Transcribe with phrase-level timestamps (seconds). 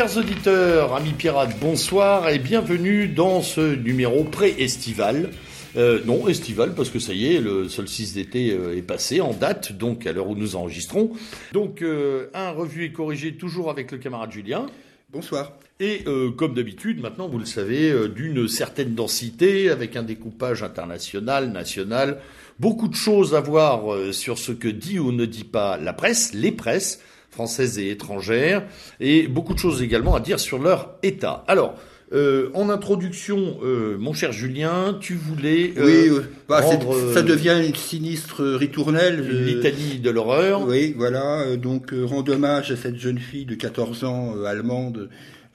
[0.00, 5.28] Chers auditeurs, amis pirates, bonsoir et bienvenue dans ce numéro pré-estival.
[5.76, 9.34] Euh, non, estival, parce que ça y est, le solstice d'été euh, est passé en
[9.34, 11.10] date, donc à l'heure où nous enregistrons.
[11.52, 14.64] Donc, euh, un revu et corrigé toujours avec le camarade Julien.
[15.12, 15.52] Bonsoir.
[15.80, 20.62] Et euh, comme d'habitude, maintenant, vous le savez, euh, d'une certaine densité, avec un découpage
[20.62, 22.20] international, national,
[22.58, 25.92] beaucoup de choses à voir euh, sur ce que dit ou ne dit pas la
[25.92, 28.64] presse, les presses, françaises et étrangères,
[29.00, 31.44] et beaucoup de choses également à dire sur leur état.
[31.46, 31.74] Alors,
[32.12, 37.22] euh, en introduction, euh, mon cher Julien, tu voulais euh, oui, bah, rendre, euh, ça
[37.22, 39.20] devient une sinistre ritournelle.
[39.20, 40.66] une euh, de l'horreur.
[40.66, 41.42] Oui, voilà.
[41.42, 45.08] euh, donc, rendre hommage à cette jeune fille de 14 ans, euh, allemande,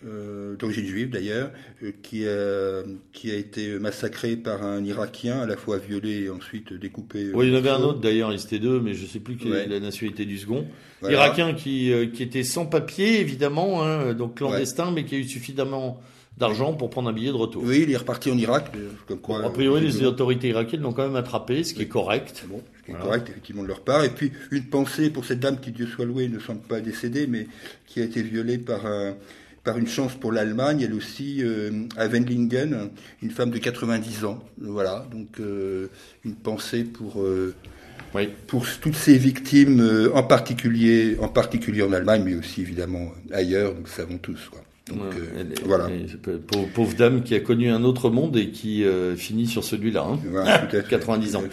[0.06, 1.52] euh, d'origine juive d'ailleurs,
[1.84, 6.30] euh, qui, a, qui a été massacrée par un Irakien, à la fois violé et
[6.30, 7.26] ensuite découpé.
[7.26, 9.20] euh, Oui, il y en avait un autre d'ailleurs, ils étaient deux, mais je sais
[9.20, 9.64] plus quelle Ouais.
[9.64, 10.66] est la nationalité du second.
[11.02, 11.16] Voilà.
[11.18, 15.24] Irakien qui, euh, qui était sans papier, évidemment, hein, donc clandestin, mais qui a eu
[15.24, 16.00] suffisamment
[16.38, 17.64] d'argent pour prendre un billet de retour.
[17.64, 18.66] Oui, il est reparti en Irak.
[19.08, 21.88] Comme quoi, Bon, a priori, les autorités irakiennes l'ont quand même attrapé, ce qui est
[21.88, 22.44] correct.
[22.50, 23.06] Bon, ce qui est Voilà.
[23.06, 24.04] correct effectivement de leur part.
[24.04, 27.26] Et puis une pensée pour cette dame qui, Dieu soit loué, ne semble pas décédée,
[27.26, 27.48] mais
[27.88, 29.16] qui a été violée par un,
[29.66, 32.90] par une chance pour l'Allemagne, elle aussi, euh, à Wendlingen,
[33.22, 34.40] une femme de 90 ans.
[34.62, 35.88] Voilà, donc euh,
[36.24, 37.54] une pensée pour, euh,
[38.14, 38.30] Oui.
[38.48, 43.84] pour toutes ces victimes, en, particulier, en particulier en Allemagne, mais aussi évidemment ailleurs, nous
[43.84, 44.40] le savons tous.
[44.52, 44.62] Quoi.
[44.88, 45.88] Donc, Ouais, elle est- voilà.
[45.90, 48.86] elle pauvre, pauvre dame qui a connu un autre monde et qui
[49.18, 50.06] finit sur celui-là.
[50.08, 50.20] hein.
[50.30, 50.90] Voilà, tout à fait.
[50.90, 51.44] 90 ans.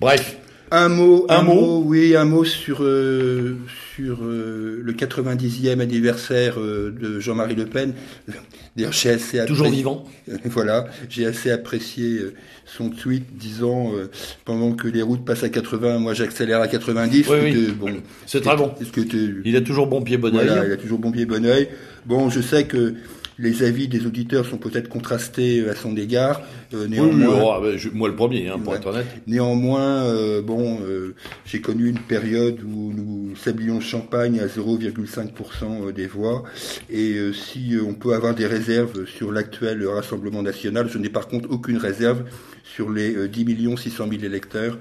[0.00, 0.38] Bref,
[0.70, 3.56] Un mot, Un un, mot mot, oui, un mot sur euh,
[3.96, 7.94] sur euh, le 90e anniversaire euh, de Jean-Marie Le Pen.
[8.76, 10.04] D'ailleurs, j'ai assez toujours appré- vivant.
[10.44, 12.34] Voilà, j'ai assez apprécié euh,
[12.66, 14.10] son tweet disant euh,
[14.44, 17.26] pendant que les routes passent à 80, moi j'accélère à 90.
[17.30, 17.88] Oui, bon,
[18.26, 18.72] C'est très bon.
[18.80, 19.00] Est-ce que
[19.44, 20.66] Il a toujours bon pied, bon voilà, oeil.
[20.68, 21.68] il a toujours bon pied, bon oeil.
[22.06, 22.94] Bon, je sais que
[23.38, 26.42] les avis des auditeurs sont peut-être contrastés euh, à son égard.
[26.74, 28.78] Euh, Oui, néanmoins, oui, oh, bah, je- moi le premier, hein, pour Ouais.
[28.78, 29.06] être honnête.
[29.26, 31.14] Néanmoins, euh, bon, euh,
[31.46, 36.42] j'ai connu une période où nous sablions champagne à 0,5% des voix.
[36.90, 41.28] Et euh, si on peut avoir des réserves sur l'actuel Rassemblement national, je n'ai par
[41.28, 42.24] contre aucune réserve
[42.64, 44.78] sur les euh, 10 millions 600 000 électeurs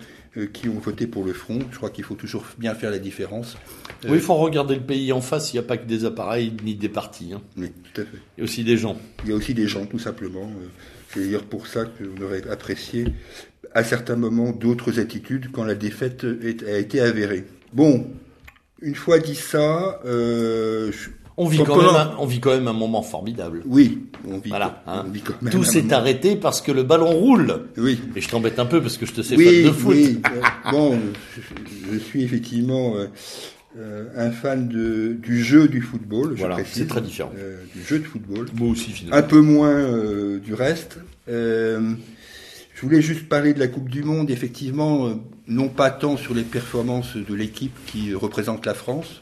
[0.54, 1.60] qui ont voté pour le Front.
[1.72, 3.56] Je crois qu'il faut toujours bien faire la différence.
[4.06, 6.06] Euh, Oui, il faut regarder le pays en face, il n'y a pas que des
[6.06, 7.32] appareils ni des partis.
[7.34, 7.42] hein.
[7.58, 8.18] oui, tout à fait.
[8.38, 8.98] Il y a aussi des gens.
[9.24, 10.44] Il y a aussi des gens, tout simplement.
[10.62, 10.68] euh,
[11.10, 13.06] C'est d'ailleurs pour ça qu'on aurait apprécié
[13.74, 17.46] à certains moments d'autres attitudes quand la défaite est- a été avérée.
[17.74, 18.08] Bon,
[18.82, 21.10] une fois dit ça, euh, je-
[21.40, 23.62] On vit, Quand- même un, on vit quand même un moment formidable.
[23.68, 25.06] oui, on vit, Voilà, on hein.
[25.14, 27.68] vit quand même Tout s'est arrêté parce que le ballon roule.
[27.78, 29.94] Oui, Et je t'embête un peu parce que je te sais oui, fan de foot.
[29.96, 30.20] oui.
[30.66, 31.00] euh, bon,
[31.92, 33.06] je, suis effectivement euh,
[33.78, 36.32] euh, un fan de, du jeu du football.
[36.34, 37.32] je Voilà, c'est très différent.
[37.38, 38.48] euh, du jeu de football.
[38.56, 39.18] Moi aussi, finalement.
[39.18, 40.98] un peu moins euh, du reste.
[41.28, 45.10] Je voulais juste parler de la Coupe du Monde, effectivement,
[45.48, 49.20] non pas tant sur les performances de l'équipe qui représente la France,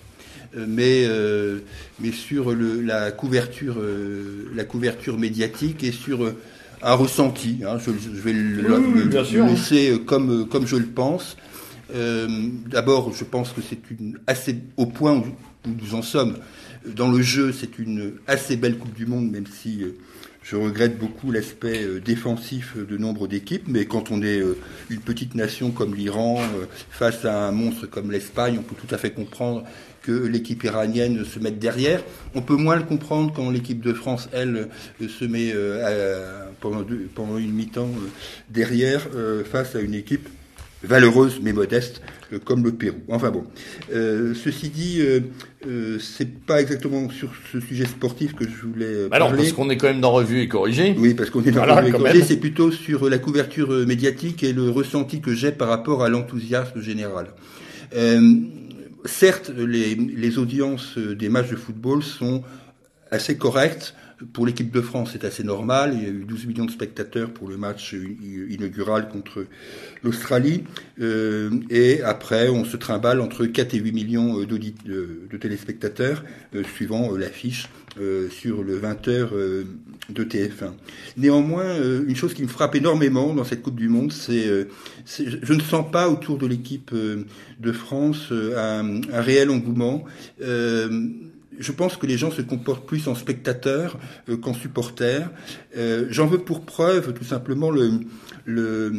[0.68, 1.60] mais, euh,
[2.00, 6.36] mais sur le, la, couverture, euh, la couverture médiatique et sur euh,
[6.82, 7.60] un ressenti.
[7.68, 7.78] hein.
[7.80, 11.38] je, je vais le, Oui, le- le laisser euh, comme, euh, comme je le pense.
[11.94, 12.28] Euh,
[12.68, 15.26] D'abord, je pense que c'est une assez au point où,
[15.70, 16.38] où nous en sommes.
[16.96, 19.96] Dans le jeu, c'est une assez belle Coupe du Monde, même si euh,
[20.44, 23.68] je regrette beaucoup l'aspect euh, défensif de nombre d'équipes.
[23.68, 24.58] Mais quand on est euh,
[24.92, 28.94] une petite nation comme l'Iran euh, face à un monstre comme l'Espagne, on peut tout
[28.94, 29.64] à fait comprendre
[30.06, 32.02] que l'équipe iranienne se mette derrière.
[32.36, 34.68] On peut moins le comprendre quand l'équipe de France, elle,
[35.02, 38.08] euh, se met euh, à- pendant, deux- pendant une mi-temps euh,
[38.50, 39.08] derrière
[39.52, 40.28] face à une équipe
[40.84, 42.98] valeureuse mais modeste euh, comme le Pérou.
[43.10, 43.44] Enfin bon,
[43.94, 49.18] Euh, ceci dit, euh, c'est pas exactement sur ce sujet sportif que je voulais Bah
[49.20, 49.38] parler.
[49.38, 50.94] parce qu'on est quand même dans Revue et Corrigé.
[51.00, 54.44] Oui, parce qu'on est dans Voilà, le quand corrigé, c'est plutôt sur la couverture médiatique
[54.44, 57.28] et le ressenti que j'ai par rapport à l'enthousiasme général.
[57.96, 58.22] Euh,
[59.06, 62.44] certes, les, audiences des matchs de football sont
[63.12, 63.96] assez correctes.
[64.32, 65.92] Pour l'équipe de France, c'est assez normal.
[65.94, 67.94] Il y a eu 12 millions de spectateurs pour le match
[68.50, 69.46] inaugural contre
[70.04, 70.64] l'Australie.
[71.02, 76.24] Euh, et après, on se trimballe entre 4 et 8 millions de téléspectateurs,
[76.56, 77.68] euh, suivant euh, l'affiche
[78.00, 79.64] euh, sur le 20h euh,
[80.10, 80.72] de TF1.
[81.16, 84.68] Néanmoins, euh, une chose qui me frappe énormément dans cette Coupe du Monde, c'est
[85.06, 90.04] je ne sens pas autour de l'équipe de France un réel engouement.
[91.56, 93.98] Euh, je pense que les gens se comportent plus en spectateurs
[94.30, 95.30] euh, qu'en supporters.
[95.78, 97.92] Euh, J'en veux pour preuve tout simplement le,
[98.46, 98.92] le,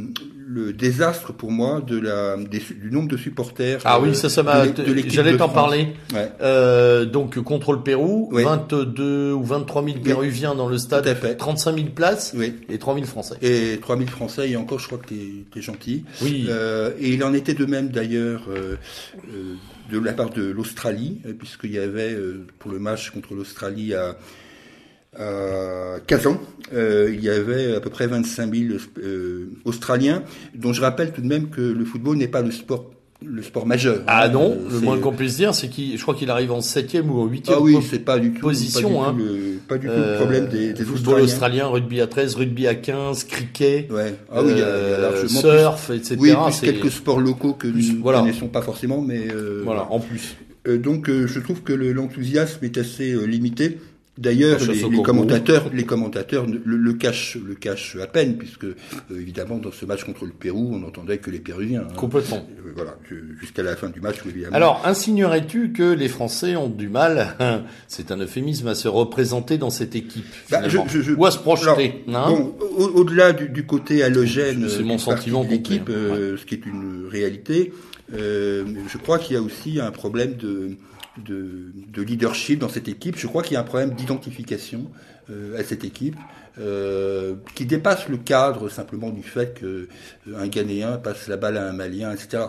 [0.49, 3.81] le désastre pour moi de la, des, du nombre de supporters.
[3.85, 4.65] Ah oui, ça, ça m'a.
[5.09, 5.89] J'allais t'en parler.
[6.15, 6.31] Ouais.
[6.41, 8.43] Euh, donc contre le Pérou, Oui.
[8.45, 11.37] 22 ou 23 000 Péruviens dans le stade, Tout à fait.
[11.37, 12.55] 35 000 places Oui.
[12.69, 13.35] et 3 000 Français.
[13.43, 16.05] Et 3000 Français, et encore, je crois que t'es es gentil.
[16.23, 16.47] Oui.
[16.49, 18.77] Euh, et il en était de même d'ailleurs euh,
[19.35, 19.55] euh,
[19.91, 23.95] de la part de l'Australie, euh, puisqu'il y avait euh, pour le match contre l'Australie
[23.95, 24.17] à,
[25.19, 26.41] à Kazan,
[26.73, 30.23] euh, il y avait à peu près 25 000 euh, Australiens,
[30.55, 32.91] dont je rappelle tout de même que le football n'est pas le sport
[33.25, 34.03] le sport majeur.
[34.07, 34.29] Ah hein.
[34.29, 37.11] non, Euh, le moins qu'on puisse dire, c'est qu'il, je crois qu'il arrive en septième
[37.11, 39.13] ou en huitième Ah oui, c'est pas du tout, position, pas hein.
[39.15, 41.25] du tout, le, pas du tout euh, le problème des, des football Australiens.
[41.25, 44.15] australien, rugby à 13, rugby à 15, cricket, Ouais.
[44.31, 46.17] Ah oui, euh, surf, etc.
[46.19, 48.21] oui, plus quelques sports locaux que plus- nous voilà.
[48.21, 50.37] connaissons pas forcément, mais euh, Voilà, en plus.
[50.69, 53.79] Euh, donc euh, je trouve que le- l'enthousiasme est assez euh, limité.
[54.19, 54.59] D'ailleurs,
[54.91, 58.75] les, commentateurs, les commentateurs le, le cachent, le cachent à peine, puisque euh,
[59.11, 61.83] évidemment dans ce match contre le Pérou, on n'entendait que les Péruviens.
[61.83, 61.95] hein.
[61.97, 62.47] Complètement.
[62.67, 64.57] Euh, voilà, ju- jusqu'à la fin du match, évidemment.
[64.57, 67.37] Alors, insignerais-tu que les Français ont du mal,
[67.89, 71.27] c'est un euphémisme, à se représenter dans cette équipe Bah, finalement je- je- je- Ou
[71.27, 75.45] à se projeter hein bon, au- au-delà du, du côté halogène C'est euh, mon sentiment
[75.45, 76.37] de l'équipe, complet, hein.
[76.39, 77.73] ce qui est une réalité,
[78.15, 80.71] euh, je crois qu'il y a aussi un problème de,
[81.25, 83.17] de, de leadership dans cette équipe.
[83.19, 84.87] Je crois qu'il y a un problème d'identification
[85.31, 86.17] euh, à cette équipe.
[86.59, 91.59] euh, qui dépasse le cadre simplement du fait que euh, un Ghanéen passe la balle
[91.59, 92.45] à un Malien, etc.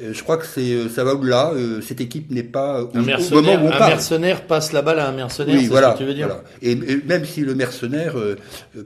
[0.00, 1.52] Euh, je crois que c'est ça va au-delà.
[1.80, 3.92] Cette équipe n'est pas au, un au mercenaire, moment où on un parle.
[3.92, 5.90] mercenaire passe la balle à un mercenaire, Oui, voilà.
[5.90, 6.42] ce que tu veux dire voilà.
[6.60, 8.16] Et, et même si le mercenaire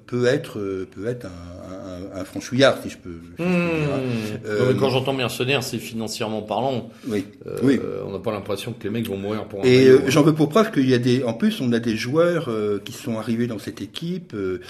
[0.07, 0.59] peut être
[0.95, 3.19] peut être un, un, un franchouillard, si je peux.
[3.39, 3.79] si je peux Mmh.
[3.79, 4.75] dire, hein.
[4.79, 6.91] Quand j'entends mercenaire, c'est financièrement parlant.
[7.09, 7.25] Oui.
[7.63, 7.81] Oui.
[8.07, 10.05] On n'a pas l'impression que les mecs vont mourir pour un Et euh, hein.
[10.09, 12.81] j'en veux pour preuve qu'il y a des, en plus, on a des joueurs euh,
[12.85, 14.61] qui sont arrivés dans cette équipe, euh,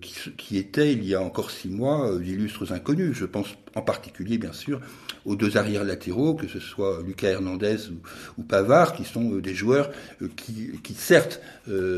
[0.00, 3.14] qui, qui étaient il y a encore six mois d'illustres inconnus.
[3.14, 4.80] Je pense en particulier, bien sûr,
[5.26, 9.54] aux deux arrières latéraux, que ce soit Lucas Hernandez ou, ou Pavard, qui sont des
[9.54, 9.90] joueurs
[10.36, 11.42] qui, qui certes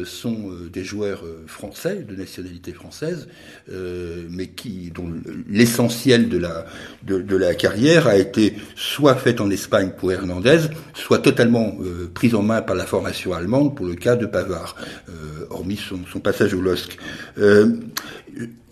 [0.04, 3.28] sont des joueurs français de nationalité française,
[3.68, 5.08] mais qui dont
[5.48, 6.66] l'essentiel de la
[7.04, 10.62] de, de la carrière a été soit faite en Espagne pour Hernandez,
[10.94, 14.76] soit totalement euh, prise en main par la formation allemande pour le cas de Pavard,
[15.08, 16.98] euh, hormis son, passage au LOSC.
[17.38, 17.68] Euh,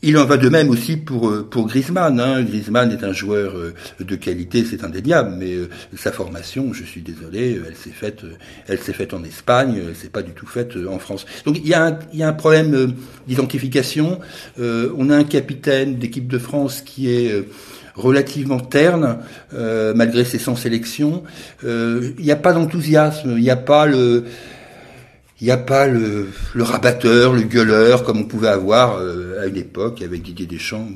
[0.03, 2.21] il en va de même aussi pour pour Griezmann.
[2.21, 2.43] Hein.
[2.43, 3.55] Griezmann est un joueur
[3.99, 5.57] de qualité, c'est indéniable, mais
[5.97, 8.21] sa formation, je suis désolé, elle s'est faite,
[8.69, 11.27] elle s'est faite en Espagne, elle s'est pas du tout faite en France.
[11.45, 12.95] Donc il y a un, problème
[13.27, 14.21] d'identification.
[14.59, 17.45] On a un capitaine d'équipe de France qui est
[17.96, 19.19] relativement terne,
[19.54, 21.22] euh, malgré ses 100 sélections.
[21.64, 24.25] Euh, Il n'y a pas d'enthousiasme, il n'y a pas le
[25.41, 29.47] il n'y a pas le, le rabatteur, le gueuleur comme on pouvait avoir euh, à
[29.47, 30.88] une époque avec Didier Deschamps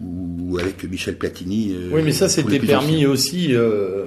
[0.00, 1.72] ou, ou avec Michel Platini.
[1.74, 3.48] euh, Oui, mais ça, c'était permis aussi.
[3.54, 4.04] euh,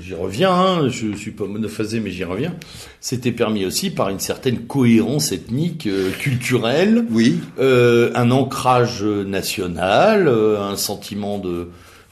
[0.00, 0.52] j'y reviens.
[0.52, 2.54] Hein, je suis pas monophasé, mais j'y reviens.
[3.00, 10.28] C'était permis aussi par une certaine cohérence ethnique, euh, culturelle, Oui, euh, un ancrage national,
[10.28, 11.68] euh, un sentiment de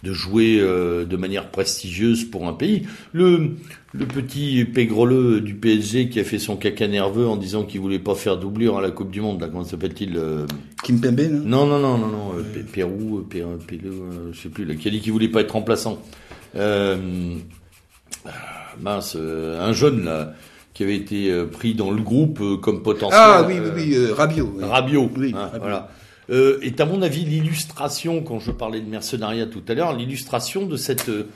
[0.06, 2.86] de jouer euh, de manière prestigieuse pour un pays.
[3.12, 3.56] Le
[3.92, 7.98] le petit pégreleux du PSG qui a fait son caca nerveux en disant qu'il voulait
[7.98, 10.46] pas faire doublure à la Coupe du Monde, là, comment s'appelle-t-il euh,
[10.84, 11.66] Kim Pembe, non?
[11.66, 14.64] Non, non, non, non, euh, Pérou, Pérou, Pérou, euh, je sais plus.
[14.66, 16.02] Là, qui a dit qu'il voulait pas être remplaçant.
[16.58, 16.96] Ah,
[18.80, 20.34] mince, un jeune là
[20.74, 23.18] qui avait été pris dans le groupe comme potentiel.
[23.18, 24.52] Ah oui, oui, oui, Rabiot.
[24.56, 24.64] oui.
[24.64, 25.10] Rabiot.
[25.16, 25.58] Oui, hein, Rabiot.
[25.60, 25.88] Voilà.
[26.28, 30.66] Euh, est à mon avis l'illustration, quand je parlais de mercenariat tout à l'heure, l'illustration
[30.66, 31.28] de cette euh,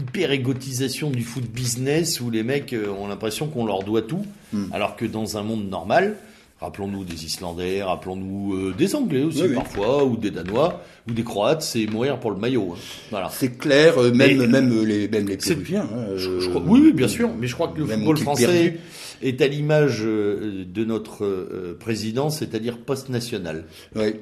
[0.00, 4.24] hyper égotisation du foot business où les mecs euh, ont l'impression qu'on leur doit tout,
[4.52, 4.64] Hmm.
[4.72, 6.16] alors que dans un monde normal,
[6.60, 9.54] rappelons-nous des Islandais, rappelons-nous euh, des Anglais aussi Oui, oui.
[9.54, 12.70] parfois, ou des Danois, ou des Croates, c'est mourir pour le maillot.
[12.74, 12.78] hein.
[13.10, 13.28] Voilà.
[13.30, 15.82] C'est clair, euh, même, Mais- même les, même les C'est- Péruviens.
[15.94, 18.46] hein, Je- je crois- oui, oui, bien sûr, mais je crois que le football français
[18.46, 18.78] perdu
[19.22, 23.64] est à l'image euh, de notre euh, président, c'est-à-dire post-national.
[23.96, 24.20] ouais.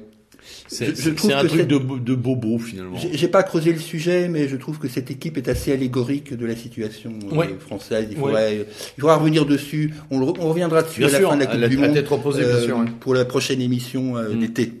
[0.69, 0.87] C'est
[1.33, 2.97] un que truc de, bo- de bobo finalement.
[3.11, 6.45] J'ai pas creusé le sujet, mais je trouve que cette équipe est assez allégorique de
[6.45, 8.07] la situation euh, française.
[8.09, 8.21] Il Ouais.
[8.23, 8.55] faudrait,
[8.97, 9.93] il faudra revenir dessus.
[10.09, 11.67] On, le re- on reviendra dessus Bien à la sûr, fin de la Coupe la-
[11.67, 12.03] du à Monde bien
[12.45, 14.39] euh, sûr, pour la prochaine émission euh, Mm.
[14.39, 14.73] d'été.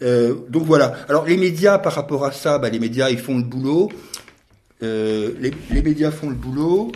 [0.50, 0.94] Donc voilà.
[1.10, 3.90] Alors les médias, par rapport à ça, bah, les médias, ils font le boulot.
[4.80, 6.90] Les, les médias font le boulot.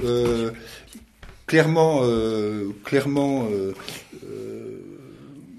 [1.47, 3.73] Clairement, euh, clairement, euh,
[4.25, 4.63] euh,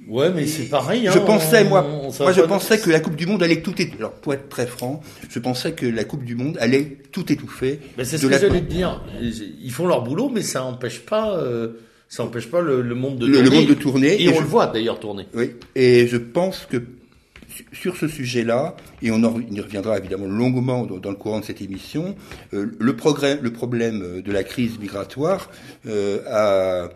[0.09, 1.05] Ouais, mais c'est pareil.
[1.07, 3.61] Hein, je pensais, moi, on- ça moi, je pensais que la Coupe du Monde allait
[3.61, 3.97] tout étouffer.
[3.99, 7.79] Alors, pour être très franc, je pensais que la Coupe du Monde allait tout étouffer.
[7.97, 9.03] Ben, c'est ce que la- j'allais te dire.
[9.21, 11.73] Ils font leur boulot, mais ça empêche pas, euh,
[12.07, 13.57] ça empêche pas le, le monde de Le- le tourner.
[13.59, 15.25] monde de tourner, Et, et on je- le voit d'ailleurs tourner.
[15.33, 16.77] Oui, et je pense que
[17.73, 21.61] sur ce sujet-là, et on en y reviendra évidemment longuement dans, le courant de cette
[21.61, 22.15] émission,
[22.53, 25.49] euh, le, progrès, le problème euh, de la crise migratoire
[25.85, 26.89] euh, a-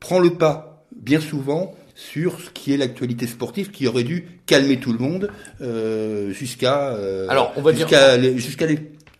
[0.00, 4.78] prend le pas bien souvent sur ce qui est l'actualité sportive qui aurait dû calmer
[4.80, 5.30] tout le monde
[5.60, 7.88] euh, jusqu'à euh, Alors, on va dire-
[8.36, 8.68] jusqu'à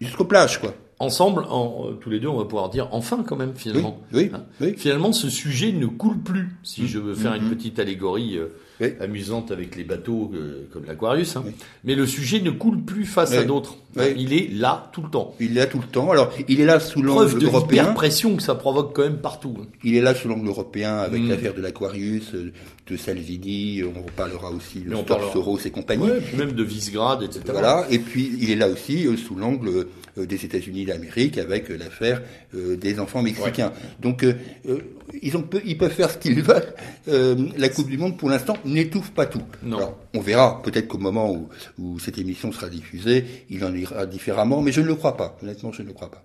[0.00, 0.74] jusqu'aux plages quoi.
[1.00, 4.00] Ensemble, en, tous les deux, on va pouvoir dire enfin quand même finalement.
[4.12, 4.74] oui, Hein oui.
[4.76, 6.48] Finalement, ce sujet ne coule plus.
[6.62, 6.86] Si Mm.
[6.86, 7.50] je veux faire une Mhm.
[7.56, 8.46] petite allégorie euh,
[8.80, 8.88] Oui.
[9.00, 11.44] amusante avec les bateaux euh, comme l'Aquarius, hein.
[11.46, 11.52] Oui.
[11.84, 13.76] mais le sujet ne coule plus face à d'autres.
[14.16, 15.34] Il est là tout le temps.
[15.38, 16.10] Il est là tout le temps.
[16.10, 17.92] Alors, il est là sous Preuve l'angle de européen.
[17.94, 19.54] pression que ça provoque quand même partout.
[19.60, 19.66] hein.
[19.84, 21.28] Il est là sous l'angle européen avec Mm.
[21.28, 22.52] l'affaire de l'Aquarius, euh,
[22.88, 25.32] de Salvini, on reparlera aussi de parlera.
[25.32, 26.02] Soros et compagnie.
[26.04, 27.40] Ouais, puis même de Visegrad, etc.
[27.46, 29.86] Voilà, et puis il est là aussi euh, sous l'angle
[30.18, 32.20] euh, des États-Unis d'Amérique avec euh, l'affaire
[32.56, 33.72] euh, des enfants mexicains.
[34.00, 34.34] Donc euh,
[34.68, 34.78] euh,
[35.22, 36.74] ils, ont ils peuvent faire ce qu'ils veulent.
[37.08, 39.42] Euh, la Coupe du Monde, pour l'instant, n'étouffe pas tout.
[39.62, 39.78] Non.
[39.78, 44.06] Alors, on verra peut-être qu'au moment où, où cette émission sera diffusée, il en ira
[44.06, 45.36] différemment, mais je ne le crois pas.
[45.42, 46.22] Honnêtement, je ne le crois pas.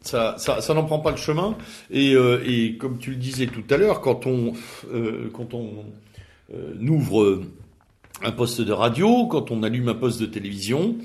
[0.00, 1.56] Ça, ça, ça n'en prend pas le chemin.
[1.90, 4.52] Et, euh, et comme tu le disais tout à l'heure, quand on,
[4.92, 5.84] euh, quand on
[6.54, 7.42] euh, ouvre
[8.22, 10.96] un poste de radio, quand on allume un poste de télévision,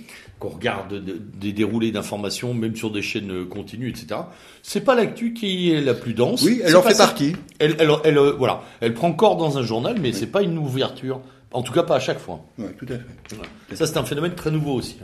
[0.43, 4.21] qu'on regarde de- des déroulés d'informations, même sur des chaînes continues, etc.
[4.61, 6.41] C'est pas l'actu qui est la plus dense.
[6.43, 7.33] Oui, elle en fait ça- partie.
[7.59, 10.57] Elle, elle, elle, euh, voilà, elle prend corps dans un journal, mais c'est pas une
[10.57, 11.21] ouverture.
[11.53, 12.43] En tout cas, pas à chaque fois.
[12.57, 13.05] Ouais, tout à fait.
[13.35, 13.49] Voilà.
[13.73, 14.97] Ça, c'est un phénomène très nouveau aussi.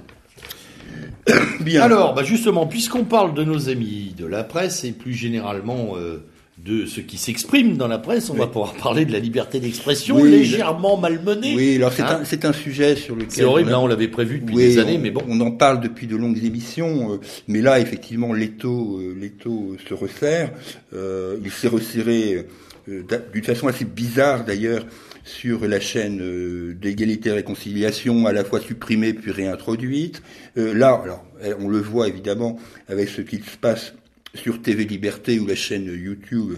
[1.61, 1.81] Bien.
[1.83, 6.23] Alors, bah justement, puisqu'on parle de nos amis de la presse et plus généralement euh,
[6.65, 8.39] de ce qui s'exprime dans la presse, on Oui.
[8.39, 11.53] va pouvoir parler de la liberté d'expression Oui, légèrement malmenée.
[11.55, 13.81] Oui, alors c'est Hein un, c'est un sujet sur lequel C'est horrible, on a- hein,
[13.83, 15.21] on l'avait prévu depuis Oui, des années, on, mais bon.
[15.27, 19.93] on en parle depuis de longues émissions, euh, mais là, effectivement, l'étau, euh, l'étau se
[19.93, 20.51] resserre.
[20.93, 22.45] Euh, il s'est resserré
[22.89, 24.85] euh, d'une façon assez bizarre, d'ailleurs,
[25.23, 30.21] sur la chaîne euh, d'égalité et réconciliation, à la fois supprimée puis réintroduite.
[30.57, 33.93] Euh, là, alors, eh, on le voit évidemment avec ce qui se passe
[34.35, 36.53] sur TV Liberté, où la chaîne YouTube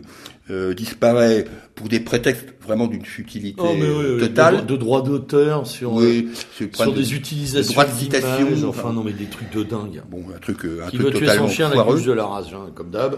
[0.50, 4.66] euh, disparaît pour des prétextes vraiment d'une futilité Oh, oui, euh, oui, totale.
[4.66, 6.28] De, de droits d'auteur sur, Oui,
[6.62, 8.68] euh, sur de- des utilisations droits de citation, enfin.
[8.68, 10.02] enfin non mais des trucs de dingue.
[10.10, 11.96] Bon, un truc, euh, un Qui truc veut tuer totalement son chien la foireux.
[11.96, 13.16] couche de la rage, hein, comme d'hab.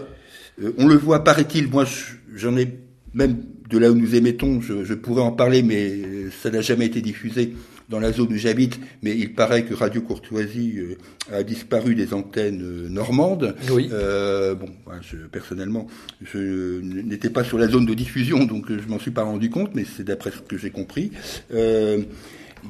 [0.62, 2.68] Euh, on le voit, paraît-il, moi je- j'en ai
[3.12, 3.38] même
[3.70, 7.00] de là où nous émettons, je, je pourrais en parler, mais ça n'a jamais été
[7.00, 7.54] diffusé
[7.88, 8.80] dans la zone où j'habite.
[9.02, 10.96] Mais il paraît que Radio Courtoisie euh,
[11.32, 13.54] a disparu des antennes euh, normandes.
[13.70, 13.88] Oui.
[13.92, 15.86] Euh, bon, moi, je, personnellement,
[16.22, 19.50] je n'étais pas sur la zone de diffusion, donc euh, je m'en suis pas rendu
[19.50, 21.10] compte, mais c'est d'après ce que j'ai compris.
[21.52, 22.02] Euh,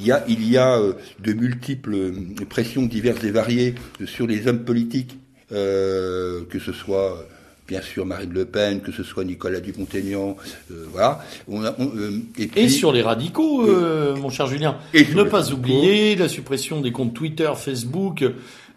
[0.00, 0.80] il y a, il y a
[1.21, 2.12] de multiples
[2.49, 5.18] pressions diverses et variées sur les hommes politiques,
[5.52, 7.25] euh, que ce soit
[7.68, 10.37] bien sûr Marine Le Pen, que ce soit Nicolas Dupont-Aignan,
[10.71, 11.21] euh, voilà.
[11.49, 12.21] On a- on, euh,
[12.56, 14.76] et, sur les radicaux, euh, mon cher Julien.
[14.92, 18.25] Et ne pas oublier la suppression des comptes Twitter, Facebook,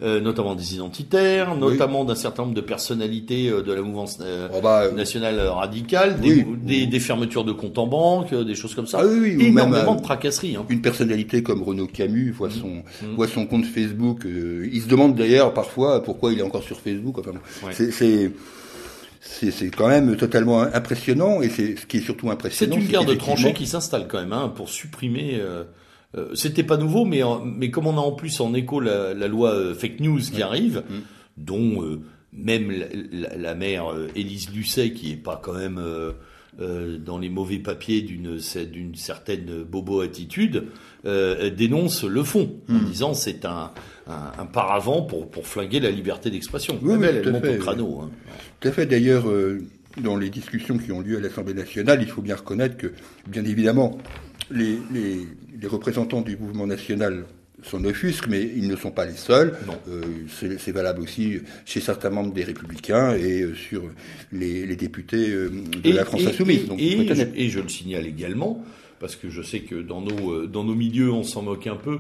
[0.04, 1.60] euh, notamment des identitaires, Oui.
[1.60, 5.40] notamment d'un certain nombre de personnalités euh, de la mouvance euh, Oh, bah, euh, nationale
[5.40, 6.46] radicale, des, Oui.
[6.62, 9.00] des, des fermetures de comptes en banque, euh, des choses comme ça.
[9.02, 10.56] Ah oui, oui, ou Énormément même, euh, de tracasseries.
[10.56, 10.66] Hein.
[10.70, 13.16] une personnalité comme Renaud Camus voit son, Mhm.
[13.16, 14.26] voit son compte Facebook.
[14.26, 17.18] euh, il se demande d'ailleurs parfois pourquoi il est encore sur Facebook.
[17.18, 17.32] Enfin,
[17.66, 17.74] Ouais.
[17.74, 18.32] c'est,
[19.22, 22.76] c'est quand même totalement impressionnant et c'est ce qui est surtout C'est impressionnant.
[22.78, 25.38] une guerre de tranchées qui s'installe quand même hein, pour supprimer.
[25.40, 25.64] Euh,
[26.16, 29.14] euh, C'était pas nouveau, mais en- mais comme on a en plus en écho la,
[29.14, 30.96] la loi euh, fake news qui arrive, Mm.
[31.38, 32.02] dont euh,
[32.34, 32.86] même la,
[33.30, 35.80] la, la mère euh, Élise Lucet, qui est pas quand même
[36.60, 40.66] euh, dans les mauvais papiers d'une certaine bobo attitude,
[41.06, 42.86] euh, dénonce le fond en Mm.
[42.86, 43.72] disant c'est un,
[44.08, 46.80] un, un paravent pour pour flinguer la liberté d'expression.
[46.82, 48.10] Oui, oui, tout hein.
[48.60, 48.86] Tout à fait.
[48.86, 49.62] D'ailleurs, euh,
[50.02, 52.92] dans les discussions qui ont lieu à l'Assemblée nationale, il faut bien reconnaître que,
[53.28, 53.98] bien évidemment,
[54.52, 55.28] les, les,
[55.60, 57.26] les représentants du mouvement national
[57.64, 59.58] s'en offusquent, mais ils ne sont pas les seuls.
[59.66, 59.78] Non.
[59.90, 60.02] Euh,
[60.60, 63.84] c'est valable aussi chez certains membres des Républicains et euh, sur
[64.32, 65.50] les, les députés euh,
[65.84, 66.62] de la France Insoumise.
[66.78, 68.64] Et, Donc, je, et je le signale également,
[69.00, 71.76] parce que je sais que dans nos, euh, dans nos milieux, on s'en moque un
[71.76, 72.00] peu,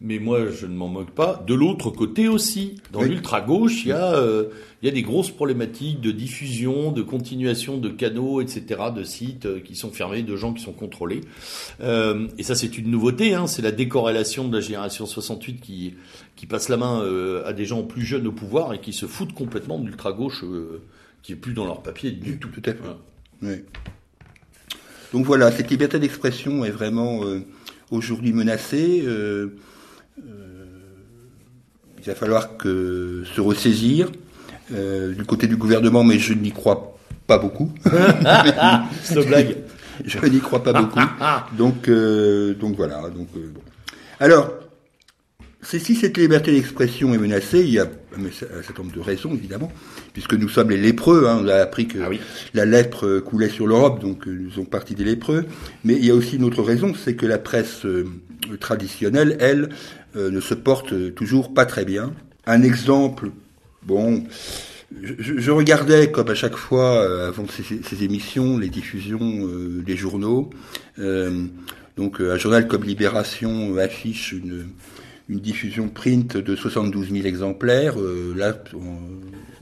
[0.00, 1.42] mais moi, je ne m'en moque pas.
[1.46, 3.08] De l'autre côté aussi, dans Oui.
[3.08, 4.44] l'ultra-gauche, il y, a, euh,
[4.82, 8.62] il y a des grosses problématiques de diffusion, de continuation de canaux, etc.,
[8.94, 11.22] de sites euh, qui sont fermés, de gens qui sont contrôlés.
[11.80, 15.94] Euh, et ça, c'est une nouveauté, hein, c'est la décorrélation de la génération 68 qui,
[16.36, 19.06] qui passe la main euh, à des gens plus jeunes au pouvoir et qui se
[19.06, 20.44] foutent complètement de l'ultra-gauche
[21.22, 22.48] qui est plus dans leur papier du tout.
[22.50, 22.78] Tout à fait.
[22.80, 22.98] Voilà.
[23.42, 23.64] Oui.
[25.14, 27.20] Donc voilà, cette liberté d'expression est vraiment
[27.90, 29.02] aujourd'hui menacée.
[32.06, 34.10] Il va falloir que se ressaisir
[34.70, 36.96] du côté du gouvernement, mais je n'y crois
[37.26, 37.72] pas beaucoup.
[39.02, 39.56] C'est blague.
[40.04, 41.00] Je n'y crois pas beaucoup.
[41.56, 43.02] donc, donc voilà.
[43.10, 43.60] Donc, bon.
[44.18, 44.50] Alors,
[45.66, 49.72] si cette liberté d'expression est menacée, il y a un certain nombre de raisons, évidemment,
[50.12, 51.26] puisque nous sommes les lépreux.
[51.26, 52.08] Hein, on a appris que ah
[52.54, 55.44] la lèpre coulait sur l'Europe, donc euh, nous sommes partis des lépreux.
[55.84, 58.06] Mais il y a aussi une autre raison, c'est que la presse euh,
[58.60, 59.70] traditionnelle, elle,
[60.16, 62.12] euh, ne se porte toujours pas très bien.
[62.46, 63.30] Un exemple,
[63.82, 64.24] bon,
[65.02, 69.48] je, regardais, comme à chaque fois, avant ces, émissions, les diffusions
[69.84, 70.50] des journaux.
[71.96, 74.66] donc un journal comme Libération affiche une
[75.28, 78.00] une diffusion print de 72 000 exemplaires.
[78.00, 78.56] Euh, là,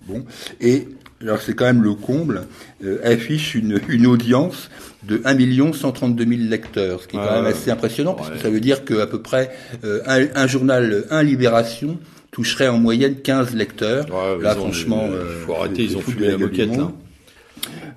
[0.06, 0.24] bon,
[0.60, 0.88] et
[1.20, 2.42] alors c'est quand même le comble,
[2.84, 4.70] euh, affiche une, une, audience
[5.04, 8.50] de 1 132 000 lecteurs, ce qui est quand même assez impressionnant, parce que ça
[8.50, 9.50] veut dire qu'à peu près
[9.84, 11.98] euh, un, un, journal, un Libération,
[12.30, 14.06] toucherait en moyenne 15 lecteurs.
[14.40, 16.76] là, franchement, il faut arrêter, ils ont foutu la moquette.
[16.76, 16.92] Là.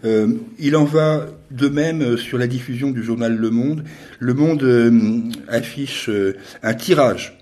[0.05, 0.27] Euh,
[0.59, 3.83] il en va de même sur la diffusion du journal Le Monde.
[4.19, 6.09] Le Monde affiche
[6.61, 7.36] un tirage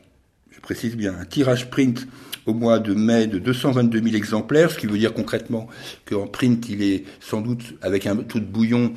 [0.65, 2.07] précise bien, un tirage print
[2.47, 5.67] au mois de mai de 222 000 exemplaires, ce qui veut dire concrètement
[6.09, 8.93] qu'en print, il est sans doute, avec un taux de bouillon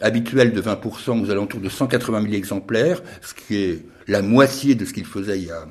[0.00, 4.84] habituel de 20%, aux alentours de 180 000 exemplaires, ce qui est la moitié de
[4.84, 5.68] ce qu'il faisait il y, a,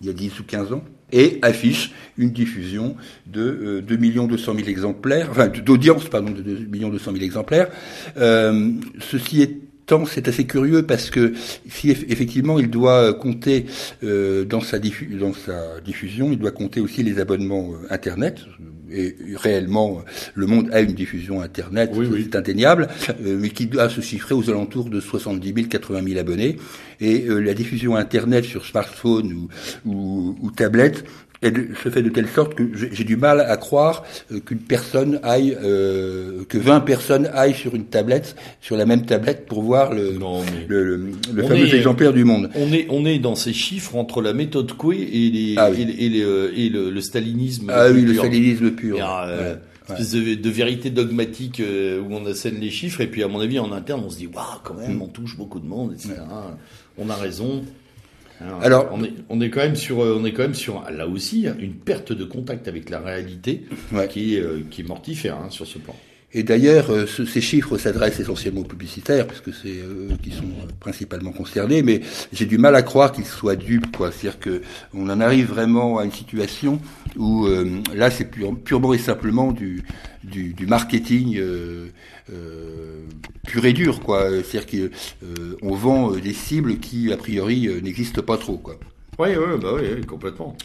[0.00, 0.82] il y a 10 ou 15 ans,
[1.12, 2.96] et affiche une diffusion
[3.28, 7.68] de 2 200 000 exemplaires, enfin d'audience, pardon, de 2 200 000 exemplaires.
[8.16, 9.69] Euh, ceci est
[10.06, 11.32] c'est assez curieux parce que
[11.68, 13.66] si effectivement il doit compter
[14.02, 18.40] euh, dans, sa dans sa diffusion, il doit compter aussi les abonnements euh, Internet.
[18.92, 20.02] Et réellement,
[20.34, 22.88] le monde a une diffusion Internet, c'est indéniable,
[23.24, 26.56] euh, mais qui doit se chiffrer aux alentours de 70 000, 80 000 abonnés.
[27.00, 29.48] Et la diffusion Internet sur smartphone ou,
[29.86, 31.04] ou, ou tablette
[31.42, 35.20] elle se fait de telle sorte que j'ai du mal à croire euh, qu'une personne
[35.22, 39.94] aille, euh, que 20 personnes aillent sur une tablette, sur la même tablette pour voir
[39.94, 40.18] le,
[40.68, 42.50] le, le, fameux exemplaire du monde.
[42.54, 45.80] On est, on est dans ces chiffres entre la méthode Coué et, les, ah et,
[45.80, 47.70] et, euh, et le, stalinisme.
[47.74, 48.98] Ah oui, le stalinisme pur.
[49.00, 49.56] Euh,
[49.88, 53.58] espèce de, de, vérité dogmatique où on assène les chiffres et puis à mon avis
[53.58, 55.02] en interne on se dit waouh quand même mm.
[55.02, 56.14] on touche beaucoup de monde etc.
[56.96, 57.64] On a raison.
[58.62, 61.06] Alors, on est, on est quand même sur, euh, on est quand même sur, là
[61.06, 63.64] aussi, une perte de contact avec la réalité
[64.08, 65.94] qui, est, euh, qui est mortifère hein, sur ce plan.
[66.32, 70.44] Et d'ailleurs, euh, ces chiffres s'adressent essentiellement aux publicitaires, puisque c'est eux qui sont
[70.78, 72.00] principalement concernés, mais
[72.32, 74.12] j'ai du mal à croire qu'ils soient dupes, quoi.
[74.12, 74.62] C'est-à-dire que
[74.94, 76.80] on en arrive vraiment à une situation
[77.16, 77.48] où
[77.94, 78.30] là, c'est
[78.64, 79.82] purement et simplement du,
[80.24, 81.88] du, du marketing euh,
[82.32, 83.02] euh,
[83.46, 84.28] pur et dur, quoi.
[84.42, 88.76] C'est-à-dire qu'on euh, vend des cibles qui, a priori, n'existent pas trop, quoi.
[89.18, 90.56] Oui, oui, bah oui, complètement.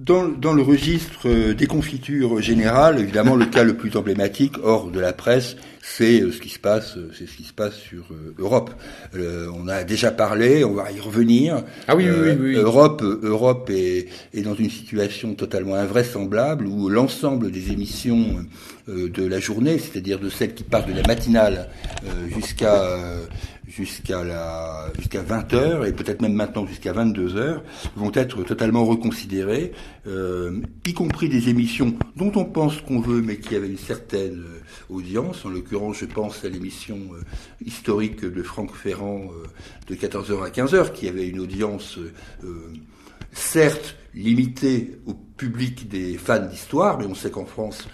[0.00, 4.98] Dans, dans, le registre des confitures générales, évidemment, le cas le plus emblématique, hors de
[4.98, 8.06] la presse, c'est ce qui se passe, c'est ce qui se passe sur
[8.38, 8.70] Europe.
[9.14, 11.64] on a déjà parlé, on va y revenir.
[11.86, 17.50] Ah oui, oui, oui, Europe, Europe est, est, dans une situation totalement invraisemblable où l'ensemble
[17.50, 18.46] des émissions
[18.88, 21.68] de la journée, c'est-à-dire de celles qui partent de la matinale
[22.34, 22.96] jusqu'à
[23.70, 27.62] jusqu'à la jusqu'à 20 heures et peut-être même maintenant jusqu'à 22 heures
[27.96, 29.72] vont être totalement reconsidérées,
[30.06, 34.40] euh, y compris des émissions dont on pense qu'on veut mais qui avaient une certaine
[34.40, 35.44] euh, audience.
[35.44, 37.22] En l'occurrence, je pense à l'émission euh,
[37.64, 39.30] historique de Franck Ferrand
[39.88, 41.98] de 14h à 15h qui avait une audience
[43.32, 47.86] certes limitée au public des fans d'histoire, mais on sait qu'en France,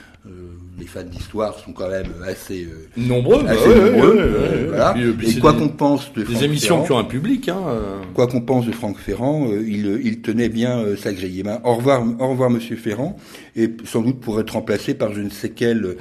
[0.79, 3.45] les fans d'histoire sont quand même assez euh, nombreux.
[5.23, 7.49] et, quoi qu'on pense de des émissions qui ont un public.
[7.49, 8.01] Hein, euh.
[8.15, 11.43] Quoi qu'on pense de Franck Ferrand, il, il, tenait bien sa grille.
[11.43, 13.17] Ben, au revoir, au revoir, Monsieur Ferrand,
[13.55, 15.97] et sans doute pour être remplacé par je ne sais quel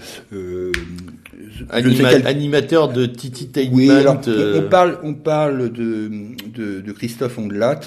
[1.70, 6.10] animateur de Titi oui, on, parle, on parle de,
[6.54, 7.82] de, de Christophe Ondelat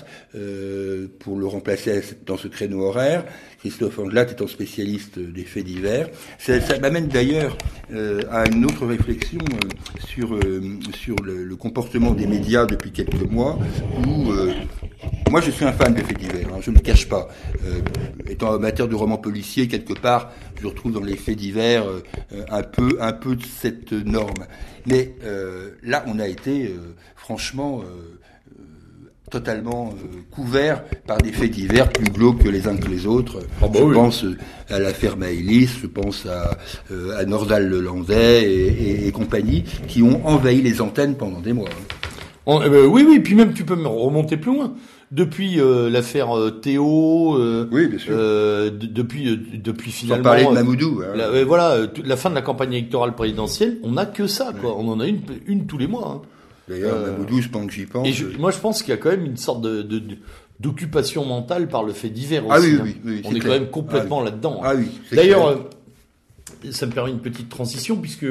[1.18, 3.24] pour le remplacer dans ce créneau horaire.
[3.58, 6.08] Christophe Angelat étant spécialiste des faits divers.
[6.38, 7.58] Ça, m'amène d'ailleurs
[7.92, 9.68] euh, à une autre réflexion euh,
[10.06, 13.58] sur, euh, sur le, comportement des médias depuis quelques mois,
[14.06, 14.30] où
[15.28, 17.28] moi je suis un fan des faits divers, hein, je ne me cache pas.
[18.28, 21.84] étant amateur de romans policiers, quelque part, je retrouve dans les faits divers
[22.50, 24.44] un, peu, un peu de cette norme.
[24.86, 25.14] Mais
[25.82, 26.74] là, on a été
[27.16, 27.82] franchement
[29.30, 33.40] totalement euh, couverts par des faits divers plus glauques que les uns que les autres.
[33.60, 33.94] Ah bah je oui.
[33.94, 34.38] pense euh,
[34.70, 36.56] à l'affaire Maëlys, je pense à,
[36.90, 41.52] euh, à Nordal Lelandais et, et, et compagnie, qui ont envahi les antennes pendant des
[41.52, 41.68] mois.
[41.68, 41.96] hein.
[42.46, 44.72] En- eh ben, oui, oui, puis même tu peux me remonter plus loin.
[45.10, 48.12] Depuis euh, l'affaire euh, Théo, euh, Oui, bien sûr.
[48.14, 50.22] euh, de- depuis, depuis Sans finalement...
[50.24, 51.02] parler de Mamoudou.
[51.02, 51.16] hein.
[51.16, 54.76] la, voilà, la fin de la campagne électorale présidentielle, on n'a que ça, quoi.
[54.76, 56.22] On en a une, une tous les mois.
[56.22, 56.28] hein.
[56.68, 58.06] D'ailleurs, Mamoudou, je pense que j'y pense.
[58.06, 60.16] Et je- moi, je pense qu'il y a quand même une sorte de, de- de-
[60.60, 62.68] d'occupation mentale par le fait divers Ah aussi.
[62.72, 62.82] oui, hein.
[62.84, 64.60] oui, oui, On est quand même complètement là-dedans.
[64.62, 64.88] Ah oui.
[65.08, 65.64] c'est D'ailleurs,
[66.70, 68.26] ça me permet une petite transition puisque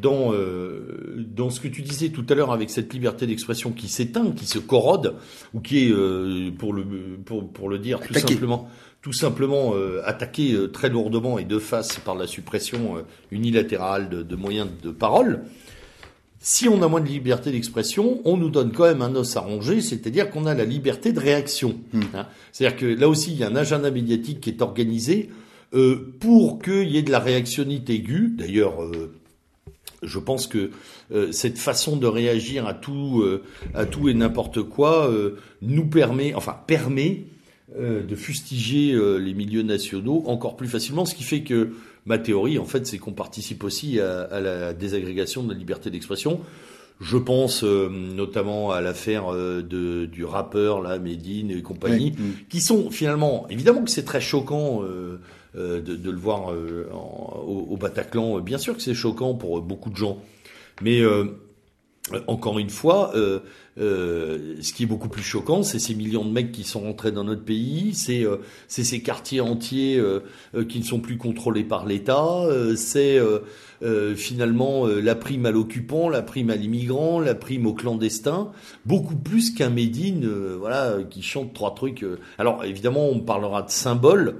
[0.00, 3.88] dans euh, dans ce que tu disais tout à l'heure avec cette liberté d'expression qui
[3.88, 5.14] s'éteint, qui se corrode
[5.54, 6.84] ou qui est euh, pour le
[7.24, 8.68] pour pour le dire tout simplement
[9.02, 14.36] tout simplement euh, attaqué très lourdement et de face par la suppression unilatérale de, de
[14.36, 15.42] moyens de parole.
[16.40, 19.40] Si on a moins de liberté d'expression, on nous donne quand même un os à
[19.40, 21.76] ronger, c'est-à-dire qu'on a la liberté de réaction.
[22.14, 22.26] hein.
[22.52, 25.30] C'est-à-dire que là aussi, il y a un agenda médiatique qui est organisé
[26.20, 28.34] pour qu'il y ait de la réactionnite aiguë.
[28.36, 28.74] D'ailleurs,
[30.02, 30.70] je pense que
[31.12, 33.42] euh, cette façon de réagir à tout, euh,
[33.74, 37.24] à tout et n'importe quoi euh, nous permet, enfin permet
[37.78, 41.72] euh, de fustiger euh, les milieux nationaux encore plus facilement, ce qui fait que
[42.04, 45.90] ma théorie, en fait, c'est qu'on participe aussi à, à la désagrégation de la liberté
[45.90, 46.40] d'expression.
[47.00, 52.24] Je pense euh, notamment à l'affaire euh, de, du rappeur, là, Medine et compagnie, Oui,
[52.48, 54.82] qui sont finalement, évidemment que c'est très choquant
[55.56, 58.40] de, de le voir euh, au, au Bataclan.
[58.40, 60.18] Bien sûr que c'est choquant pour beaucoup de gens,
[60.82, 61.24] mais euh,
[62.28, 63.40] encore une fois, euh,
[63.78, 67.10] euh, ce qui est beaucoup plus choquant, c'est ces millions de mecs qui sont rentrés
[67.10, 68.36] dans notre pays, c'est euh,
[68.68, 70.20] ces quartiers entiers euh,
[70.54, 73.40] euh, qui ne sont plus contrôlés par l'État, euh, c'est euh,
[73.82, 78.52] euh, finalement euh, la prime à l'occupant, la prime à l'immigrant, la prime aux clandestins,
[78.84, 82.04] beaucoup plus qu'un Médine, euh, voilà, euh, qui chante trois trucs.
[82.04, 82.20] euh.
[82.38, 84.36] Alors évidemment, on parlera de symboles.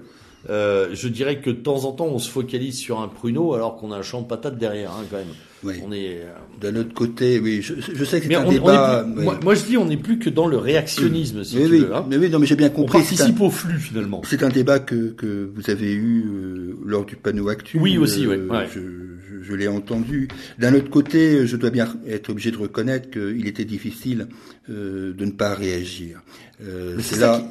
[0.48, 3.76] Euh, je dirais que de temps en temps, on se focalise sur un pruneau alors
[3.76, 5.34] qu'on a un champ de patates derrière, hein, quand même.
[5.64, 5.74] Oui.
[5.84, 6.20] On est.
[6.20, 9.04] euh, D'un autre côté, oui, je, je sais que c'est un on, on débat.
[9.04, 9.24] plus- oui.
[9.24, 11.78] moi, moi, je dis, on n'est plus que dans le réactionnisme, si mais tu oui,
[11.80, 11.94] veux.
[11.94, 12.06] hein.
[12.08, 12.98] mais oui, non, mais j'ai bien On compris.
[12.98, 14.22] Un, participe au flux finalement.
[14.24, 17.78] c'est un débat que, que vous avez eu euh, lors du panneau actu.
[17.78, 18.66] Oui, aussi, ouais, Euh, ouais.
[18.74, 20.28] Je, je, je l'ai entendu.
[20.58, 24.28] D'un autre côté, je dois bien être obligé de reconnaître qu'il était difficile
[24.70, 26.20] euh, de ne pas réagir.
[26.64, 27.42] Euh, c'est là,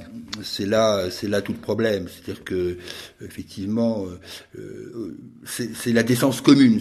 [0.42, 2.08] c'est là, c'est là tout le problème.
[2.08, 2.78] C'est-à-dire que
[3.24, 5.16] effectivement, euh, euh,
[5.46, 6.80] c'est c'est la décence commune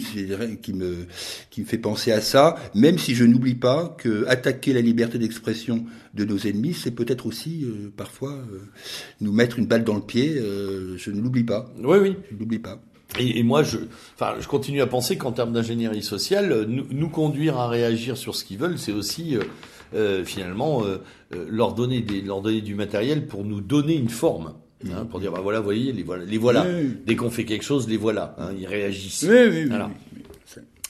[0.61, 1.05] qui me
[1.49, 2.55] qui me fait penser à ça.
[2.73, 7.25] Même si je n'oublie pas que attaquer la liberté d'expression de nos ennemis, c'est peut-être
[7.25, 8.61] aussi euh, parfois euh,
[9.21, 10.35] nous mettre une balle dans le pied.
[10.37, 11.71] euh, je ne l'oublie pas.
[11.83, 12.15] Oui, oui.
[12.29, 12.81] Je ne l'oublie pas.
[13.19, 13.77] Et, et moi, je,
[14.15, 18.35] enfin, je continue à penser qu'en termes d'ingénierie sociale, nous, nous conduire à réagir sur
[18.35, 19.37] ce qu'ils veulent, c'est aussi
[20.25, 20.83] finalement
[21.31, 24.53] leur donner des, leur donner du matériel pour nous donner une forme.
[24.91, 26.25] Hein, pour dire, bah voilà, vous voyez, les voilà.
[26.25, 26.65] Les voilà.
[26.67, 26.97] Oui.
[27.05, 28.35] Dès qu'on fait quelque chose, les voilà.
[28.37, 29.25] Hein, ils réagissent.
[29.27, 29.65] Oui, oui, oui.
[29.65, 29.89] Voilà.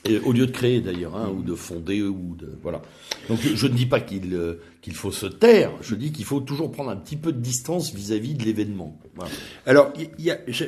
[0.08, 2.82] Et au lieu de créer d'ailleurs, hein, ou de fonder, ou de voilà.
[3.28, 5.72] Donc je ne dis pas qu'il euh, qu'il faut se taire.
[5.82, 9.00] Je dis qu'il faut toujours prendre un petit peu de distance vis-à-vis de l'événement.
[9.16, 9.32] Voilà.
[9.66, 10.66] Alors, il y a, je-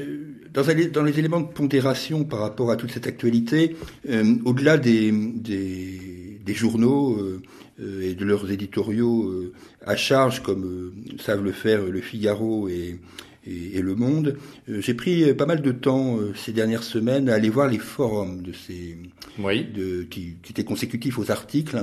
[0.52, 3.76] dans, dans les éléments de pondération par rapport à toute cette actualité,
[4.10, 7.42] euh, au-delà des, des, des journaux euh,
[7.80, 9.54] euh, et de leurs éditoriaux euh,
[9.86, 13.00] à charge, comme euh, savent le faire Le Figaro et,
[13.48, 14.38] et, et Le Monde,
[14.70, 17.68] euh, j'ai pris euh, pas mal de temps euh, ces dernières semaines à aller voir
[17.70, 18.98] les forums de ces
[19.40, 19.66] Oui.
[19.74, 21.78] de, qui, qui étaient consécutifs aux articles,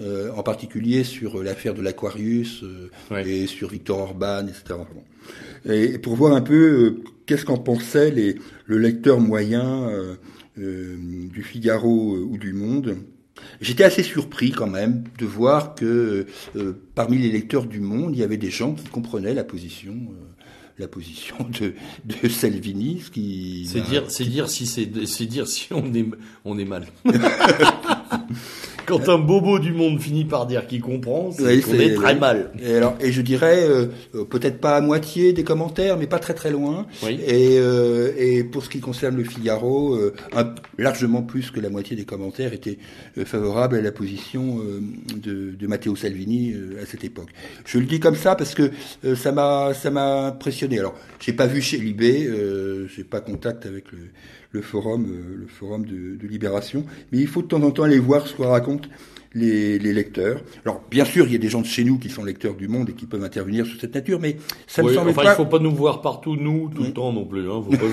[0.00, 4.80] euh, en particulier sur l'affaire de l'Aquarius euh, et sur Victor Orban, etc.
[5.66, 9.90] Et pour voir un peu euh, qu'est-ce qu'en pensait les, le lecteur moyen
[10.56, 12.98] du Figaro ou du Monde.
[13.60, 18.20] J'étais assez surpris quand même de voir que euh, parmi les lecteurs du Monde, il
[18.20, 20.41] y avait des gens qui comprenaient la position, euh,
[20.78, 25.46] la position de, de Salvini, ce qui C'est dire, c'est dire si c'est, c'est dire
[25.46, 26.06] si on est,
[26.44, 26.86] on est mal.
[28.86, 32.14] Quand un bobo du monde finit par dire qu'il comprend, c'est Oui, qu'on est très
[32.16, 32.50] mal.
[32.62, 36.18] Et alors, et je dirais euh, euh, peut-être pas à moitié des commentaires, mais pas
[36.18, 36.86] très très loin.
[37.02, 37.18] Oui.
[37.26, 41.70] Et, euh, et pour ce qui concerne le Figaro, euh, un- largement plus que la
[41.70, 42.78] moitié des commentaires étaient
[43.18, 44.80] euh, favorables à la position euh,
[45.16, 47.28] de, de Matteo Salvini euh, à cette époque.
[47.64, 48.70] Je le dis comme ça parce que
[49.04, 50.78] euh, ça m'a ça m'a impressionné.
[50.78, 53.98] Alors, j'ai pas vu chez Libé, euh, j'ai pas contact avec le,
[54.52, 57.84] le forum euh, le forum de, de Libération, mais il faut de temps en temps
[57.84, 58.88] aller voir ce que racontent
[59.34, 60.42] les, les lecteurs.
[60.64, 62.68] Alors, bien sûr, il y a des gens de chez nous qui sont lecteurs du
[62.68, 64.36] Monde et qui peuvent intervenir sur cette nature, mais
[64.66, 65.32] ça Oui, me semble enfin, pas.
[65.32, 67.50] il faut pas nous voir partout, nous, tout le temps non plus.
[67.50, 67.86] Hein, faut pas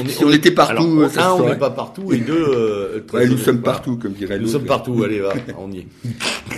[0.00, 3.00] on Si on était partout, alors, ça un, on n'est pas partout, et deux, euh,
[3.06, 5.02] très Ouais, nous sommes partout, comme dirait Nous sommes partout.
[5.02, 5.86] Allez, va, on y est.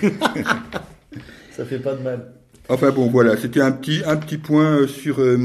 [0.01, 0.09] Ça
[1.57, 2.33] Ça fait pas de mal.
[2.69, 5.37] Enfin bon, voilà, c'était un petit, un petit point euh, sur euh,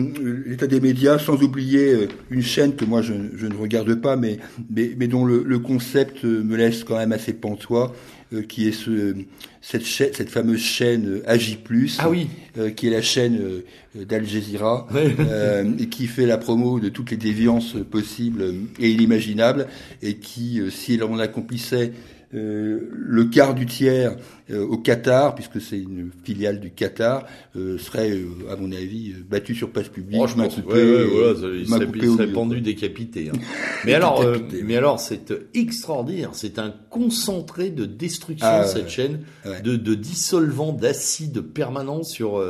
[0.45, 4.15] l'état des médias, sans oublier euh, une chaîne que moi je, je, ne regarde pas,
[4.15, 4.37] mais,
[4.69, 7.95] mais, mais dont le, le, concept me laisse quand même assez pantois,
[8.47, 9.15] qui est ce,
[9.61, 11.57] cette, chaîne, cette fameuse chaîne AJ+,
[11.97, 12.27] ah oui.
[12.75, 13.39] qui est la chaîne
[13.95, 14.87] d'Al Jazeera,
[15.79, 19.67] et qui fait la promo de toutes les déviances possibles et inimaginables,
[20.01, 21.93] et qui, si on accomplissait
[22.33, 24.17] euh, le quart du tiers
[24.49, 28.19] euh, au Qatar, puisque c'est une filiale du Qatar, euh, serait,
[28.51, 30.19] à mon avis, battu sur place publique.
[30.21, 33.29] Oh, je pense, ouais, ouais, il serait, il serait pendu décapité.
[33.29, 33.39] Hein.
[33.85, 34.25] mais alors,
[34.63, 36.31] mais alors, c'est extraordinaire.
[36.33, 39.21] C'est un concentré de destruction ah, cette chaîne,
[39.63, 42.43] de, de dissolvant d'acide permanent sur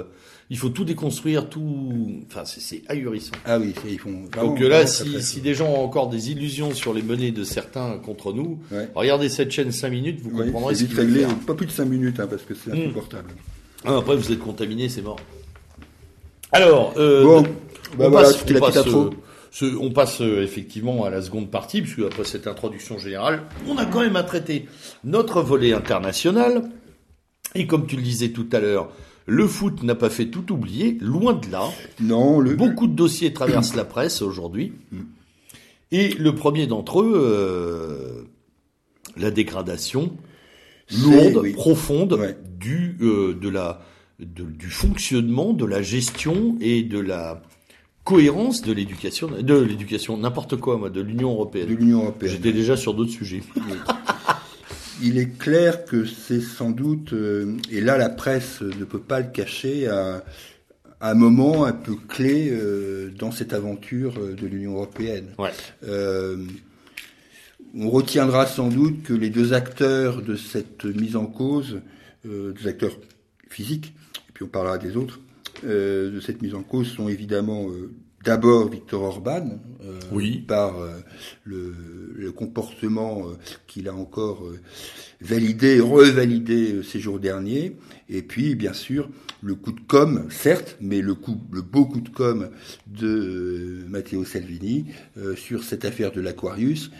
[0.50, 2.24] il faut tout déconstruire, tout.
[2.28, 3.34] Enfin, c'est ahurissant.
[3.46, 4.24] Ah oui, ils font.
[4.42, 7.98] Donc là, si, si des gens ont encore des illusions sur les menées de certains
[7.98, 8.60] contre nous,
[8.96, 12.20] regardez cette chaîne 5 minutes, vous comprendrez ce qu'il réglé, Pas plus de 5 minutes,
[12.20, 12.82] hein, parce que c'est hmm.
[12.82, 13.30] insupportable.
[13.84, 15.20] Ah, après, vous êtes contaminé, c'est mort.
[16.52, 17.42] Alors, euh, bon,
[17.98, 22.00] bah on, passe, on, passe, euh, on passe euh, effectivement à la seconde partie, puisque
[22.00, 24.66] après cette introduction générale, on a quand même à traiter
[25.04, 26.70] notre volet international.
[27.56, 28.92] Et comme tu le disais tout à l'heure,
[29.28, 31.70] le foot n'a pas fait tout oublier, loin de là.
[32.02, 34.74] Non, Beaucoup de dossiers traversent la presse aujourd'hui.
[35.92, 38.24] Et le premier d'entre eux, euh,
[39.18, 40.16] la dégradation
[41.04, 43.82] lourde, profonde du, euh, de la,
[44.20, 47.42] du fonctionnement, de la gestion et de la
[48.06, 51.68] cohérence de l'éducation, de l'éducation, n'importe quoi, moi, de l'Union européenne.
[51.68, 52.32] De l'Union européenne.
[52.32, 53.42] J'étais déjà sur d'autres sujets.
[55.02, 59.20] Il est clair que c'est sans doute, euh, et là la presse ne peut pas
[59.20, 60.22] le cacher, un,
[61.02, 65.28] un moment un peu clé euh, dans cette aventure euh, de l'Union européenne.
[65.38, 65.52] Ouais.
[67.76, 71.82] on retiendra sans doute que les deux acteurs de cette mise en cause,
[72.26, 72.98] des acteurs
[73.50, 73.94] physiques,
[74.30, 75.20] et puis on parlera des autres,
[75.64, 77.68] de cette mise en cause sont évidemment
[78.28, 80.44] d'abord Victor Orban, euh, oui.
[80.46, 81.00] par euh,
[81.46, 81.74] le,
[82.14, 83.38] le, comportement euh,
[83.68, 84.44] qu'il a encore
[85.22, 87.78] validé, revalidé ces jours derniers,
[88.10, 89.10] et puis bien sûr
[89.42, 92.50] le coup de com, certes, mais le coup, le beau coup de com
[92.88, 94.88] de Matteo Salvini
[95.36, 96.92] sur cette affaire de l'Aquarius,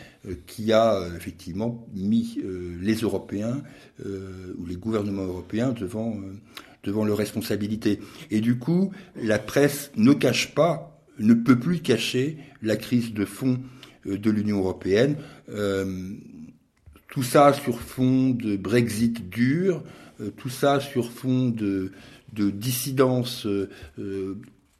[0.46, 2.40] qui a effectivement mis
[2.80, 3.64] les Européens
[4.06, 6.16] ou les gouvernements européens devant
[6.84, 8.00] devant leurs responsabilités.
[8.30, 13.26] Et du coup, la presse ne cache pas ne peut plus cacher la crise de
[13.26, 13.60] fond
[14.06, 15.18] euh, de l'Union européenne.
[15.50, 16.14] Euh,
[17.10, 19.84] tout ça sur fond de Brexit dur,
[20.22, 21.92] euh, tout ça sur fond de,
[22.34, 23.48] de dissidence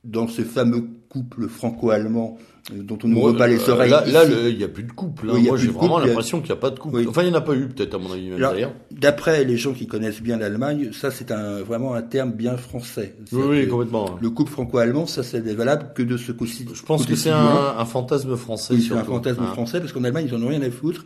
[0.04, 2.38] dans ce fameux couple franco-allemand
[2.74, 3.90] euh, dont on nous rebat les euh, oreilles.
[3.90, 5.30] Là, il n'y a plus de couple.
[5.30, 5.40] Hein.
[5.40, 7.06] Moi, j'ai vraiment l'impression qu'il n'y a pas de couple.
[7.08, 8.74] Enfin, il n'y en a pas eu, peut-être, à mon avis, d'ailleurs.
[8.92, 13.16] D'après les gens qui connaissent bien l'Allemagne, ça, c'est un, vraiment un terme bien français.
[13.32, 14.18] Oui, oui, complètement.
[14.22, 16.66] Le couple franco-allemand, ça, c'est valable que de ce coup-ci.
[16.74, 18.74] Je pense que c'est un, un, fantasme français.
[18.74, 19.54] Oui, c'est un fantasme hein.
[19.54, 21.06] français, parce qu'en Allemagne, ils n'en ont rien à foutre.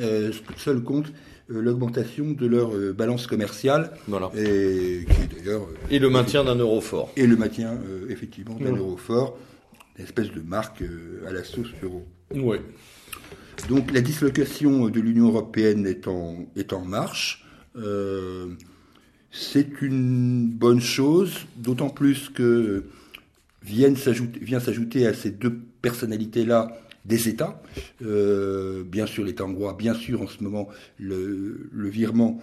[0.00, 1.12] Euh, seul compte
[1.60, 3.90] l'augmentation de leur euh, balance commerciale.
[4.08, 4.30] Voilà.
[4.36, 7.12] Et, qui, d'ailleurs, et le maintien d'un euro fort.
[7.16, 9.36] Et le maintien, effectivement, d'un euro fort
[9.98, 12.06] une espèce de marque euh, à la sauce euro.
[12.34, 12.58] Oui.
[13.68, 17.44] Donc la dislocation de l'Union européenne est en, est en marche.
[17.76, 18.54] Euh,
[19.30, 22.84] c'est une bonne chose, d'autant plus que
[23.62, 27.60] viennent vient s'ajouter à ces deux personnalités-là des États.
[28.04, 32.40] Euh, bien sûr l'État hongrois, bien sûr en ce moment le, le virement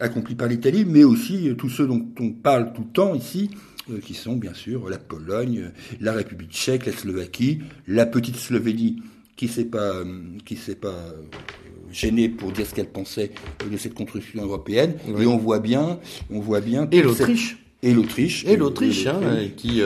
[0.00, 3.50] accompli par l'Italie, mais aussi tous ceux dont on parle tout le temps ici,
[3.88, 8.96] euh, qui sont bien sûr la Pologne, la République tchèque, la Slovaquie, la petite Slovénie
[9.36, 10.04] qui s'est pas euh,
[10.44, 11.22] qui s'est pas euh,
[11.92, 13.30] gênée pour dire ce qu'elle pensait
[13.70, 14.94] de cette construction européenne.
[15.06, 16.88] Et on voit bien, on voit bien.
[16.90, 17.58] Et l'Autriche.
[17.80, 18.44] Et l'Autriche.
[18.46, 19.20] Et l'Autriche, hein,
[19.56, 19.80] qui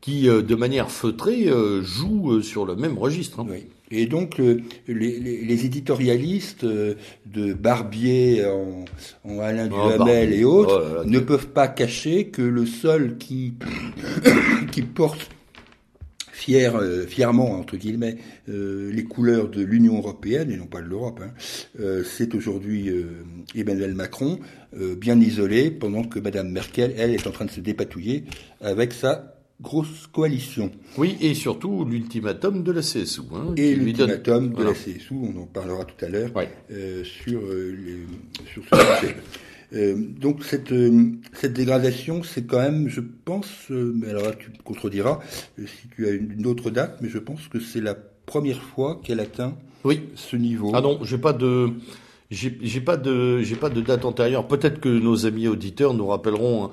[0.00, 1.48] qui de manière feutrée
[1.82, 3.40] joue sur le même registre.
[3.40, 3.46] Hein.
[3.50, 3.66] Oui.
[3.92, 6.94] Et donc les, les, éditorialistes euh,
[7.26, 8.84] de Barbier en,
[9.24, 13.54] en Alain oh, Duhamel et autres oh ne peuvent pas cacher que le seul qui,
[14.70, 15.30] qui porte
[16.30, 20.86] fier, euh, fièrement, entre guillemets, euh, les couleurs de l'Union européenne, et non pas de
[20.86, 21.32] l'Europe, hein,
[22.04, 22.90] c'est aujourd'hui
[23.56, 24.38] Emmanuel Macron,
[24.72, 28.24] bien isolé, pendant que Madame Merkel, elle, est en train de se dépatouiller
[28.60, 30.70] avec sa grosse coalition.
[30.96, 33.22] Oui, et surtout l'ultimatum de la CSU.
[33.34, 36.30] Hein, et l'ultimatum de la CSU, on en parlera tout à l'heure
[36.70, 38.06] euh, sur, euh,
[38.52, 39.16] sur ce sujet.
[39.72, 40.74] Euh, donc cette,
[41.32, 45.20] cette dégradation, c'est quand même, je pense, mais alors tu me contrediras
[45.58, 49.20] si tu as une, autre date, mais je pense que c'est la première fois qu'elle
[49.20, 50.00] atteint oui.
[50.16, 50.72] ce niveau.
[50.74, 51.70] Ah non, j'ai pas de
[52.32, 54.46] J'ai pas de j'ai pas de date antérieure.
[54.46, 56.70] Peut-être que nos amis auditeurs nous rappelleront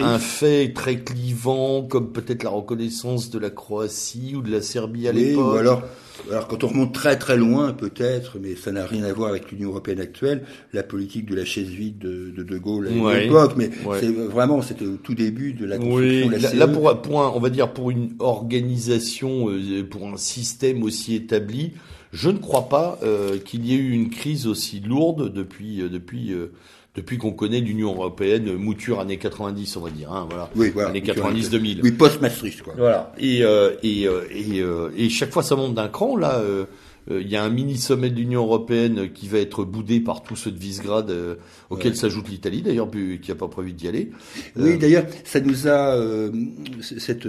[0.00, 4.62] un, un fait très clivant, comme peut-être la reconnaissance de la Croatie ou de la
[4.62, 5.58] Serbie à l'époque.
[5.58, 5.82] alors,
[6.30, 9.50] alors quand on remonte très très loin, peut-être, mais ça n'a rien à voir avec
[9.50, 13.54] l'Union européenne actuelle, la politique de la chaise vide de De, de Gaulle à l'époque.
[13.56, 16.56] Mais c'est vraiment c'était au tout début de la construction de la CE.
[16.56, 21.16] Là, pour, pour un, on va dire pour une organisation, euh, pour un système aussi
[21.16, 21.72] établi
[22.12, 25.88] je ne crois pas euh, qu'il y ait eu une crise aussi lourde depuis euh,
[25.88, 26.52] depuis euh,
[26.94, 30.90] depuis qu'on connaît l'Union européenne, mouture années 90, on va dire, hein, voilà, oui, voilà
[30.90, 31.80] années 90-2000.
[31.82, 32.74] Oui, post-Maastricht, quoi.
[32.76, 33.14] Voilà.
[33.18, 33.40] Et
[33.82, 34.62] et et,
[34.98, 36.18] et chaque fois ça monte d'un cran.
[36.18, 36.42] Là,
[37.10, 40.36] il y a un mini sommet de l'Union européenne qui va être boudé par tous
[40.36, 41.10] ceux de Visegrad,
[41.70, 44.10] auquel s'ajoute l'Italie d'ailleurs, qui n'a pas prévu d'y aller.
[44.56, 45.96] Oui, d'ailleurs, ça nous a
[46.82, 47.26] cette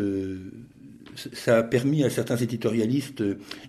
[1.33, 3.23] ça a permis à certains éditorialistes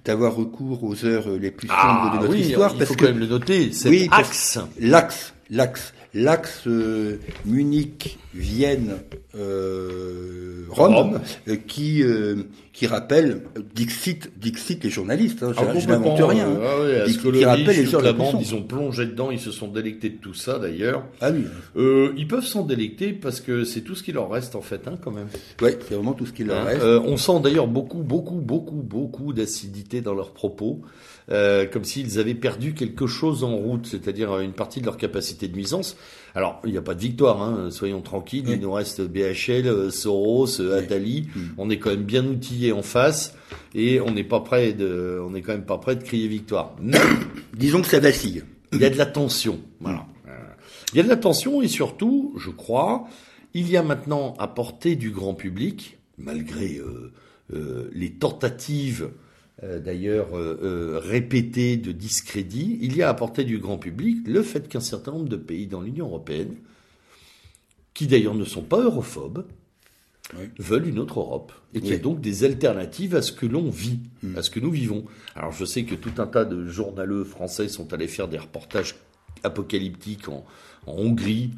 [0.05, 2.73] d'avoir recours aux heures les plus sombres ah, de notre oui, histoire.
[2.73, 4.59] Il parce faut que, quand même le noter, c'est oui, axe.
[4.79, 8.97] L'axe, l'axe, l'axe euh, Munich, Vienne,
[9.37, 10.55] euh.
[10.79, 12.37] Euh, qui euh,
[12.73, 13.43] qui rappelle
[13.75, 15.43] Dixit, Dixit les journalistes.
[15.43, 16.49] Hein, ah, je n'invente rien.
[16.49, 16.59] Hein.
[16.63, 19.69] Ah, ouais, qui, qui rappelle les la bande, ils ont plongé dedans, ils se sont
[19.69, 21.05] délectés de tout ça d'ailleurs.
[21.21, 21.45] Ah oui.
[21.77, 24.89] Euh, ils peuvent s'en délecter parce que c'est tout ce qui leur reste en fait,
[24.89, 25.29] hein, quand même.
[25.63, 26.83] Oui, c'est vraiment tout ce qui leur hein, reste.
[26.83, 30.81] Euh, on sent d'ailleurs beaucoup, beaucoup, beaucoup, beaucoup d'acidité dans leurs propos.
[31.31, 35.49] Euh, comme s'ils avaient perdu quelque chose en route, c'est-à-dire une partie de leur capacité
[35.49, 35.97] de nuisance.
[36.35, 39.91] Alors, il n'y a pas de victoire, hein, soyons tranquilles, il nous reste BHL, euh,
[39.91, 41.41] Soros, euh, Attali, mm.
[41.57, 43.35] on est quand même bien outillés en face,
[43.75, 46.77] et on n'est pas prêt de, on n'est quand même pas prêt de crier victoire.
[47.55, 48.45] Disons que ça vacille.
[48.73, 50.07] Il y a de la tension, voilà.
[50.93, 53.09] Il y a de la tension, et surtout, je crois,
[53.55, 56.81] il y a maintenant à portée du grand public, malgré
[57.53, 59.24] euh, les tentatives euh,
[59.63, 64.69] d'ailleurs euh, euh, répété de discrédit, il y a apporté du grand public le fait
[64.69, 66.57] qu'un certain nombre de pays dans l'Union européenne,
[67.95, 69.47] qui d'ailleurs ne sont pas europhobes,
[70.59, 73.71] veulent une autre Europe et qu'il y a donc des alternatives à ce que l'on
[73.71, 74.37] vit, hmm.
[74.37, 75.05] à ce que nous vivons.
[75.37, 78.97] Alors je sais que tout un tas de journaleux français sont allés faire des reportages
[79.45, 80.45] apocalyptiques en,
[80.87, 81.51] Hongrie,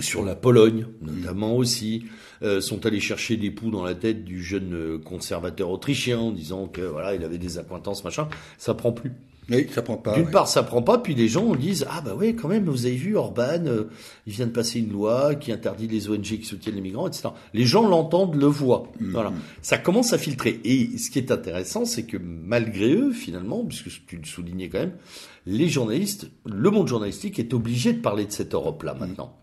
[0.00, 2.04] sur la Pologne notamment aussi,
[2.42, 6.32] euh, sont allés chercher des poux dans la tête du jeune euh, conservateur autrichien en
[6.32, 8.28] disant que voilà il avait des accointances machin,
[8.58, 9.12] ça prend plus.
[9.50, 10.14] Oui, ça prend pas.
[10.14, 12.86] D'une part, ça prend pas, puis les gens disent ah bah oui quand même vous
[12.86, 13.84] avez vu Orban, euh,
[14.26, 17.28] il vient de passer une loi qui interdit les ONG qui soutiennent les migrants, etc.
[17.52, 18.90] Les gens l'entendent, le voient.
[19.00, 19.10] Mm-hmm.
[19.10, 20.60] Voilà, ça commence à filtrer.
[20.64, 24.80] Et ce qui est intéressant, c'est que malgré eux finalement, puisque tu le soulignais quand
[24.80, 24.96] même,
[25.46, 29.36] les journalistes, le monde journalistique est obligé de parler de cette Europe là maintenant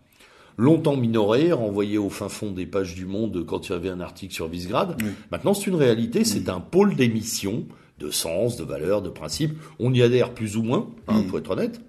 [0.61, 3.99] longtemps minoré, renvoyé au fin fond des pages du Monde quand il y avait un
[3.99, 4.95] article sur Visegrad.
[5.31, 7.65] Maintenant, c'est une réalité, c'est un pôle d'émission,
[7.99, 9.57] de sens, de valeurs, de principes.
[9.79, 11.81] On y adhère plus ou moins, hein, pour être honnête.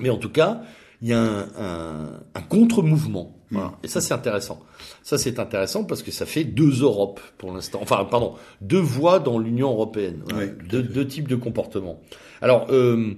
[0.00, 0.62] Mais en tout cas,
[1.02, 3.38] il y a un, un, contre-mouvement.
[3.84, 4.60] Et ça, c'est intéressant.
[5.04, 7.78] Ça, c'est intéressant parce que ça fait deux Europes pour l'instant.
[7.80, 10.24] Enfin, pardon, deux voies dans l'Union européenne.
[10.68, 12.00] deux, types de comportements.
[12.42, 13.14] Alors, euh,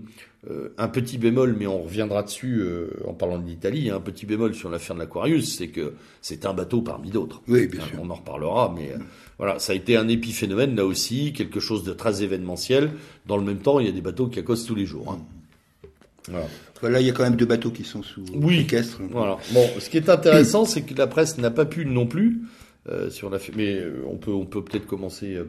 [0.48, 4.26] euh, un petit bémol, mais on reviendra dessus euh, en parlant de l'Italie, un petit
[4.26, 7.42] bémol sur l'affaire de l'Aquarius, c'est que c'est un bateau parmi d'autres.
[7.48, 8.98] Oui, bien On en reparlera, mais euh,
[9.38, 12.92] voilà, ça a été un épiphénomène là aussi, quelque chose de très événementiel.
[13.26, 15.12] Dans le même temps, il y a des bateaux qui accostent tous les jours.
[15.12, 15.88] Hein.
[16.28, 16.46] Voilà.
[16.80, 17.00] voilà.
[17.00, 18.66] il y a quand même deux bateaux qui sont sous oui.
[19.10, 19.38] Voilà.
[19.52, 22.40] Bon, ce qui est intéressant, c'est que la presse n'a pas pu non plus
[22.88, 23.10] euh,
[23.56, 25.44] mais euh, on peut on peut peut-être commencer euh,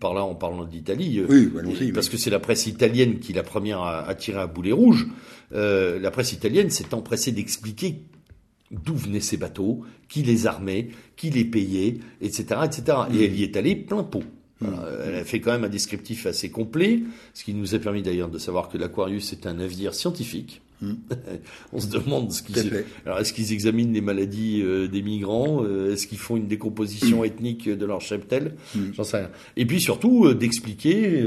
[0.00, 1.22] par là en parlant d'Italie.
[1.28, 1.52] Oui,
[1.94, 5.06] parce que c'est la presse italienne qui la première a, tiré à boulet rouge.
[5.52, 8.00] la presse italienne s'est empressée d'expliquer
[8.70, 12.98] d'où venaient ces bateaux, qui les armait, qui les payait, etc., etc.
[13.12, 14.24] Et elle y est allée plein pot.
[14.62, 14.66] Mm.
[15.04, 17.02] Elle a fait quand même un descriptif assez complet,
[17.34, 20.62] ce qui nous a permis d'ailleurs de savoir que l'Aquarius est un navire scientifique
[21.72, 25.92] On se demande ce qu'ils alors est-ce qu'ils examinent les maladies euh, des migrants, euh,
[25.92, 27.24] est-ce qu'ils font une décomposition mm.
[27.24, 28.92] ethnique de leur cheptel, mm.
[28.94, 29.30] j'en sais rien.
[29.56, 31.24] Et puis surtout euh, d'expliquer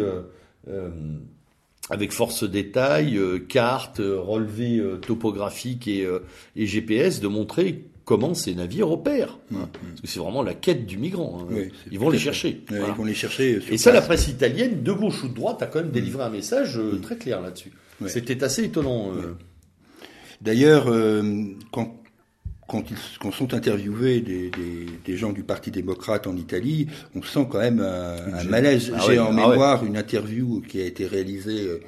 [1.92, 6.08] avec force détail, cartes, relevés topographiques et,
[6.56, 9.40] et, GPS, de montrer comment ces navires opèrent.
[9.50, 9.58] Mm.
[9.58, 11.46] Parce que c'est vraiment la quête du migrant.
[11.52, 11.56] Hein.
[11.92, 12.64] ils vont les chercher.
[12.72, 13.60] Ils vont les chercher.
[13.70, 16.30] Et ça, la presse italienne, de gauche ou de droite, a quand même délivré un
[16.30, 17.74] message très clair là-dessus.
[18.08, 19.12] C'était assez étonnant.
[19.16, 19.36] Euh.
[20.42, 21.24] D'ailleurs, euh,
[21.72, 22.02] quand,
[22.68, 22.98] quand, ils,
[23.34, 28.92] sont interviewés des, gens du Parti démocrate en Italie, on sent quand même un, malaise.
[28.94, 31.82] Ah J'ai en ah mémoire une interview qui a été réalisée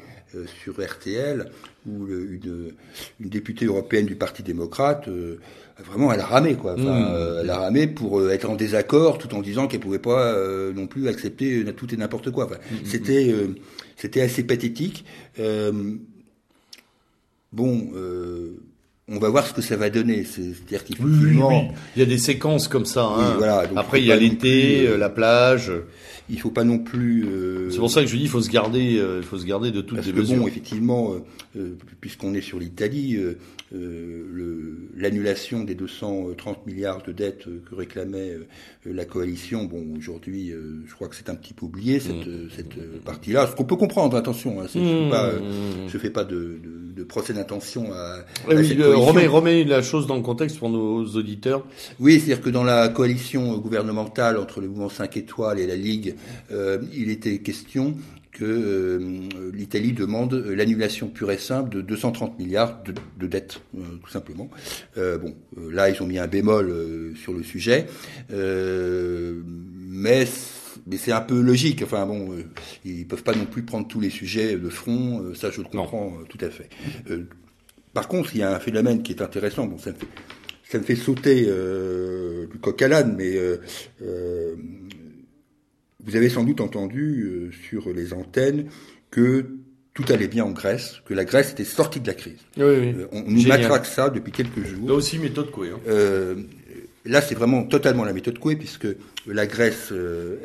[0.63, 1.51] sur RTL,
[1.85, 2.71] où une,
[3.19, 5.09] une, députée européenne du Parti démocrate
[5.85, 6.75] vraiment elle a ramé quoi.
[6.77, 10.35] Enfin, elle a ramé pour être en désaccord tout en disant qu'elle pouvait pas
[10.73, 12.45] non plus accepter tout et n'importe quoi.
[12.45, 13.33] Enfin, c'était
[13.95, 15.05] c'était assez pathétique.
[17.51, 17.91] bon
[19.09, 20.25] on va voir ce que ça va donner.
[20.25, 23.05] C'est-à-dire qu'effectivement, il y a des séquences comme ça.
[23.05, 23.39] Hein.
[23.75, 25.71] Après, il y a l'été, euh, la plage.
[26.29, 27.25] Il faut pas non plus.
[27.25, 29.45] Euh, c'est pour ça que je dis, il faut se garder, euh, il faut se
[29.45, 30.39] garder de toutes les mesures.
[30.39, 31.15] Bon, effectivement,
[32.01, 33.17] puisqu'on est sur l'Italie,
[34.95, 38.37] l'annulation des 230 milliards de dettes que réclamait
[38.85, 40.53] la coalition, bon, aujourd'hui,
[40.85, 42.49] je crois que c'est un petit peu oublié cette, mmh.
[42.55, 43.47] cette partie-là.
[43.47, 44.61] Ce qu'on peut comprendre, attention.
[44.61, 45.89] Hein, je ne mmh.
[45.89, 46.59] fais pas de,
[46.95, 51.65] de, procès d'intention à, à cette remets, la chose dans le contexte pour nos auditeurs.
[51.99, 56.15] Oui, c'est-à-dire que dans la coalition gouvernementale entre le mouvement 5 étoiles et la Ligue,
[56.51, 57.95] euh, il était question
[58.31, 64.11] que euh, l'Italie demande l'annulation pure et simple de 230 milliards de, dettes, euh, tout
[64.11, 64.49] simplement.
[64.95, 65.35] bon,
[65.71, 67.87] là, ils ont mis un bémol sur le sujet,
[68.29, 70.27] mais
[70.89, 71.81] mais c'est un peu logique.
[71.83, 72.29] Enfin bon,
[72.85, 75.33] ils peuvent pas non plus prendre tous les sujets de front.
[75.33, 76.69] ça, je le comprends tout à fait.
[77.93, 79.65] Par contre, il y a un phénomène qui est intéressant.
[79.65, 80.07] Bon, ça me fait,
[80.69, 83.57] ça me fait sauter euh, du coq à l'âne, mais euh,
[84.03, 84.55] euh,
[86.03, 88.67] vous avez sans doute entendu sur les antennes
[89.11, 89.45] que
[89.93, 92.39] tout allait bien en Grèce, que la Grèce était sortie de la crise.
[92.55, 92.95] Oui, oui.
[93.11, 94.87] on nous matraque ça depuis quelques jours.
[94.87, 95.69] Là aussi, méthode Coué.
[95.69, 96.35] Hein.
[97.03, 98.87] là, c'est vraiment totalement la méthode Coué, puisque
[99.25, 99.91] la Grèce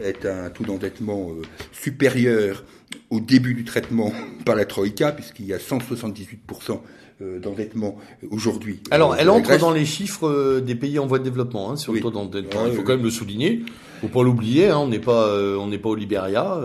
[0.02, 1.32] est un taux d'endettement
[1.72, 2.64] supérieur
[3.10, 4.12] au début du traitement
[4.44, 6.74] par la Troïka, puisqu'il y a 178% euh,
[7.20, 7.98] d'endettement
[8.30, 8.80] aujourd'hui.
[8.90, 11.92] Alors, elle entre dans les chiffres euh, des pays en voie de développement hein, sur
[11.92, 12.66] le taux d'endettement.
[12.66, 13.62] Il faut quand même le souligner.
[14.00, 14.68] Faut pas l'oublier.
[14.68, 16.60] Hein, on n'est pas, euh, on n'est pas au Libéria.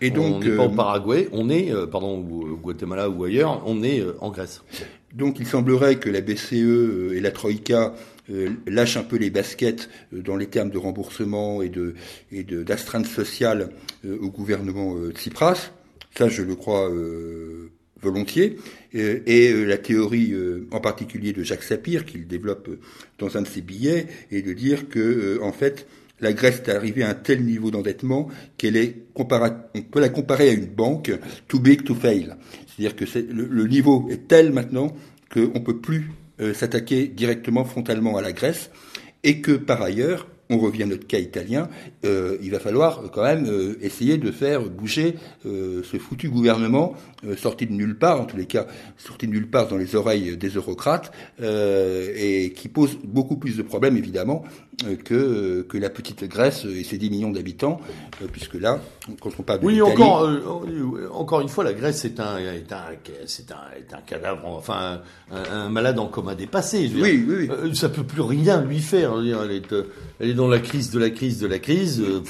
[0.00, 1.28] et donc, on n'est pas au Paraguay.
[1.32, 3.62] On est, pardon, au Guatemala ou ailleurs.
[3.66, 4.62] On est en Grèce.
[5.14, 7.94] Donc, il semblerait que la BCE et la Troïka
[8.66, 11.94] lâchent un peu les baskets dans les termes de remboursement et de
[12.30, 13.70] et d'astreinte sociale
[14.08, 15.72] au gouvernement Tsipras.
[16.16, 16.88] Ça, je le crois
[18.02, 18.56] volontiers.
[18.94, 22.68] Euh, et euh, la théorie euh, en particulier de Jacques Sapir, qu'il développe
[23.18, 25.86] dans un de ses billets, est de dire que, en fait,
[26.20, 28.28] la Grèce est arrivée à un tel niveau d'endettement
[28.58, 31.12] qu'elle est on peut la comparer à une banque
[31.48, 32.34] too big to fail.
[32.66, 34.94] C'est-à-dire que le, le, niveau est tel maintenant
[35.32, 36.10] qu'on ne peut plus
[36.54, 38.70] s'attaquer directement frontalement à la Grèce
[39.24, 41.68] et que par ailleurs, on revient à notre cas italien,
[42.04, 46.94] euh, il va falloir quand même euh, essayer de faire bouger euh, ce foutu gouvernement
[47.36, 50.38] sorti de nulle part, en tous les cas sorti de nulle part dans les oreilles
[50.38, 54.42] des eurocrates, et qui pose beaucoup plus de problèmes évidemment
[55.04, 57.78] que, que la petite Grèce et ses 10 millions d'habitants,
[58.32, 58.80] puisque là,
[59.20, 60.26] quand on parle de Oui, encore,
[61.12, 65.68] encore une fois, la Grèce est un, est un, un, est un cadavre, enfin, un,
[65.68, 66.90] malade en coma dépassé.
[66.94, 67.76] oui, oui, oui.
[67.76, 69.12] ça peut plus rien lui faire.
[69.18, 69.74] Elle est,
[70.20, 72.00] elle est dans la crise de la crise de la crise.
[72.00, 72.22] Euh,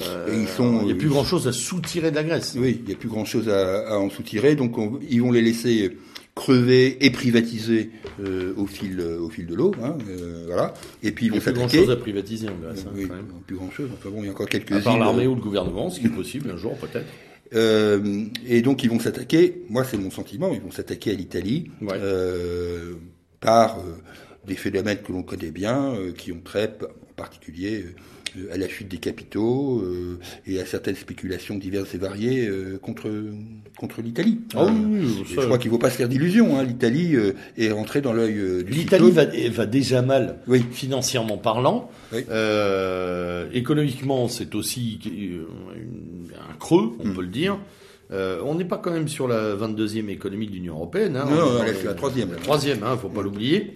[0.00, 2.56] euh, ils sont, il n'y a plus grand chose à soutirer de la Grèce.
[2.58, 4.76] Oui, il n'y a plus grand chose à, en soutirer, donc
[5.08, 5.96] ils vont les laisser
[6.34, 9.96] crever et privatiser euh, au fil au fil de l'eau, hein,
[10.46, 10.74] voilà.
[11.04, 11.78] Et puis ils vont s'attaquer.
[11.78, 12.84] Il n'y a plus grand chose à privatiser en Grèce.
[12.88, 13.08] Hein, oui,
[13.46, 13.90] plus grand chose.
[13.92, 14.72] Enfin bon, il y a encore quelques.
[14.72, 17.06] À part l'armée ou le gouvernement, ce qui est possible un jour peut-être.
[18.48, 19.62] et donc ils vont s'attaquer.
[19.70, 20.52] Moi, c'est mon sentiment.
[20.52, 21.70] Ils vont s'attaquer à l'Italie
[23.40, 23.78] par
[24.46, 26.76] des phénomènes que l'on connaît bien, euh, qui ont trait
[27.16, 27.84] particulier
[28.36, 32.50] euh, à la fuite des capitaux euh, et à certaines spéculations diverses et variées
[32.82, 33.10] contre
[33.78, 34.40] contre l'Italie.
[34.54, 36.58] Ah oui, je crois qu'il ne faut pas se faire d'illusions.
[36.58, 36.64] Hein.
[36.64, 37.16] L'Italie
[37.56, 40.64] est rentrée dans l'œil du L'Italie va, va, déjà mal, oui.
[40.72, 41.90] financièrement parlant.
[43.52, 44.98] économiquement, c'est aussi
[46.50, 47.14] un creux, on mm.
[47.14, 47.58] peut le dire.
[48.10, 51.16] on n'est pas quand même sur la 22e économie de l'Union européenne.
[51.16, 51.26] Hein.
[51.28, 52.32] Non, non, c'est la troisième.
[52.32, 53.74] La troisième, hein, faut pas l'oublier.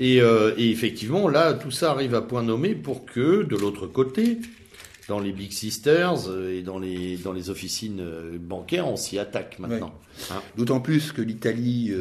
[0.00, 4.38] Euh, et, effectivement, là, tout ça arrive à point nommé pour que, de l'autre côté,
[5.08, 9.18] dans les Big Sisters euh, et dans les, dans les officines euh, bancaires, on s'y
[9.18, 9.92] attaque maintenant.
[10.30, 10.40] Hein.
[10.56, 11.92] D'autant plus que l'Italie,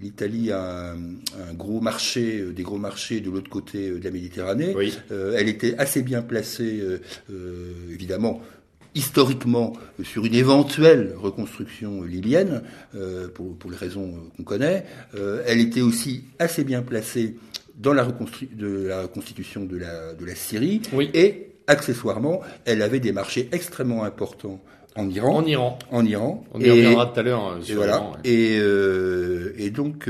[0.00, 4.74] l'Italie a un, gros marché, des gros marchés de l'autre côté de la Méditerranée.
[5.10, 6.82] elle était assez bien placée,
[7.90, 8.42] évidemment,
[8.94, 9.72] historiquement
[10.02, 12.62] sur une éventuelle reconstruction libyenne,
[12.94, 14.84] euh, pour, pour, les raisons qu'on connaît.
[15.14, 17.36] Euh, elle était aussi assez bien placée
[17.76, 20.82] dans la, de la reconstitution de la, de la Syrie.
[20.92, 21.10] Oui.
[21.12, 24.62] Et accessoirement, elle avait des marchés extrêmement importants
[24.96, 25.38] en Iran.
[25.38, 25.78] En Iran.
[25.90, 26.44] En Iran.
[26.52, 27.42] On y reviendra tout à l'heure.
[27.42, 28.12] Hein, et voilà.
[28.22, 30.08] Et, euh, et donc,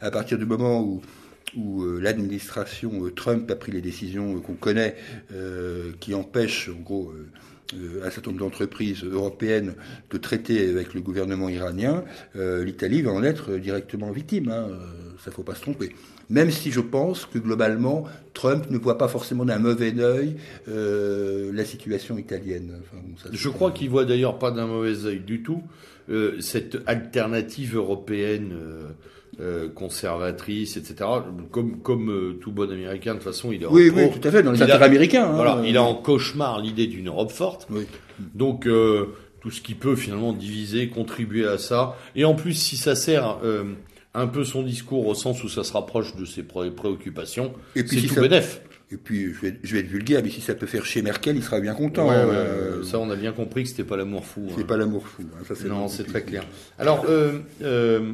[0.00, 1.00] à partir du moment où
[1.56, 4.94] où l'administration Trump a pris les décisions qu'on connaît,
[6.00, 7.14] qui empêchent en gros
[7.74, 9.74] un certain nombre d'entreprises européennes
[10.10, 12.04] de traiter avec le gouvernement iranien,
[12.34, 14.50] l'Italie va en être directement victime.
[14.50, 14.68] Hein,
[15.24, 15.94] ça faut pas se tromper.
[16.30, 18.04] Même si je pense que globalement,
[18.34, 20.36] Trump ne voit pas forcément d'un mauvais œil
[20.66, 22.80] la situation italienne.
[23.32, 25.62] je crois qu'il voit d'ailleurs pas d'un mauvais œil du tout
[26.40, 28.54] cette alternative européenne.
[29.38, 31.10] Euh, conservatrice, etc.
[31.50, 34.26] Comme, comme euh, tout bon américain, de toute façon, il est oui, en oui, tout
[34.26, 35.26] à fait, dans les intérêts américains.
[35.26, 35.34] Hein.
[35.34, 37.66] voilà, il a en cauchemar l'idée d'une Europe forte.
[37.68, 37.86] Oui.
[38.34, 41.98] Donc, euh, tout ce qui peut finalement diviser, contribuer à ça.
[42.14, 43.36] Et en plus, si ça sert
[44.14, 48.14] un peu son discours au sens où ça se rapproche de ses préoccupations, c'est tout
[48.14, 48.22] ça...
[48.22, 48.62] bénef.
[48.92, 51.36] Et puis, je vais, je vais, être vulgaire, mais si ça peut faire chez Merkel,
[51.36, 52.08] il sera bien content.
[52.08, 52.28] Hein.
[52.84, 54.46] ça, on a bien compris que c'était pas l'amour fou.
[54.54, 54.66] C'est hein.
[54.66, 55.24] pas l'amour fou.
[55.24, 55.42] Hein.
[55.44, 56.44] Ça, non, c'est très clair.
[56.78, 57.32] Alors, il euh,
[57.62, 58.12] euh,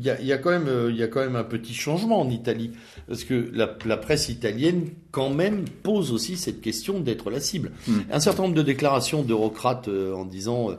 [0.00, 2.28] y, a, y, a, quand même, il y a quand même un petit changement en
[2.30, 2.72] Italie,
[3.06, 7.70] parce que la, la presse italienne, quand même, pose aussi cette question d'être la cible.
[7.86, 8.00] Hmm.
[8.10, 10.70] Un certain nombre de déclarations d'eurocrates euh, en disant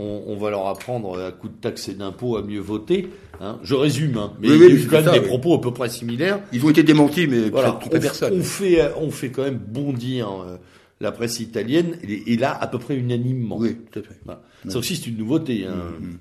[0.00, 3.08] on, va leur apprendre à coup de taxes et d'impôts à mieux voter.
[3.40, 3.58] Hein.
[3.62, 4.32] Je résume, hein.
[4.40, 6.40] mais il y a eu quand même des propos à peu près similaires.
[6.52, 8.34] Ils ont été démentis, mais voilà, on, personne.
[8.38, 10.56] On fait, on fait quand même bondir euh,
[11.00, 13.56] la presse italienne, et, là, à peu près unanimement.
[13.58, 14.70] Oui, tout à fait.
[14.70, 15.66] Ça aussi, c'est une nouveauté.
[15.66, 15.76] Hein.
[15.98, 16.18] Mm, mm.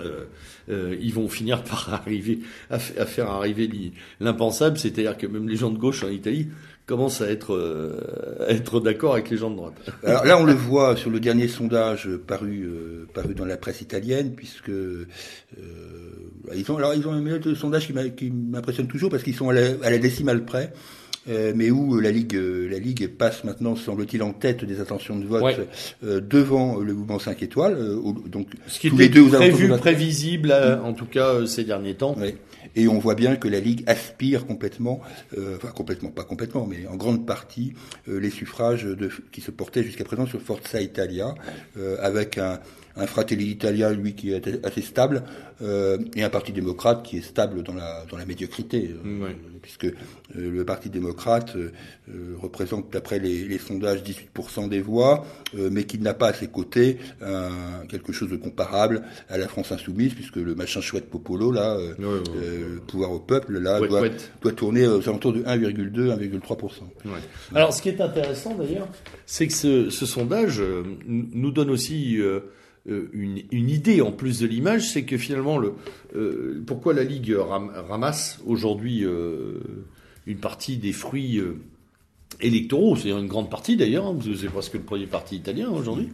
[0.00, 0.24] Euh,
[0.70, 2.40] euh, ils vont finir par arriver
[2.70, 6.48] à, à faire arriver l'impensable, c'est-à-dire que même les gens de gauche en Italie
[6.92, 9.72] commence à être, euh, être d'accord avec les gens de droite.
[10.04, 13.80] Alors là, on le voit sur le dernier sondage paru, euh, paru dans la presse
[13.80, 15.06] italienne, puisque euh,
[16.54, 19.98] ils ont, alors ils ont un sondage qui m'impressionne toujours parce qu'ils sont à la,
[19.98, 20.74] décimale près.
[21.26, 22.38] mais où la Ligue,
[22.70, 25.60] la Ligue passe maintenant, semble-t-il, en tête des intentions de vote
[26.02, 27.78] devant le mouvement 5 étoiles.
[28.26, 30.52] donc, Ce qui était deux prévu, prévisible,
[30.84, 32.16] en tout cas ces derniers temps.
[32.76, 35.00] Et on voit bien que la Ligue aspire complètement,
[35.36, 37.74] euh, enfin complètement, pas complètement, mais en grande partie,
[38.08, 38.86] euh, les suffrages
[39.30, 41.34] qui se portaient jusqu'à présent sur Forza Italia,
[41.76, 42.60] euh, avec un,
[42.96, 45.22] un Fratelli Italia, lui, qui est assez stable,
[45.62, 49.28] euh, et un parti démocrate qui est stable dans la, dans la médiocrité, euh,
[49.62, 49.92] puisque euh,
[50.34, 51.70] le parti démocrate euh,
[52.40, 55.24] représente, d'après les, les, sondages, 18% des voix,
[55.54, 56.98] mais qui n'a pas à ses côtés
[57.88, 61.76] quelque chose de comparable à la France insoumise, puisque le machin chouette Popolo, là,
[62.88, 64.02] pouvoir au peuple, là, doit,
[64.40, 66.68] doit, tourner aux alentours de 1,2, 1,3%.
[67.54, 68.88] Alors, ce qui est intéressant, d'ailleurs,
[69.26, 70.62] c'est que ce, ce sondage
[71.06, 72.40] nous donne aussi euh,
[72.86, 75.74] une, une, idée en plus de l'image, c'est que finalement, le,
[76.16, 77.36] euh, pourquoi la Ligue
[77.88, 79.60] ramasse aujourd'hui euh,
[80.26, 81.40] une partie des fruits
[82.42, 86.08] électoraux, c'est une grande partie d'ailleurs, hein, c'est presque le premier parti italien aujourd'hui,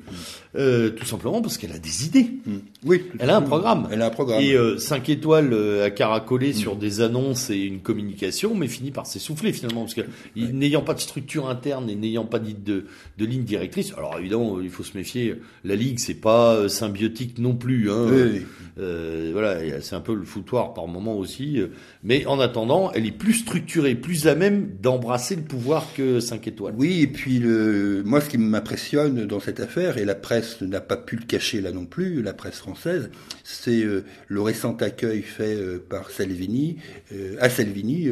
[0.57, 2.31] euh, tout simplement parce qu'elle a des idées.
[2.47, 2.57] Mm.
[2.85, 3.03] Oui.
[3.19, 3.89] Elle a un programme.
[3.91, 4.43] Elle a un programme.
[4.43, 6.55] Et euh, 5 étoiles euh, à caracoler mm.
[6.55, 10.03] sur des annonces et une communication, mais finit par s'essouffler finalement, parce que
[10.37, 12.85] n'ayant pas de structure interne et n'ayant pas de, de,
[13.19, 17.39] de, ligne directrice, alors évidemment, il faut se méfier, la Ligue, c'est pas euh, symbiotique
[17.39, 17.91] non plus.
[17.91, 18.07] Hein.
[18.11, 18.47] Oui,
[18.79, 21.61] euh, voilà, c'est un peu le foutoir par moment aussi,
[22.03, 26.47] mais en attendant, elle est plus structurée, plus à même d'embrasser le pouvoir que 5
[26.49, 26.75] étoiles.
[26.77, 30.81] Oui, et puis le, moi ce qui m'impressionne dans cette affaire, et la presse n'a
[30.81, 33.11] pas pu le cacher là non plus, la presse française,
[33.45, 36.77] c'est euh, le récent accueil fait euh, par Salvini,
[37.13, 38.09] euh, à Salvini,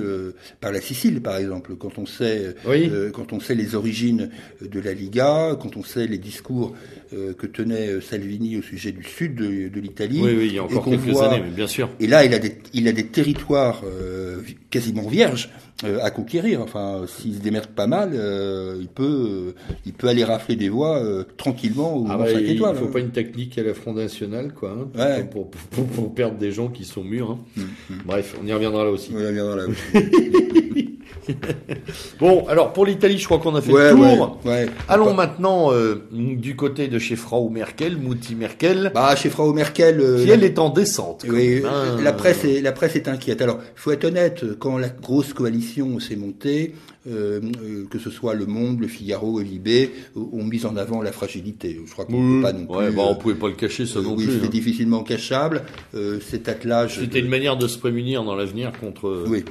[0.60, 2.54] par la Sicile par exemple, quand on sait,
[3.12, 4.30] quand on sait les origines
[4.60, 6.74] de la Liga, quand on sait les discours
[7.10, 10.20] que tenait Salvini au sujet du sud de, l'Italie.
[10.22, 11.90] Oui, oui, il y a encore quelques années, mais bien sûr.
[12.00, 13.82] Et là, il a des, il a des territoires
[14.70, 15.50] quasiment vierges
[15.84, 16.62] euh, à conquérir.
[16.62, 19.54] Enfin, s'il se démerde pas mal, euh, il peut,
[19.84, 23.00] il peut aller rafler des voix euh, tranquillement ou ah bah, Il ne faut pas
[23.00, 26.86] une technique à la Front National, quoi, hein, pour, pour, pour, perdre des gens qui
[26.86, 27.32] sont mûrs.
[27.32, 27.38] Hein.
[27.58, 27.98] Hum, hum.
[28.06, 29.12] Bref, on y reviendra là aussi.
[29.14, 29.78] On y reviendra là aussi.
[32.20, 34.40] bon, alors pour l'Italie, je crois qu'on a fait le tour.
[34.88, 35.72] Allons maintenant
[36.10, 38.92] du côté de chez Frau Merkel, Mouti Merkel.
[38.94, 41.26] Bah, chez Frau Merkel, qui elle est en descente.
[41.28, 41.62] Oui,
[42.02, 43.42] la presse est la presse est inquiète.
[43.42, 45.65] Alors, il faut être honnête, quand la grosse coalition
[46.00, 46.74] s'est montée,
[47.06, 51.02] euh, euh, que ce soit Le Monde, Le Figaro et Libé, ont mis en avant
[51.02, 51.80] la fragilité.
[51.84, 52.94] Je crois qu'on ne peut pas non plus.
[52.94, 54.38] Bah, on pouvait pas le cacher, ça euh, non oui, plus.
[54.38, 54.50] C'est hein.
[54.50, 55.62] difficilement cachable.
[56.20, 56.98] cet attelage.
[57.00, 59.24] C'était une manière de se prémunir dans l'avenir contre.
[59.28, 59.44] Oui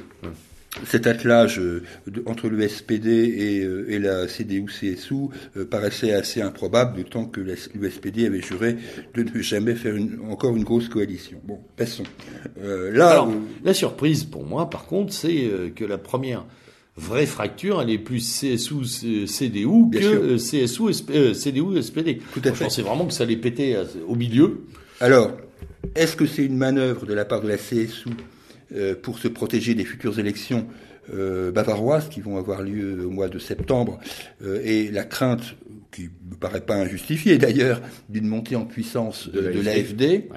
[0.86, 1.84] cet attelage euh,
[2.26, 7.56] entre le SPD et, euh, et la CDU-CSU euh, paraissait assez improbable, d'autant que le
[7.56, 8.78] SPD avait juré
[9.14, 11.40] de ne jamais faire une, encore une grosse coalition.
[11.44, 12.04] Bon, passons.
[12.58, 13.32] là, Alors,
[13.64, 16.46] la surprise pour moi, par contre, c'est que la première
[16.98, 22.22] vraie fracture, elle est plus CSU-CDU que CSU-CDU-SPD.
[22.44, 24.62] Je pensais vraiment que ça allait péter au milieu.
[25.00, 25.32] Alors,
[25.96, 28.10] est-ce que c'est une manœuvre de la part de la CSU
[29.02, 30.68] pour se protéger des futures élections
[31.14, 34.00] euh, bavaroises qui vont avoir lieu au mois de septembre
[34.44, 35.56] euh, et la crainte
[35.92, 40.30] qui me paraît pas injustifié d'ailleurs, d'une montée en puissance de, l'AFD,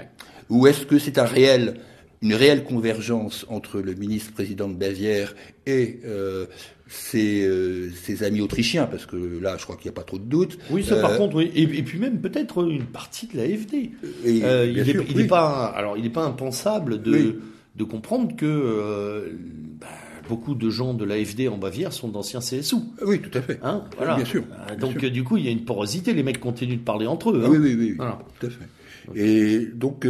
[0.50, 1.74] ou est-ce que c'est un réel
[2.20, 5.34] une réelle convergence entre le ministre-président de Bavière
[5.66, 6.46] et euh,
[6.88, 10.18] ses, euh, ses, amis autrichiens, parce que là, je crois qu'il n'y a pas trop
[10.18, 10.58] de doute.
[10.70, 11.52] Oui, ça par euh, contre, oui.
[11.54, 13.90] Et, puis même peut-être une partie de l'AFD.
[14.26, 17.40] Euh, il n'est pas, alors il n'est pas impensable de,
[17.78, 19.32] de comprendre que
[19.80, 19.86] bah,
[20.28, 22.76] beaucoup de gens de l'AFD en Bavière sont d'anciens CSU.
[23.06, 23.58] Oui, tout à fait.
[23.62, 24.16] Hein voilà.
[24.16, 24.44] Bien sûr.
[24.78, 26.12] donc du coup, il y a une porosité.
[26.12, 27.42] Les mecs continuent de parler entre eux.
[27.44, 27.48] Hein.
[27.50, 28.18] Oui, oui, oui, voilà.
[28.38, 28.66] tout à fait.
[29.14, 30.06] Et donc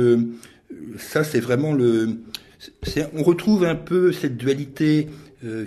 [0.98, 2.18] ça, c'est vraiment le.
[3.14, 5.08] On retrouve un peu cette dualité
[5.44, 5.66] euh,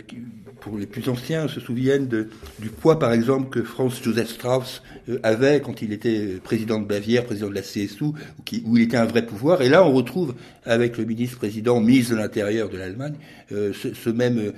[0.62, 5.20] pour les plus anciens, se souviennent du poids, par exemple, que Franz Joseph Strauss euh,
[5.24, 9.06] avait quand il était président de Bavière, président de la CSU, où, il était un
[9.06, 9.62] vrai pouvoir.
[9.62, 13.16] Et là, on retrouve avec le ministre-président, ministre de l'Intérieur de l'Allemagne,
[13.52, 14.54] euh, ce, ce, même,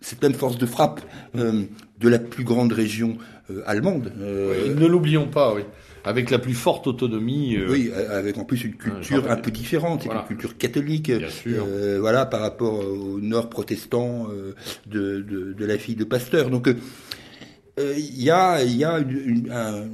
[0.00, 1.02] cette même force de frappe
[1.34, 3.18] de la plus grande région
[3.66, 4.12] allemande.
[4.18, 5.62] ne l'oublions pas, oui
[6.04, 7.56] avec la plus forte autonomie.
[7.56, 11.98] Euh, oui, avec en plus une culture un peu différente, c'est une culture catholique, euh,
[12.00, 14.54] voilà, par rapport au nord protestant euh,
[14.86, 16.50] de, de, de, la fille de Pasteur.
[16.50, 16.68] Donc
[17.78, 19.86] il y a, y a une, un,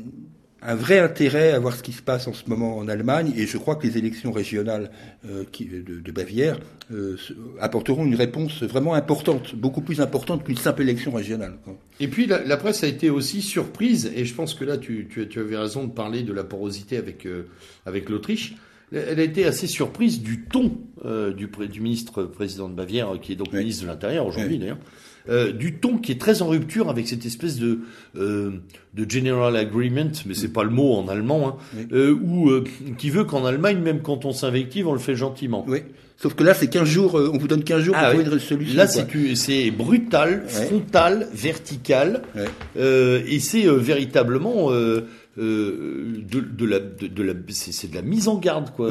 [0.63, 3.47] un vrai intérêt à voir ce qui se passe en ce moment en Allemagne, et
[3.47, 4.91] je crois que les élections régionales
[5.27, 6.59] euh, qui, de, de, Bavière
[6.93, 7.17] euh,
[7.61, 11.55] apporteront une réponse vraiment importante, beaucoup plus importante qu'une simple élection régionale.
[11.99, 15.09] Et puis la, la, presse a été aussi surprise, et je pense que là tu,
[15.11, 17.49] tu, tu avais raison de parler de la porosité avec, euh,
[17.87, 18.55] avec l'Autriche.
[18.93, 20.77] Elle a été assez surprise du ton
[21.37, 24.79] du, du ministre président de Bavière, qui est donc ministre de l'Intérieur aujourd'hui d'ailleurs,
[25.29, 27.81] euh, du ton qui est très en rupture avec cette espèce de
[28.17, 28.53] euh,
[28.95, 32.51] de general agreement, mais c'est pas le mot en allemand, hein, euh, ou
[32.97, 35.65] qui veut qu'en Allemagne, même quand on s'invective, on le fait gentiment.
[35.69, 35.81] Oui.
[36.17, 38.39] Sauf que là, c'est 15 jours, on vous donne 15 jours pour ah trouver une
[38.41, 38.77] solution.
[38.77, 42.23] Là, c'est brutal, frontal, vertical,
[42.77, 45.07] et c'est véritablement de,
[45.39, 48.91] de, la, de, la, c'est de la mise en garde, quoi,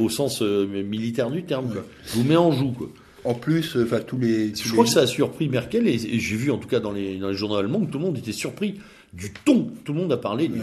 [0.00, 1.70] au sens militaire du terme.
[1.70, 1.84] Quoi.
[2.14, 2.88] Vous met en joue, quoi
[3.26, 4.54] en plus, euh, enfin tous les.
[4.54, 7.18] je crois que ça a surpris Merkel et, j'ai vu en tout cas dans les,
[7.18, 8.76] dans les journaux allemands que tout le monde était surpris
[9.12, 9.70] du ton.
[9.84, 10.56] Tout le monde a parlé du,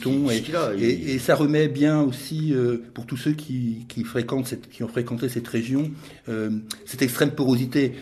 [0.00, 4.82] ton et, ça remet bien aussi euh, pour tous ceux qui, qui fréquentent cette, qui
[4.82, 5.90] ont fréquenté cette région
[6.28, 6.50] euh,
[6.86, 7.92] cette extrême porosité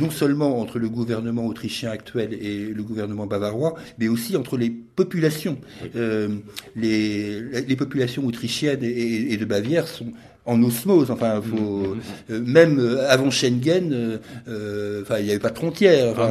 [0.00, 4.70] non seulement entre le gouvernement autrichien actuel et le gouvernement bavarois, mais aussi entre les
[4.70, 5.58] populations.
[5.94, 10.12] les, les populations autrichiennes et de Bavière sont
[10.46, 11.10] en osmose.
[11.10, 12.00] Enfin, faut, mm.
[12.30, 14.18] Euh, même euh, avant Schengen,
[14.48, 16.14] euh, enfin, il n'y avait pas de frontières.
[16.18, 16.30] Ah,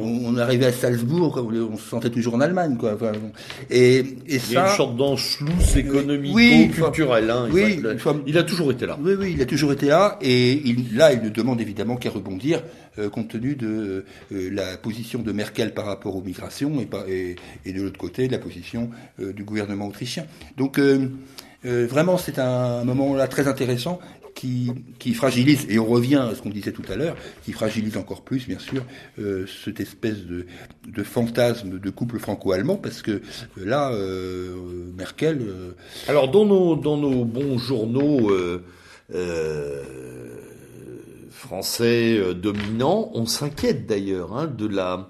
[0.00, 2.94] on, arrivait à Salzbourg, on, se sentait toujours en Allemagne, quoi.
[2.94, 3.12] Enfin,
[3.70, 7.30] et, et ça, il y a une sorte d'enchlousse économique, oui, culturel.
[7.30, 7.80] Hein, oui,
[8.26, 8.98] il, a, toujours été là.
[9.02, 12.10] Oui, oui, il a toujours été là, et il, là, il ne demande évidemment qu'à
[12.10, 12.62] rebondir.
[13.12, 17.82] compte tenu de la position de Merkel par rapport aux migrations et, et, et de
[17.82, 20.24] l'autre côté la position du gouvernement autrichien.
[20.56, 20.78] Donc
[21.64, 24.00] euh, vraiment, c'est un moment là très intéressant
[24.38, 27.96] qui, qui, fragilise, et on revient à ce qu'on disait tout à l'heure, qui fragilise
[27.96, 28.84] encore plus, bien sûr,
[29.18, 30.46] euh, cette espèce de,
[30.86, 33.20] de, fantasme de couple franco-allemand, parce que euh,
[33.56, 34.54] là, euh,
[34.96, 35.40] Merkel...
[35.42, 35.72] Euh,
[36.06, 38.30] Alors, dans nos, dans nos bons journaux
[41.30, 45.08] français dominants, on s'inquiète d'ailleurs hein, de la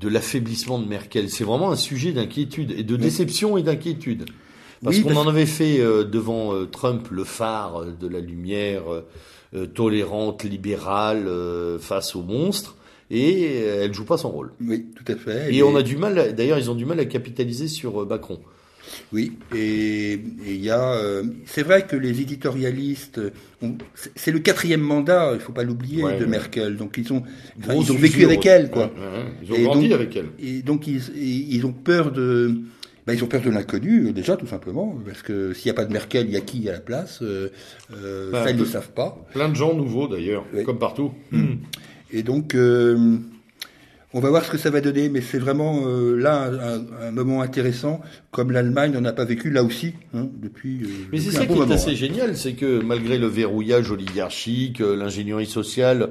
[0.00, 1.28] de l'affaiblissement de Merkel.
[1.28, 4.24] C'est vraiment un sujet d'inquiétude, et de déception et d'inquiétude.
[4.82, 8.82] Parce qu'on en avait fait euh, devant euh, Trump le phare de la lumière
[9.54, 11.28] euh, tolérante, libérale
[11.78, 12.76] face aux monstres
[13.10, 14.52] et elle joue pas son rôle.
[14.66, 15.54] Oui, tout à fait.
[15.54, 18.40] Et, on a du mal, d'ailleurs, ils ont du mal à capitaliser sur Macron.
[19.12, 20.98] Oui, et il y a,
[21.44, 23.20] c'est vrai que les éditorialistes,
[24.16, 26.76] c'est le quatrième mandat, il faut pas l'oublier, de Merkel.
[26.76, 27.22] Donc ils ont,
[27.68, 28.90] ils ont vécu avec elle, quoi.
[29.42, 30.30] ils ont grandi avec elle.
[30.42, 32.62] Et donc ils, ils ont peur de
[33.06, 35.84] ben, ils ont peur de l'inconnu, déjà, tout simplement, parce que s'il n'y a pas
[35.84, 37.48] de Merkel, il y a qui à la place euh,
[37.92, 39.18] euh, Ça, ils ne le savent pas.
[39.32, 41.12] Plein de gens nouveaux, d'ailleurs, comme partout.
[42.12, 43.16] Et donc, euh,
[44.12, 47.10] on va voir ce que ça va donner, mais c'est vraiment euh, là un, un,
[47.10, 50.82] moment intéressant, comme l'Allemagne n'en a pas vécu là aussi hein, depuis.
[51.10, 56.10] mais c'est ça qui est assez génial, c'est que malgré le verrouillage oligarchique, l'ingénierie sociale,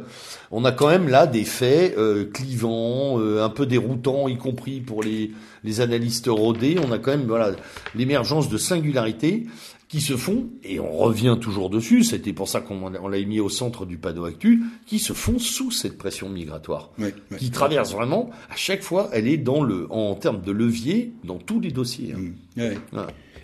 [0.50, 1.96] on a quand même là des faits
[2.34, 5.32] clivants, un peu déroutants, y compris pour les
[5.64, 7.51] les analystes rodés, on a quand même voilà
[7.95, 9.45] l'émergence de singularités
[9.91, 13.49] qui se font, et on revient toujours dessus, c'était pour ça qu'on l'a mis au
[13.49, 16.91] centre du panneau actu, qui se font sous cette pression migratoire,
[17.38, 21.39] qui traverse vraiment, à chaque fois, elle est dans le, en termes de levier, dans
[21.39, 22.14] tous les dossiers.
[22.14, 22.72] Hein.
[22.93, 22.99] Mmh.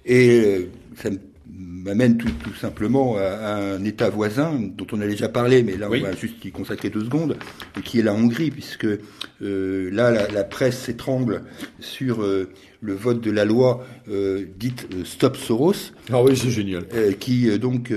[0.06, 1.20] Et euh, ça me
[1.58, 5.88] m'amène tout, tout, simplement à, un État voisin dont on a déjà parlé, mais là
[5.90, 7.38] on va juste y consacrer deux secondes,
[7.84, 11.42] qui est la Hongrie, puisque euh, là la, la presse s'étrangle
[11.80, 12.50] sur euh,
[12.82, 15.94] le vote de la loi euh, dite Stop Soros.
[16.12, 16.86] Ah oui, c'est génial.
[17.20, 17.92] Qui donc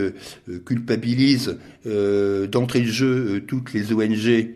[0.64, 4.54] culpabilise d'entrée de jeu toutes les ONG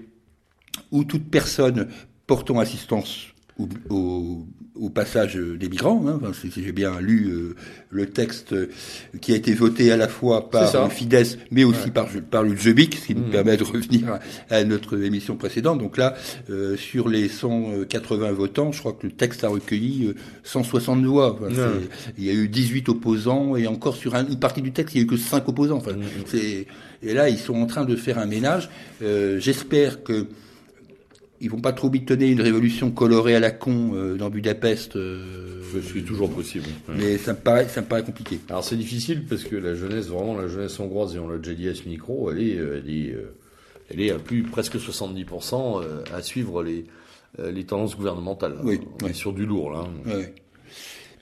[0.91, 1.89] ou toute personne
[2.27, 6.05] portant assistance au, au, passage des migrants.
[6.07, 6.21] Hein.
[6.23, 7.55] Enfin, si j'ai bien lu euh,
[7.91, 8.69] le texte euh,
[9.21, 12.97] qui a été voté à la fois par Fidesz, mais aussi par, par le Jebic,
[12.97, 13.31] ce qui nous mmh.
[13.31, 14.19] permet de revenir
[14.51, 15.79] à, notre émission précédente.
[15.79, 16.15] Donc là,
[16.51, 21.39] euh, sur les 180 votants, je crois que le texte a recueilli 160 voix.
[21.41, 21.73] Enfin,
[22.19, 25.03] il y a eu 18 opposants et encore sur une partie du texte, il n'y
[25.03, 25.77] a eu que 5 opposants.
[25.77, 26.37] Enfin, mmh.
[27.03, 28.71] Et là, ils sont en train de faire un ménage.
[29.01, 30.27] J'espère que
[31.45, 34.97] ils vont pas trop bitonner une révolution colorée à la con euh, dans Budapest.
[34.97, 35.61] Euh,
[35.93, 36.65] c'est toujours possible.
[36.89, 38.41] Mais ça me paraît, ça me paraît compliqué.
[38.49, 41.55] Alors c'est difficile parce que la jeunesse, vraiment la jeunesse hongroise, et on l'a déjà
[41.55, 43.17] dit à ce micro, elle est, euh, elle est,
[43.91, 45.83] elle est à plus presque 70%
[46.15, 46.87] à suivre les,
[47.39, 48.57] les tendances gouvernementales.
[48.63, 49.87] Oui, on est sur du lourd là.
[50.07, 50.25] Oui.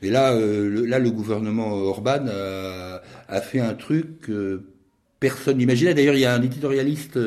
[0.03, 4.63] Et là, le, là, le gouvernement Orban a, a fait un truc que
[5.19, 5.95] personne n'imaginait.
[5.95, 7.19] D'ailleurs, il y a un éditorialiste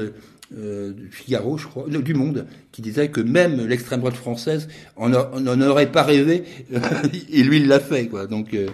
[0.54, 5.10] euh, du Figaro, je crois, du Monde, qui disait que même l'extrême droite française en,
[5.10, 6.44] n'en aurait pas rêvé,
[7.32, 8.28] et lui il l'a fait, quoi.
[8.28, 8.68] Donc, euh,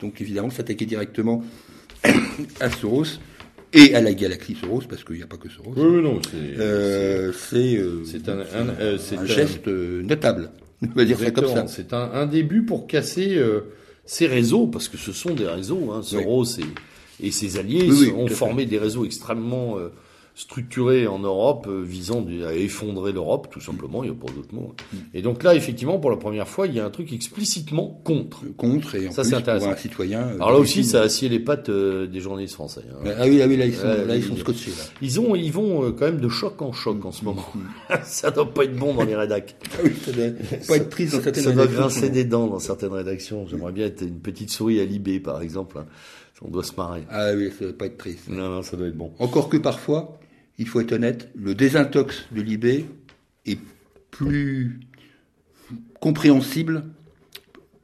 [0.00, 1.42] donc évidemment, s'attaquer directement
[2.60, 3.18] à Soros
[3.72, 5.74] et à la galaxie Soros, parce qu'il n'y a pas que Soros.
[5.76, 7.32] Oui, non, c'est euh,
[8.28, 10.52] un, un, geste notable.
[10.80, 11.66] On va dire ça comme ça.
[11.66, 13.36] C'est un, début pour casser
[14.04, 15.90] ces réseaux, parce que ce sont des réseaux.
[15.90, 19.76] Hein, Soros et, et, ses alliés ont formé des réseaux extrêmement
[20.40, 24.54] structuré en Europe euh, visant à effondrer l'Europe, tout simplement, il n'y a pas d'autre
[24.54, 24.74] mot.
[24.92, 24.96] Mm.
[25.12, 28.44] Et donc là, effectivement, pour la première fois, il y a un truc explicitement contre.
[28.56, 29.70] Contre, et en ça, c'est intéressant.
[29.70, 30.20] un citoyen.
[30.20, 32.80] Euh, Alors là aussi, ça a scié les pattes euh, des journalistes français.
[32.90, 33.10] Hein.
[33.18, 34.70] Ah oui, ah oui, là, ils sont, là, ils sont scotchés.
[34.70, 34.84] Là.
[35.02, 37.46] Ils, ont, ils vont quand même de choc en choc en ce moment.
[37.54, 37.94] Mm.
[38.04, 39.56] ça doit pas être bon dans les rédacs.
[39.74, 40.24] ah oui, ça doit
[40.66, 41.72] pas être triste dans certaines ça rédactions.
[41.72, 43.46] Ça doit grincer des dents dans certaines rédactions.
[43.46, 45.76] J'aimerais bien être une petite souris à Libé, par exemple.
[45.78, 45.86] Hein.
[46.42, 47.02] On doit se marrer.
[47.10, 48.28] Ah oui, ça doit pas être triste.
[48.30, 49.12] Non, non, ça doit être bon.
[49.18, 50.19] Encore que parfois,
[50.60, 52.84] il faut être honnête, le désintox de l'IB
[53.46, 53.58] est
[54.10, 54.78] plus
[56.00, 56.84] compréhensible,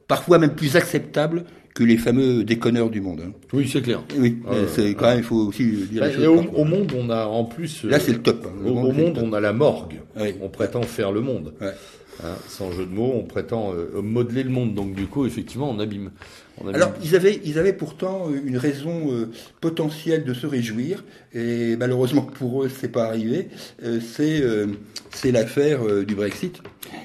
[0.07, 3.21] parfois même plus acceptable que les fameux déconneurs du monde.
[3.25, 3.31] Hein.
[3.51, 4.03] Oui, c'est clair.
[4.17, 6.03] Oui, c'est quand même, il faut aussi dire.
[6.03, 7.83] Bah, au, monde, on a en plus.
[7.83, 8.45] Là, c'est le top.
[8.47, 8.67] Hein.
[8.67, 9.99] au, monde, on a la morgue.
[10.39, 11.53] On prétend faire le monde.
[12.23, 14.73] Hein, sans jeu de mots, on prétend euh, modeler le monde.
[14.73, 16.11] Donc du coup, effectivement, on abîme.
[16.73, 19.29] Alors, ils avaient, ils avaient pourtant euh, une raison euh,
[19.61, 21.03] potentielle de se réjouir,
[21.33, 23.49] et malheureusement pour eux, c'est pas arrivé.
[23.83, 24.43] Euh, c'est
[25.11, 26.61] c'est l'affaire du Brexit,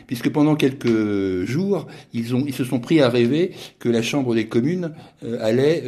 [0.07, 4.34] puisque pendant quelques jours, ils ont, ils se sont pris à rêver que la Chambre
[4.34, 4.92] des communes
[5.40, 5.82] allait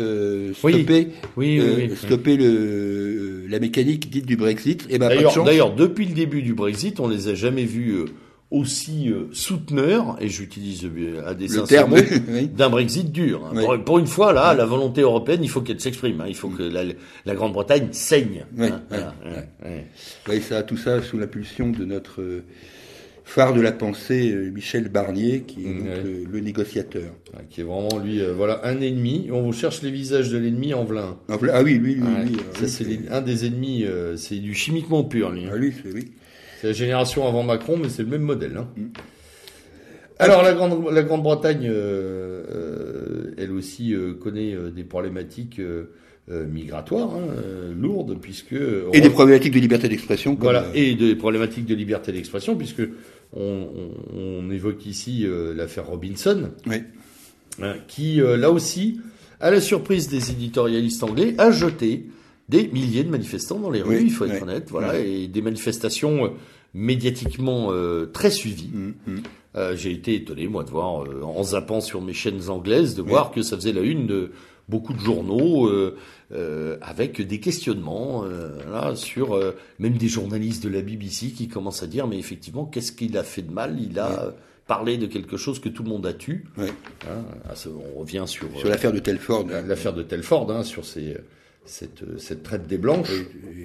[0.54, 1.60] stopper, oui.
[1.60, 4.86] Oui, stopper le la mécanique dite du Brexit.
[4.90, 5.10] Et ben,
[5.44, 8.06] d'ailleurs, depuis le début du Brexit, on les a jamais vus
[8.54, 11.96] aussi euh, souteneur, et j'utilise euh, à des terme
[12.56, 13.44] d'un Brexit dur.
[13.44, 13.78] Hein.
[13.84, 16.20] Pour, une fois, là, la volonté européenne, il faut qu'elle s'exprime.
[16.20, 16.26] Hein.
[16.28, 18.46] Il faut que la, Grande-Bretagne saigne.
[18.56, 20.40] Oui, hein.
[20.40, 22.44] ça, tout ça sous l'impulsion de notre euh,
[23.24, 25.86] phare de la pensée, Michel Barnier, qui est donc
[26.32, 27.10] le, négociateur.
[27.50, 29.30] qui est vraiment, lui, voilà, un ennemi.
[29.32, 31.18] On vous cherche les visages de l'ennemi en velin.
[31.28, 33.84] Ah oui, lui, lui, Ça, c'est un des ennemis,
[34.16, 35.46] c'est du chimiquement pur, lui.
[35.50, 36.12] Ah, lui, c'est oui.
[36.64, 38.56] C'est la génération avant Macron, mais c'est le même modèle.
[38.56, 38.68] Hein.
[38.74, 38.84] Mm.
[40.18, 45.60] Alors la Grande la Grande-Bretagne, euh, euh, elle aussi euh, connaît des problématiques
[46.26, 47.26] migratoires hein,
[47.78, 48.54] lourdes puisque
[48.94, 50.38] et des problématiques de liberté d'expression.
[50.40, 52.82] Voilà et des problématiques de liberté d'expression puisque
[53.36, 56.76] on, évoque ici l'affaire Robinson, oui.
[57.60, 59.02] Hein, qui là aussi,
[59.38, 62.06] à la surprise des éditorialistes anglais, a jeté
[62.48, 66.34] des milliers de manifestants dans les rues, il faut être honnête, voilà, et des manifestations
[66.74, 68.68] médiatiquement euh, très suivi.
[68.72, 69.22] Mm, mm.
[69.56, 73.02] Euh, j'ai été étonné, moi, de voir, euh, en zappant sur mes chaînes anglaises, de
[73.02, 74.32] voir que ça faisait la une de
[74.68, 75.70] beaucoup de journaux
[76.80, 79.38] avec des questionnements là, sur
[79.78, 83.22] même des journalistes de la BBC qui commencent à dire, mais effectivement, qu'est-ce qu'il a
[83.22, 83.76] fait de mal?
[83.78, 84.34] Il a
[84.66, 86.46] parlé de quelque chose que tout le monde a tu.
[86.56, 87.22] Hein,
[87.94, 88.48] on revient sur...
[88.56, 89.46] Sur l'affaire de Telford.
[89.68, 91.14] L'affaire de Telford, hein, sur ces
[91.64, 93.12] cette, cette traite des Blanches.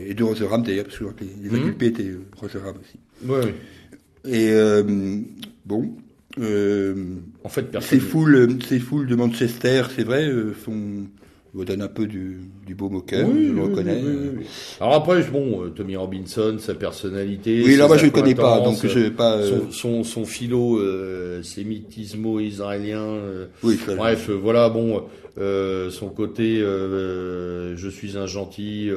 [0.06, 1.76] Et, de Rotherham d'ailleurs, parce que les, les mmh.
[1.82, 3.00] étaient Rotherham aussi.
[3.26, 3.54] Oui,
[4.26, 4.84] Et euh,
[5.66, 5.95] bon,
[6.39, 10.54] euh, en fait, ces foules, ces foules de Manchester, c'est vrai, euh,
[11.54, 14.04] vous donne un peu du, du beau au cœur, je le reconnais.
[14.80, 17.64] Alors après, bon, euh, Tommy Robinson, sa personnalité.
[17.66, 19.38] Oui, là, moi, je ne connais pas, donc je vais pas.
[19.38, 23.02] Euh, son, son, son, philo euh, sémitismo-israélien.
[23.02, 25.04] Euh, oui, bref, voilà, bon,
[25.38, 28.91] son côté, je suis un gentil,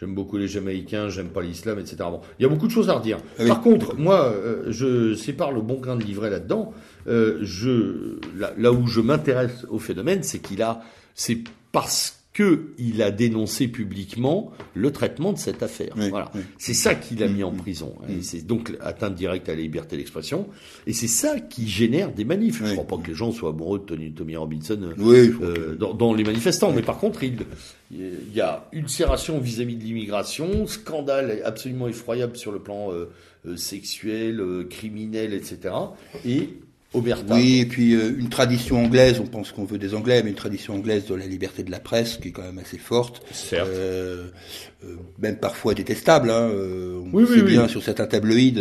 [0.00, 1.96] j'aime beaucoup les Jamaïcains, j'aime pas l'islam, etc.
[1.98, 3.18] Bon, il y a beaucoup de choses à redire.
[3.38, 4.34] Ah Par contre, moi,
[4.68, 6.72] je sépare le bon grain de livret là-dedans.
[7.06, 10.80] je, là, là où je m'intéresse au phénomène, c'est qu'il a,
[11.14, 11.40] c'est
[11.72, 15.94] parce qu'il a dénoncé publiquement le traitement de cette affaire.
[15.96, 16.30] voilà.
[16.58, 17.94] C'est ça qu'il a mis en prison.
[18.22, 20.46] c'est donc atteinte directe à la liberté d'expression.
[20.86, 22.58] Et c'est ça qui génère des manifs.
[22.58, 26.24] Je ne crois pas que les gens soient amoureux de Tommy, Robinson euh, dans, les
[26.24, 26.72] manifestants.
[26.72, 27.38] Mais par contre, il,
[27.90, 33.10] il y a ulcération vis-à-vis de l'immigration, scandale absolument effroyable sur le plan euh,
[33.46, 34.40] euh, sexuel,
[34.70, 35.74] criminel, etc.
[36.24, 36.50] Et
[36.92, 40.36] oui, et puis euh, une tradition anglaise, on pense qu'on veut des Anglais, mais une
[40.36, 43.22] tradition anglaise de la liberté de la presse qui est quand même assez forte.
[43.32, 43.68] Certes.
[43.68, 44.26] Euh,
[44.84, 46.30] euh même parfois détestable.
[46.30, 48.58] Hein, euh, on oui, sait bien sur certains tabloïds,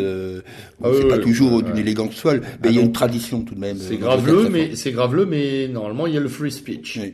[0.83, 3.55] ah, c'est pas toujours d'une élégance folle, mais ah il y a une tradition tout
[3.55, 3.77] de même.
[3.77, 6.99] C'est graveleux, mais c'est graveleux, mais normalement il y a le free speech.
[7.01, 7.13] Oui,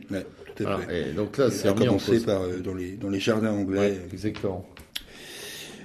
[0.54, 1.10] tout à fait.
[1.10, 3.96] Et donc là, c'est commencé par dans les dans les jardins anglais.
[4.12, 4.66] exactement.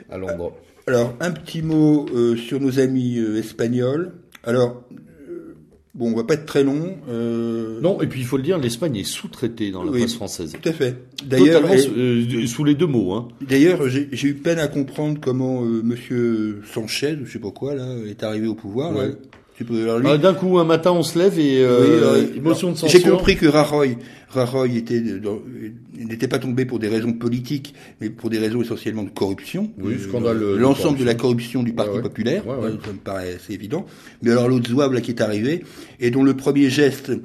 [0.09, 0.57] À Londres.
[0.87, 4.11] Alors un petit mot sur nos amis espagnols.
[4.43, 4.83] Alors,
[5.93, 6.95] Bon, on va pas être très long.
[7.09, 7.81] Euh...
[7.81, 10.55] Non, et puis il faut le dire, l'Espagne est sous-traitée dans la presse française.
[10.59, 10.95] Tout à fait.
[11.25, 13.13] D'ailleurs, euh, sous les deux mots.
[13.13, 13.27] Hein.
[13.41, 17.85] D'ailleurs, j'ai eu peine à comprendre comment euh, Monsieur Sanchez, je sais pas quoi, là,
[18.09, 18.95] est arrivé au pouvoir.
[18.95, 19.11] Ouais.
[20.05, 22.99] Ah, D'un coup, un matin, on se lève et euh, émotion de censure.
[22.99, 23.97] J'ai compris que Raroy,
[24.29, 25.01] Raroy était
[26.07, 29.71] n'était pas tombé pour des raisons politiques, mais pour des raisons essentiellement de corruption.
[29.79, 30.41] Oui, scandale.
[30.41, 33.85] Euh, l'ensemble de la corruption du Parti populaire, ça me paraît assez évident.
[34.21, 35.63] Mais alors l'autre zouave là qui est arrivé
[35.99, 37.21] et dont le premier geste euh,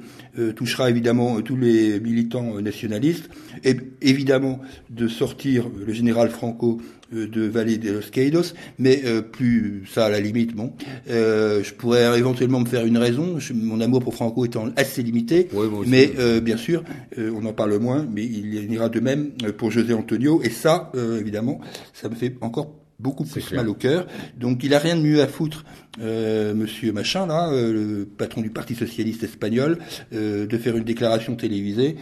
[0.55, 3.29] touchera évidemment tous les militants nationalistes,
[3.63, 4.59] et évidemment
[4.89, 6.79] de sortir le général Franco
[7.13, 10.73] euh, de Vallée de los Caídos, mais euh, plus ça à la limite, bon.
[11.09, 15.47] Euh, je pourrais éventuellement me faire une raison, mon amour pour Franco étant assez limité,
[15.85, 16.11] mais
[16.41, 16.83] bien sûr,
[17.17, 21.61] on en parle moins, mais il ira de même pour José Antonio, et ça, évidemment,
[21.93, 24.07] ça me fait encore beaucoup plus mal au cœur.
[24.37, 25.65] Donc il a rien de mieux à foutre,
[26.01, 29.79] euh, Monsieur Machin là, le patron du Parti socialiste espagnol,
[30.11, 31.95] de faire une déclaration télévisée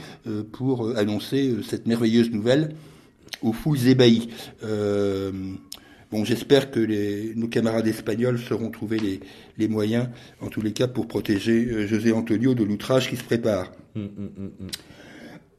[0.52, 2.76] pour annoncer cette merveilleuse nouvelle
[3.42, 4.30] aux foules ébahies.
[4.64, 5.32] Euh,
[6.12, 9.20] bon, j'espère que les, nos camarades espagnols sauront trouver les,
[9.58, 10.08] les, moyens,
[10.42, 13.72] en tous les cas, pour protéger euh, José Antonio de l'outrage qui se prépare.
[13.96, 14.52] Hum, hum, hum,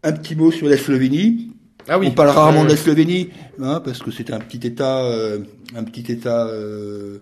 [0.03, 1.53] un petit mot sur la Slovénie.
[1.89, 2.09] Ah oui.
[2.11, 3.31] On parle rarement de la Slovénie,
[3.61, 5.39] hein, parce que c'est un petit État, euh,
[5.75, 7.19] un petit État euh,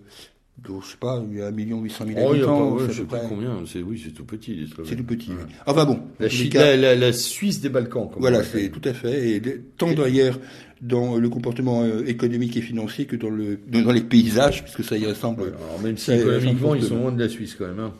[0.81, 2.77] je sais pas, il y a 1 800 000 habitants.
[2.79, 4.67] je sais pas combien, c'est, oui, c'est tout petit.
[4.85, 5.31] C'est tout petit.
[5.65, 5.99] Enfin bon.
[6.19, 8.09] La, la, Suisse des Balkans.
[8.17, 9.31] voilà, c'est tout à fait.
[9.31, 9.41] Et
[9.77, 10.39] tant d'ailleurs
[10.81, 14.97] dans le comportement euh, économique et financier que dans, le, dans les paysages, puisque ça
[14.97, 15.43] y ressemble.
[15.43, 17.79] alors même si économiquement, ils sont loin de la Suisse quand même.
[17.79, 17.93] Hein.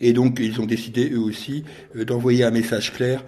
[0.00, 3.22] Et donc, ils ont décidé, eux aussi, d'envoyer un message clair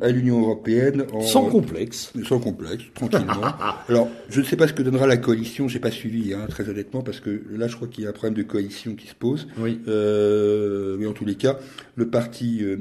[0.00, 1.06] à l'Union européenne.
[1.20, 2.12] sans complexe.
[2.24, 3.42] Sans complexe, tranquillement.
[3.88, 6.68] Alors, je ne sais pas ce que donnera la coalition, j'ai pas suivi, hein, très
[6.68, 9.14] honnêtement, parce que là, je crois qu'il y a un problème de coalition qui se
[9.14, 9.48] pose.
[9.58, 9.80] Oui.
[9.88, 11.58] Euh, mais en tous les cas,
[11.96, 12.76] le parti euh,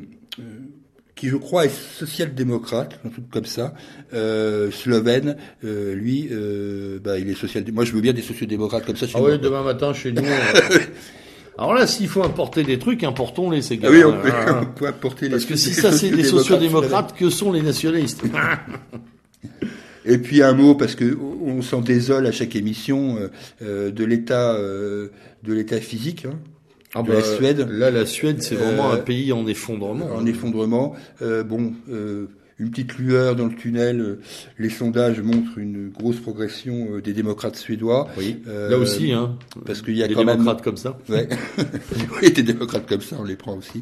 [1.18, 3.74] qui je crois est social-démocrate, un truc comme ça,
[4.14, 5.36] euh, slovène,
[5.66, 7.66] euh, lui, euh, bah, il est social.
[7.74, 9.08] Moi, je veux bien des sociaux-démocrates comme ça.
[9.14, 10.22] Ah oui, demain matin chez nous.
[11.58, 13.90] Alors là, s'il faut importer des trucs, importons-les, ces gars.
[13.90, 14.32] Ah oui, on peut,
[14.62, 18.24] on peut importer Parce que si ça, c'est des sociodémocrates, que sont les nationalistes
[20.06, 23.28] Et puis un mot, parce que on s'en désole à chaque émission euh,
[23.62, 25.10] euh de l'état euh,
[25.44, 26.26] de l'état physique.
[26.26, 26.36] Hein,
[26.96, 27.68] ah de la bah, Suède.
[27.70, 30.08] Là, la Suède, c'est vraiment un euh, pays en effondrement.
[30.16, 30.96] En effondrement.
[31.20, 31.74] bon
[32.60, 34.20] une petite lueur dans le tunnel.
[34.58, 38.08] Les sondages montrent une grosse progression euh, des démocrates suédois.
[38.18, 38.42] Oui.
[38.48, 39.38] Euh, Là aussi, hein.
[39.66, 40.98] Parce qu'il y a des quand démocrates comme ça.
[41.10, 41.28] Ouais.
[42.22, 43.80] oui, des démocrates comme ça, on les prend aussi.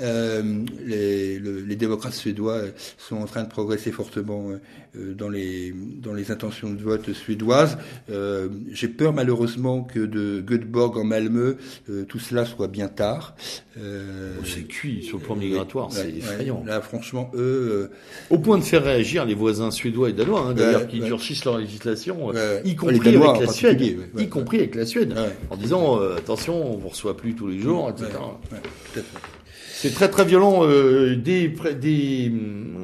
[0.00, 2.62] Euh, les, les, démocrates suédois
[2.98, 4.50] sont en train de progresser fortement
[4.96, 7.78] euh, dans les dans les intentions de vote suédoises.
[8.10, 11.56] Euh, J'ai peur malheureusement que de Göteborg en Malmö,
[12.08, 13.36] tout cela soit bien tard.
[13.76, 13.80] Oh,
[14.44, 16.64] c'est cuit sur le plan migratoire, c'est effrayant.
[16.66, 17.90] là, franchement, eux
[18.30, 21.58] au point de faire réagir les voisins suédois et danois, hein, d'ailleurs, qui durcissent leur
[21.58, 22.32] législation,
[22.64, 23.82] y compris avec la Suède,
[24.18, 25.14] y compris avec la Suède,
[25.50, 28.18] en disant euh, attention, on vous reçoit plus tous les jours, etc.
[29.76, 30.66] C'est très très violent.
[30.66, 32.32] Euh, des, des,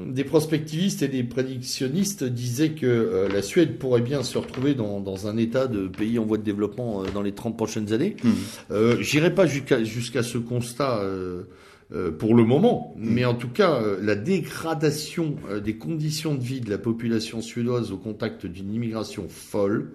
[0.08, 5.00] des prospectivistes et des prédictionnistes disaient que euh, la Suède pourrait bien se retrouver dans,
[5.00, 8.16] dans, un état de pays en voie de développement dans les 30 prochaines années.
[8.22, 9.00] Mmh.
[9.00, 11.02] J'irai pas jusqu'à jusqu'à ce constat
[11.92, 12.94] euh, pour le moment.
[12.96, 17.42] Mais en tout cas, euh, la dégradation euh, des conditions de vie de la population
[17.42, 19.90] suédoise au contact d'une immigration folle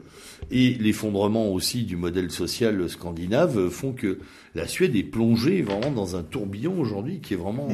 [0.52, 4.20] et l'effondrement aussi du modèle social scandinave font que
[4.56, 7.70] la Suède est plongée vraiment dans un tourbillon aujourd'hui qui est vraiment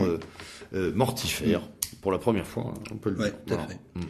[0.93, 1.67] mortifère
[2.03, 2.75] pour la première fois.
[2.75, 3.33] Hein, on peut le dire.
[3.95, 4.01] Mm.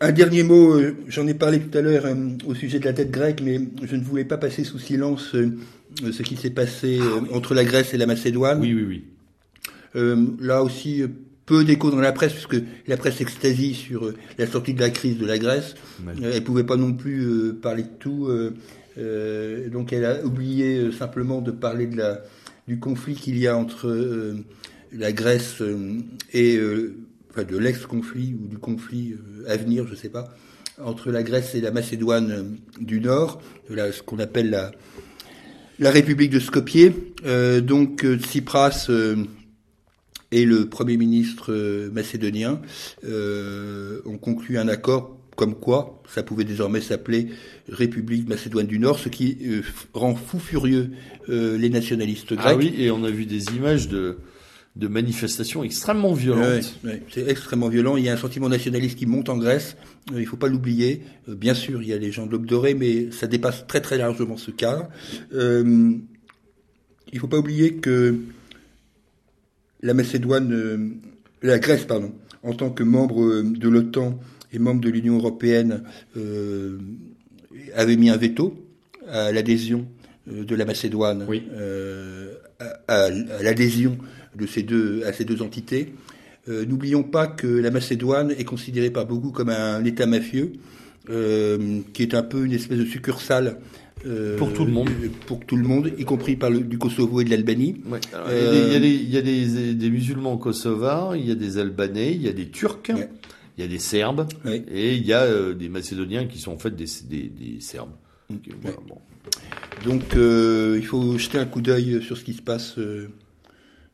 [0.00, 2.04] Un dernier mot, j'en ai parlé tout à l'heure
[2.46, 5.34] au sujet de la dette grecque, mais je ne voulais pas passer sous silence
[6.12, 8.60] ce qui s'est passé ah euh, entre la Grèce et la Macédoine.
[8.60, 9.04] Oui, oui, oui.
[9.96, 11.02] Euh, là aussi,
[11.46, 14.90] peu d'écho dans la presse, puisque la presse extasie sur euh, la sortie de la
[14.90, 15.74] crise de la Grèce.
[16.22, 18.28] Elle pouvait pas non plus parler de tout.
[19.72, 22.22] donc elle a oublié simplement de parler de la,
[22.66, 24.34] du conflit qu'il y a entre
[24.92, 25.62] la Grèce
[26.32, 26.58] et...
[27.30, 29.14] enfin, de l'ex-conflit ou du conflit
[29.46, 30.34] à venir, je sais pas,
[30.82, 34.72] entre la Grèce et la Macédoine du Nord, ce qu'on appelle la,
[35.78, 36.92] la République de Skopje.
[37.24, 39.16] Euh, donc euh, Tsipras euh,
[40.30, 41.52] et le Premier ministre
[41.92, 42.60] macédonien
[43.04, 47.28] ont conclu un accord comme quoi ça pouvait désormais s'appeler
[47.68, 49.38] République Macédoine du Nord, ce qui
[49.92, 50.90] rend fou furieux
[51.28, 52.46] les nationalistes grecs.
[52.46, 54.18] Ah oui, et on a vu des images de
[54.76, 56.78] de manifestations extrêmement violentes.
[57.12, 57.96] c'est extrêmement violent.
[57.96, 59.76] Il y a un sentiment nationaliste qui monte en Grèce.
[60.10, 61.02] Euh, il ne faut pas l'oublier.
[61.28, 63.80] Euh, bien sûr, il y a les gens de l'Aube dorée, mais ça dépasse très
[63.80, 64.88] très largement ce cas.
[65.32, 65.62] Euh,
[67.12, 68.16] il ne faut pas oublier que
[69.82, 70.98] la Macédoine,
[71.42, 72.12] la Grèce, pardon,
[72.42, 74.18] en tant que membre de l'OTAN
[74.52, 75.84] et membre de l'Union européenne,
[77.76, 78.56] avait mis un veto
[79.08, 79.86] à l'adhésion
[80.26, 81.26] de la Macédoine
[82.88, 83.10] à
[83.42, 83.98] l'adhésion
[84.36, 85.94] de ces deux, à ces deux entités.
[86.48, 90.52] Euh, n'oublions pas que la Macédoine est considérée par beaucoup comme un État mafieux,
[91.08, 93.58] euh, qui est un peu une espèce de succursale
[94.06, 94.90] euh, pour tout le monde,
[95.26, 97.76] pour tout le monde, y compris par le, du Kosovo et de l'Albanie.
[97.86, 101.56] il y a, des, il y a des, des, musulmans kosovars, il y a des
[101.56, 105.52] Albanais, il y a des Turcs, il y a des Serbes, et il y a
[105.54, 107.92] des Macédoniens qui sont en fait des, des Serbes.
[109.86, 112.76] Donc, il faut jeter un coup d'œil sur ce qui se passe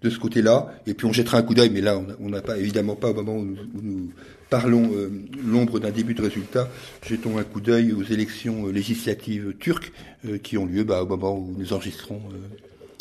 [0.02, 0.74] de ce côté-là.
[0.86, 3.14] Et puis on jettera un coup d'œil, mais là, on n'a pas, évidemment pas au
[3.14, 4.10] moment où nous,
[4.50, 5.08] parlons euh,
[5.46, 6.68] l'ombre d'un début de résultat,
[7.06, 9.92] jetons un coup d'œil aux élections euh, législatives turques
[10.26, 12.20] euh, qui ont lieu bah, au moment où nous enregistrons.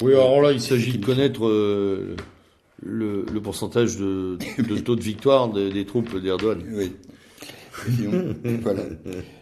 [0.02, 1.42] oui, alors là, il s'agit de connaître
[2.82, 4.38] le, pourcentage de,
[4.86, 6.64] taux de victoire des troupes d'Erdogan.
[6.72, 6.92] Oui.
[8.62, 8.84] voilà.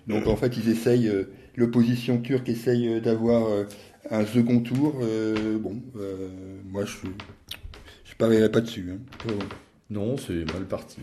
[0.08, 1.12] Donc en fait, ils essayent,
[1.56, 3.48] l'opposition turque essaye d'avoir
[4.10, 5.02] un second tour.
[5.60, 5.82] bon,
[6.70, 7.08] moi je
[8.18, 8.94] parierais pas dessus.
[8.94, 9.34] Hein.
[9.90, 10.98] Non, c'est mal parti.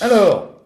[0.00, 0.60] Alors,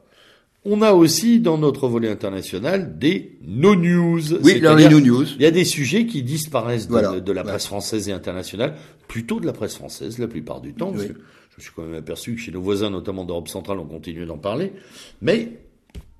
[0.65, 4.35] on a aussi dans notre volet international des no-news.
[4.43, 5.27] Oui, dans les no-news.
[5.37, 8.75] Il y a des sujets qui disparaissent de, la presse française et internationale,
[9.07, 10.93] plutôt de la presse française la plupart du temps.
[10.97, 14.27] je me suis quand même aperçu que chez nos voisins, notamment d'Europe centrale, on continue
[14.27, 14.73] d'en parler.
[15.21, 15.53] Mais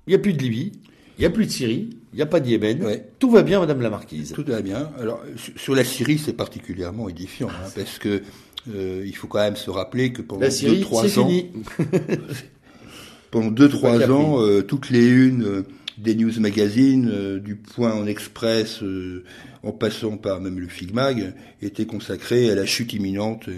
[0.07, 0.71] il n'y a plus de Libye,
[1.17, 3.01] il n'y a plus de Syrie, il n'y a pas de Yémen.
[3.19, 4.31] Tout va bien, Madame la Marquise.
[4.33, 4.91] Tout va bien.
[4.99, 5.21] Alors,
[5.55, 8.21] sur la Syrie, c'est particulièrement édifiant, hein, parce que
[8.73, 11.31] euh, il faut quand même se rappeler que pendant 2-3 ans,
[13.31, 15.61] pendant 2-3 ans, euh, toutes les unes euh,
[15.97, 18.83] des news magazines, du Point en Express,
[19.63, 23.49] en passant par même le Figmag, étaient consacrées à la chute imminente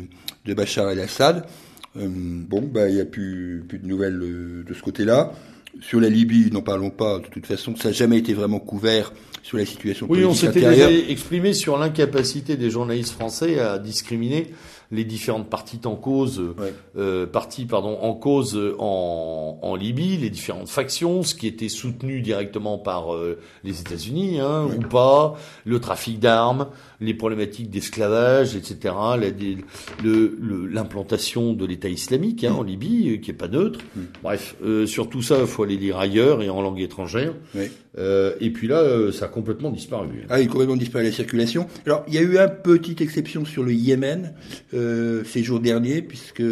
[0.45, 1.47] de Bachar el-Assad.
[1.95, 5.33] bon, bah il n'y a plus, plus de nouvelles de ce côté-là.
[5.81, 7.17] Sur la Libye, n'en parlons pas.
[7.17, 10.35] De toute façon, ça n'a jamais été vraiment couvert sur la situation politique Oui, on
[10.35, 14.51] s'était exprimé sur l'incapacité des journalistes français à discriminer
[14.91, 16.41] les différentes parties en cause,
[16.97, 22.21] euh, parties pardon en cause en, en, Libye, les différentes factions, ce qui était soutenu
[22.21, 25.35] directement par euh, les États-Unis hein, ou pas,
[25.65, 26.67] le trafic d'armes,
[26.99, 28.95] les problématiques d'esclavage, etc.
[30.03, 33.79] L'implantation de l'État islamique hein, en Libye, euh, qui est pas neutre.
[33.95, 34.01] Mm.
[34.23, 37.33] Bref, euh, sur tout ça, il faut aller lire ailleurs et en langue étrangère.
[37.97, 40.25] Euh, et puis là, euh, ça a complètement disparu.
[40.29, 41.67] Ah, il a complètement disparu la circulation.
[41.85, 44.33] Alors, il y a eu une petite exception sur le Yémen
[44.73, 46.43] euh, ces jours derniers, puisque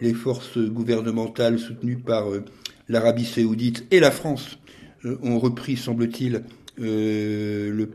[0.00, 2.26] les forces gouvernementales soutenues par
[2.88, 4.58] l'Arabie saoudite et la France
[5.22, 6.42] ont repris, semble-t-il,
[6.78, 7.88] le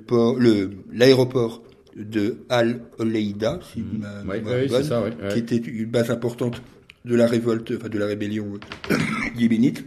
[0.93, 1.61] l'aéroport
[1.95, 5.29] de Al Oleida, si mmh.
[5.31, 6.61] qui était une base importante
[7.05, 8.59] de la révolte, enfin de la rébellion
[9.37, 9.85] yéménite.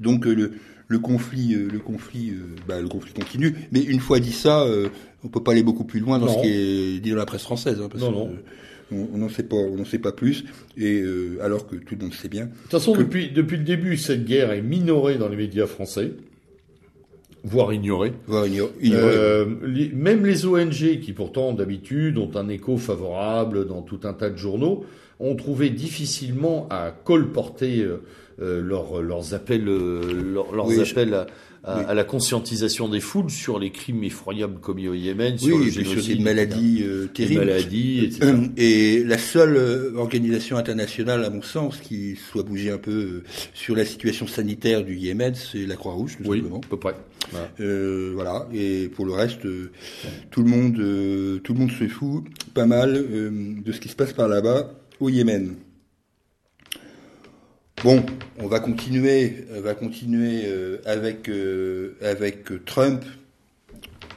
[0.00, 0.52] Donc le
[0.92, 3.54] le conflit, euh, le conflit, euh, bah, le conflit continue.
[3.72, 4.88] Mais une fois dit ça, euh,
[5.24, 7.42] on peut pas aller beaucoup plus loin dans ce qui est dit dans la presse
[7.42, 8.30] française, hein, parce non,
[8.90, 10.44] on n'en sait pas, on n'en sait pas plus,
[10.76, 11.02] et
[11.40, 12.44] alors que tout le monde sait bien.
[12.44, 16.12] De toute façon, depuis depuis le début, cette guerre est minorée dans les médias français.
[17.44, 18.12] Voire ignoré.
[18.26, 18.72] Voire ignoré.
[18.84, 19.46] Euh,
[19.94, 24.36] même les ONG, qui pourtant d'habitude ont un écho favorable dans tout un tas de
[24.36, 24.84] journaux,
[25.20, 28.02] ont trouvé difficilement à colporter euh,
[28.40, 31.26] euh, leurs appels, leurs appels à,
[31.64, 36.00] à, la conscientisation des foules sur les crimes effroyables commis au Yémen, sur le génocide,
[36.00, 37.44] sur des maladies euh, terribles.
[37.44, 38.18] maladies, etc.
[38.22, 43.22] Euh, et la seule euh, organisation internationale, à mon sens, qui soit bougée un peu
[43.54, 46.60] sur la situation sanitaire du Yémen, c'est la Croix-Rouge, tout oui, simplement.
[46.64, 46.94] à peu près.
[47.30, 47.48] Voilà.
[47.60, 48.48] Euh, voilà.
[48.52, 49.42] Et pour le reste,
[50.30, 50.74] tout le monde,
[51.42, 55.08] tout le monde se fout pas mal de ce qui se passe par là-bas au
[55.08, 55.54] Yémen.
[57.84, 58.06] Bon,
[58.38, 63.04] on va continuer, on va continuer euh, avec euh, avec Trump,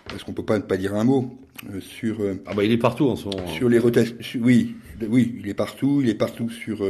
[0.07, 1.36] parce qu'on peut pas ne pas dire un mot
[1.74, 2.18] euh, sur.
[2.45, 3.47] ah bah il est partout en ce moment.
[3.47, 4.76] Sur les oui,
[5.09, 6.86] oui, il est partout, il est partout sur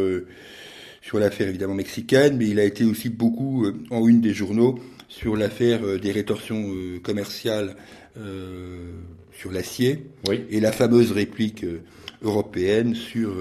[1.02, 5.38] sur l'affaire évidemment mexicaine, mais il a été aussi beaucoup en une des journaux sur
[5.38, 7.78] l'affaire des rétorsions commerciales
[9.32, 10.44] sur l'acier oui.
[10.50, 11.66] et la fameuse réplique
[12.22, 13.34] européenne sur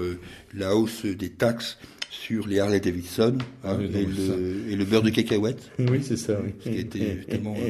[0.53, 1.77] la hausse des taxes
[2.25, 5.69] sur les Harley Davidson hein, et, le, beurre de cacahuète.
[5.77, 6.33] Oui, c'est ça.
[6.43, 6.53] Oui.
[6.59, 7.69] Qui était tellement euh,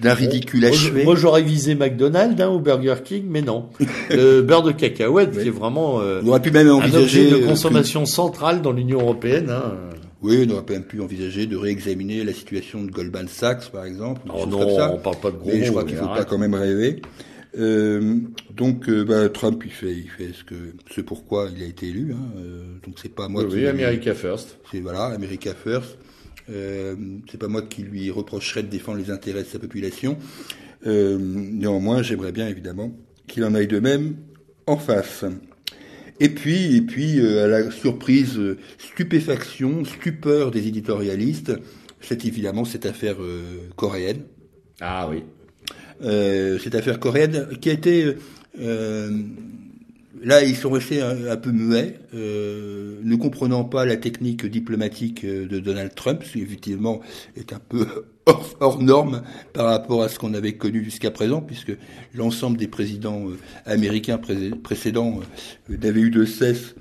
[0.00, 1.04] d'un ridicule achevé.
[1.04, 3.68] Moi, j'aurais visé McDonald's hein, ou Burger King, mais non.
[4.10, 7.46] Le beurre de cacahuète, qui est vraiment euh, on pu même envisager un objet de
[7.46, 9.50] consommation centrale dans l'Union européenne.
[9.50, 9.74] Hein.
[10.22, 14.22] Oui, on aurait même pu envisager de réexaminer la situation de Goldman Sachs, par exemple.
[14.28, 14.92] Oh non, comme ça.
[14.92, 15.50] on parle pas de gros.
[15.52, 17.02] Mais je crois qu'il faut pas quand même rêver.
[17.58, 18.18] Euh,
[18.50, 20.54] donc euh, bah, Trump il fait il fait ce que
[20.90, 24.14] ce pourquoi il a été élu hein, euh, donc c'est pas moi oui, qui America
[24.14, 24.56] First.
[24.70, 25.98] C'est voilà America First.
[26.48, 26.96] Euh,
[27.30, 30.16] c'est pas moi qui lui reprocherais de défendre les intérêts de sa population.
[30.86, 32.96] Euh, néanmoins j'aimerais bien évidemment
[33.28, 34.16] qu'il en aille de même
[34.66, 35.26] en face.
[36.20, 38.40] Et puis et puis à la surprise
[38.78, 41.52] stupéfaction stupeur des éditorialistes
[42.00, 43.16] c'est évidemment cette affaire
[43.76, 44.22] coréenne.
[44.80, 45.22] Ah oui
[46.02, 48.16] cette affaire coréenne, qui a été
[48.60, 49.10] euh,
[50.22, 55.58] là ils sont restés un, peu muets, euh, ne comprenant pas la technique diplomatique de
[55.58, 57.00] Donald Trump, ce qui effectivement
[57.36, 57.86] est un peu
[58.60, 59.22] hors, norme
[59.52, 61.72] par rapport à ce qu'on avait connu jusqu'à présent, puisque
[62.14, 63.26] l'ensemble des présidents
[63.66, 64.20] américains
[64.62, 65.20] précédents
[65.68, 66.74] n'avaient eu de cesse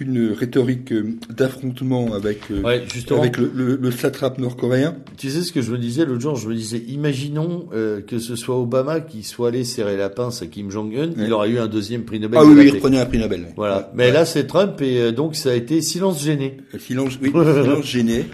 [0.00, 4.96] une rhétorique euh, d'affrontement avec, euh, avec le, le, satrape nord-coréen.
[5.16, 6.36] Tu sais ce que je me disais l'autre jour?
[6.36, 10.42] Je me disais, imaginons euh, que ce soit Obama qui soit allé serrer la pince
[10.42, 12.40] à Kim Jong-un, il aurait eu un deuxième prix Nobel.
[12.42, 13.48] Ah oui, il reprenait un prix Nobel.
[13.56, 13.92] Voilà.
[13.94, 16.56] Mais là, c'est Trump et donc ça a été silence gêné.
[16.78, 18.26] Silence, oui, silence gêné,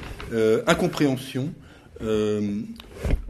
[0.67, 1.49] incompréhension.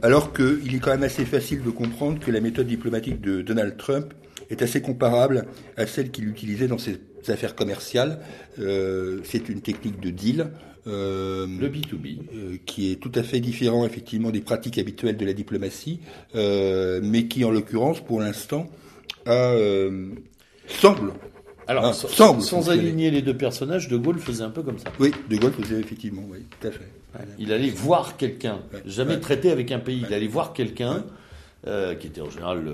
[0.03, 3.76] alors qu'il est quand même assez facile de comprendre que la méthode diplomatique de Donald
[3.76, 4.12] Trump
[4.51, 6.99] est assez comparable à celle qu'il utilisait dans ses
[7.31, 8.20] affaires commerciales.
[8.59, 10.51] Euh, c'est une technique de deal.
[10.87, 15.27] Euh, le B2B, euh, qui est tout à fait différent effectivement des pratiques habituelles de
[15.27, 16.01] la diplomatie,
[16.35, 18.68] mais qui en l'occurrence, pour l'instant,
[19.27, 21.12] semble
[21.68, 24.93] alors, sans, sans aligner les deux personnages, De Gaulle faisait un peu comme ça.
[25.01, 26.89] Oui, De Gaulle faisait effectivement, oui, tout à fait.
[27.41, 31.05] Il allait voir quelqu'un, jamais traité avec un pays, il allait voir quelqu'un,
[31.64, 32.70] qui était en général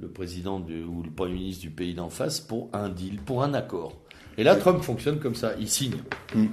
[0.00, 3.54] le, président ou le premier ministre du pays d'en face pour un deal, pour un
[3.54, 3.96] accord.
[4.38, 5.98] Et là, Trump fonctionne comme ça, il signe.
[6.34, 6.46] Hmm.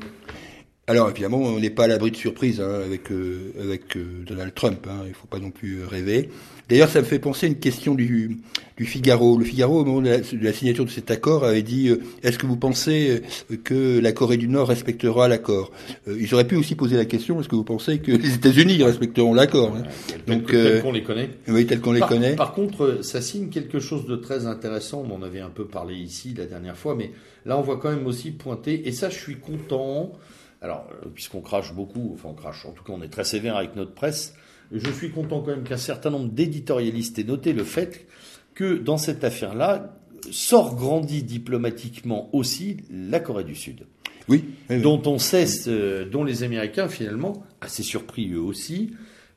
[0.89, 4.53] Alors évidemment, on n'est pas à l'abri de surprise hein, avec euh, avec euh, Donald
[4.53, 4.87] Trump.
[4.89, 6.29] Hein, il faut pas non plus rêver.
[6.69, 8.37] D'ailleurs, ça me fait penser à une question du,
[8.77, 9.37] du Figaro.
[9.37, 12.45] Le Figaro, au moment de la, signature de cet accord, avait dit euh, Est-ce que
[12.45, 13.21] vous pensez
[13.65, 15.73] que la Corée du Nord respectera l'accord?
[16.07, 19.33] Ils auraient pu aussi poser la question Est-ce que vous pensez que les États-Unis respecteront
[19.33, 19.83] l'accord hein?
[20.25, 21.31] Donc, tel qu'on les connaît.
[21.49, 22.37] Oui, tel qu'on les connaît.
[22.37, 25.05] Par contre, ça signe quelque chose de très intéressant.
[25.05, 27.11] On en avait un peu parlé ici la dernière fois, mais
[27.45, 28.87] là, on voit quand même aussi pointer.
[28.87, 30.13] Et ça, je suis content.
[30.61, 33.57] Alors, euh, puisqu'on crache beaucoup, enfin on crache, en tout cas on est très sévère
[33.57, 34.33] avec notre presse,
[34.71, 38.07] je suis content quand même qu'un certain nombre d'éditorialistes aient noté le fait
[38.53, 39.97] que dans cette affaire-là,
[40.31, 43.85] sort grandi diplomatiquement aussi la Corée du Sud.
[44.27, 44.45] Oui.
[44.69, 48.91] Dont on cesse, euh, dont les Américains finalement, assez surpris eux aussi,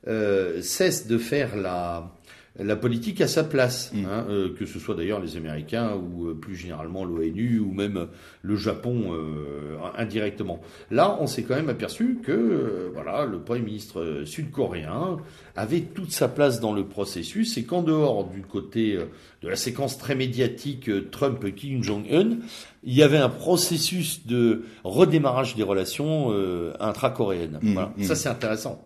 [0.07, 2.11] euh, cessent de faire la,
[2.59, 4.05] la politique à sa place, mm.
[4.05, 8.07] hein, euh, que ce soit d'ailleurs les Américains ou euh, plus généralement l'ONU ou même
[8.41, 10.61] le Japon euh, indirectement.
[10.89, 15.17] Là, on s'est quand même aperçu que voilà, le Premier ministre sud-coréen
[15.55, 18.97] avait toute sa place dans le processus et qu'en dehors du côté
[19.41, 22.37] de la séquence très médiatique Trump-Kim Jong-un,
[22.83, 26.33] il y avait un processus de redémarrage des relations
[26.79, 27.59] intra-coréennes.
[27.61, 27.73] Mm.
[27.73, 27.93] Voilà.
[27.97, 28.03] Mm.
[28.03, 28.85] Ça, c'est intéressant.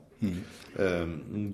[0.80, 1.06] Euh,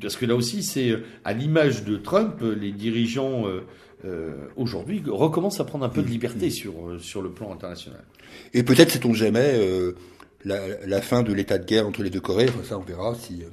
[0.02, 0.94] parce que là aussi, c'est
[1.24, 3.62] à l'image de Trump, les dirigeants euh,
[4.06, 8.04] euh, aujourd'hui recommencent à prendre un peu de liberté sur, sur le plan international.
[8.54, 9.60] Et peut-être, sait-on jamais,
[10.46, 12.50] la, fin de l'état de guerre entre les deux Corées.
[12.50, 13.44] Enfin, ça, on verra si,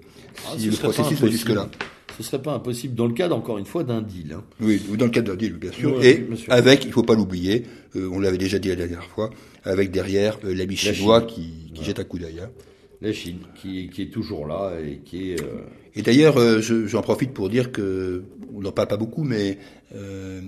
[0.46, 1.68] Ah, si le processus va jusque-là.
[2.16, 4.32] Ce serait pas impossible dans le cadre, encore une fois, d'un deal.
[4.32, 4.42] hein.
[4.60, 6.02] Oui, ou dans le cadre d'un deal, bien sûr.
[6.02, 6.52] Et bien sûr.
[6.52, 7.64] avec, il faut pas l'oublier,
[7.94, 9.30] euh, on l'avait déjà dit la dernière fois,
[9.62, 11.28] avec derrière euh, l'ami La chinois Chine.
[11.28, 12.40] qui, qui jette un coup d'œil.
[12.42, 12.48] hein.
[13.00, 15.40] La Chine, qui, est toujours là et qui est.
[15.42, 15.60] euh,
[15.94, 19.58] Et d'ailleurs, euh, je- j'en profite pour dire que on n'en parle pas beaucoup, mais
[19.94, 20.40] euh,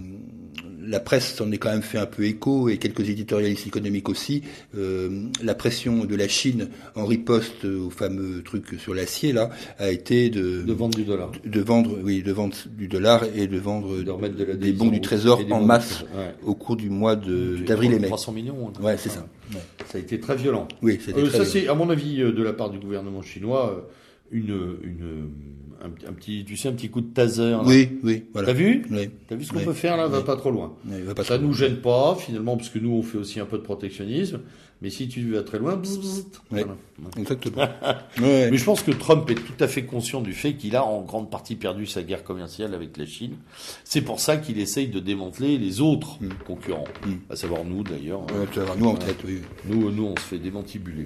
[0.86, 4.42] la presse s'en est quand même fait un peu écho et quelques éditorialistes économiques aussi.
[4.76, 9.90] Euh, la pression de la Chine en riposte au fameux truc sur l'acier là a
[9.90, 11.30] été de, de vendre du dollar.
[11.44, 14.72] de vendre, oui, de vendre du dollar et de vendre De remettre de la des
[14.72, 16.34] bons du trésor en masse ouais.
[16.44, 18.06] au cours du mois d'avril et mai.
[18.08, 18.68] 300 millions.
[18.68, 18.82] hein.
[18.82, 19.26] Ouais, c'est ça.
[19.52, 19.60] Ouais.
[19.86, 20.68] Ça a été très violent.
[20.82, 23.22] Oui, c'était Euh, très ça, c'est, à mon avis, euh, de la part du gouvernement
[23.22, 23.80] chinois, euh,
[24.30, 25.28] une, une,
[25.82, 27.50] un, un petit, tu sais, un petit coup de taser.
[27.50, 27.62] là.
[27.64, 28.48] Oui, oui, voilà.
[28.48, 29.10] T'as vu Oui.
[29.28, 29.64] T'as vu ce qu'on Oui.
[29.64, 30.06] peut faire là?
[30.08, 30.24] Va Oui.
[30.24, 30.74] pas trop loin.
[30.84, 31.56] Va pas Ça trop nous loin.
[31.58, 34.40] gêne pas, finalement, parce que nous, on fait aussi un peu de protectionnisme.
[34.82, 36.74] Mais si tu vas très loin, bzz, bzz, voilà.
[37.18, 37.68] Exactement.
[38.20, 38.50] Ouais.
[38.50, 41.02] Mais je pense que Trump est tout à fait conscient du fait qu'il a en
[41.02, 43.34] grande partie perdu sa guerre commerciale avec la Chine.
[43.84, 46.28] C'est pour ça qu'il essaye de démanteler les autres Mm.
[46.46, 47.12] concurrents, Mm.
[47.28, 48.22] à savoir nous d'ailleurs.
[48.22, 49.40] Ouais, vas voir, nous en tête, oui.
[49.66, 51.04] Nous, nous, on se fait démantibuler.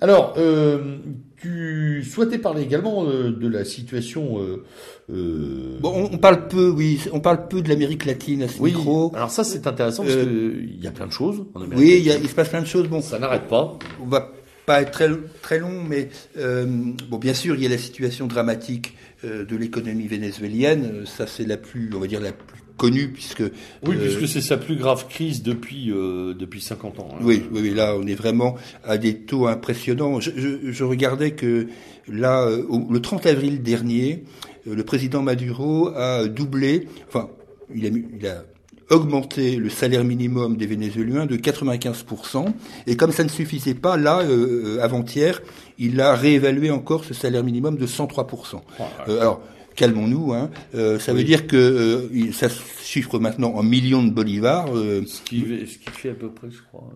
[0.00, 0.96] Alors, euh,
[1.36, 4.40] tu souhaitais parler également euh, de la situation.
[4.40, 4.64] Euh,
[5.12, 8.72] euh, Bon, on, parle peu, oui, on parle peu de l'Amérique latine à ce oui.
[8.72, 9.12] micro.
[9.14, 11.44] Alors ça, c'est intéressant parce Euh, que il y a plein de choses.
[11.54, 12.88] En Amérique Oui, il, y a- il se passe plein de choses.
[12.88, 13.78] Bon, ça n'arrête pas.
[14.02, 14.32] on va
[14.66, 15.08] pas être très,
[15.42, 16.08] très long, mais
[16.38, 16.64] euh,
[17.10, 18.94] bon, bien sûr, il y a la situation dramatique
[19.24, 20.90] euh, de l'économie vénézuélienne.
[21.02, 23.40] Euh, Ça, c'est la plus, on va dire, la plus connue, puisque
[23.86, 27.08] Oui, euh, puisque c'est sa plus grave crise depuis euh, depuis 50 ans.
[27.12, 27.22] hein.
[27.22, 30.18] Oui, oui, là, on est vraiment à des taux impressionnants.
[30.20, 31.66] Je, je- je regardais que
[32.08, 34.24] là, euh, le 30 avril dernier,
[34.66, 37.28] euh, le président Maduro a doublé, enfin,
[37.74, 38.44] il a, il a
[38.88, 42.46] augmenté le salaire minimum des Vénézuéliens de 95%.
[42.88, 45.42] Et comme ça ne suffisait pas, là, euh, euh, avant-hier,
[45.78, 48.62] il a réévalué encore ce salaire minimum de 103%.
[49.08, 49.40] Euh, alors,
[49.80, 50.32] calmons-nous.
[50.34, 50.50] Hein.
[50.74, 54.68] Euh, ça veut dire que euh, ça se chiffre maintenant en millions de bolivars.
[54.76, 56.88] euh, Ce qui, ce qui fait à peu près, je crois.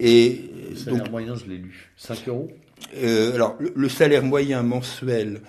[0.00, 0.40] et
[0.70, 1.90] Le donc, salaire moyen, je l'ai lu.
[1.98, 2.50] 5 euros?
[3.34, 5.40] Alors, le, le salaire moyen mensuel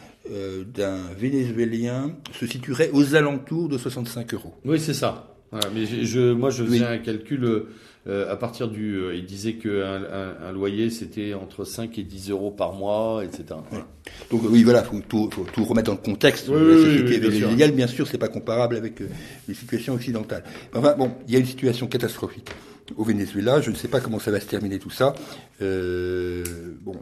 [0.73, 4.53] d'un Vénézuélien se situerait aux alentours de 65 euros.
[4.65, 5.34] Oui, c'est ça.
[5.51, 7.65] Voilà, mais je, moi, je faisais un calcul
[8.07, 8.95] euh, à partir du.
[8.97, 13.23] euh, il disait qu'un un, un loyer, c'était entre 5 et 10 euros par mois,
[13.23, 13.45] etc.
[13.69, 13.87] Voilà.
[14.29, 16.47] Donc oui, voilà, faut tout, faut tout remettre dans le contexte.
[16.49, 17.73] Oui, la oui, société oui, bien sûr.
[17.73, 19.07] bien sûr, c'est pas comparable avec euh,
[19.47, 20.43] les situations occidentales.
[20.73, 22.49] Enfin bon, il y a une situation catastrophique
[22.95, 23.61] au Venezuela.
[23.61, 25.15] Je ne sais pas comment ça va se terminer tout ça.
[25.59, 26.95] Bon,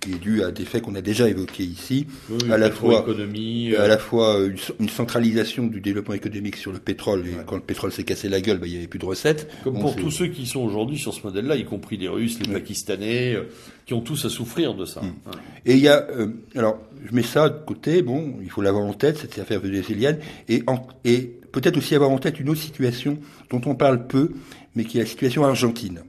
[0.00, 2.06] qui est dû à des faits qu'on a déjà évoqués ici.
[2.30, 3.74] Oui, à la fois économie.
[3.76, 7.26] à euh, la fois une, une centralisation du développement économique sur le pétrole.
[7.26, 7.42] Et Ouais.
[7.46, 9.48] quand le pétrole s'est cassé la gueule, bah, il n'y avait plus de recettes.
[9.64, 12.38] Comme Bon, pour tous ceux qui sont aujourd'hui sur ce modèle-là, y compris les Russes,
[12.40, 12.52] les.
[12.52, 13.44] Pakistanais, euh,
[13.86, 15.00] qui ont tous à souffrir de ça.
[15.02, 15.04] Mm.
[15.06, 15.38] Ouais.
[15.66, 16.78] Et il y a, euh, alors,
[17.08, 20.18] je mets ça de côté, bon, il faut l'avoir en tête, cette affaire vénézuélienne,
[20.48, 23.18] et, en- et peut-être aussi avoir en tête une autre situation
[23.50, 24.30] dont on parle peu,
[24.74, 26.00] mais qui est la situation argentine.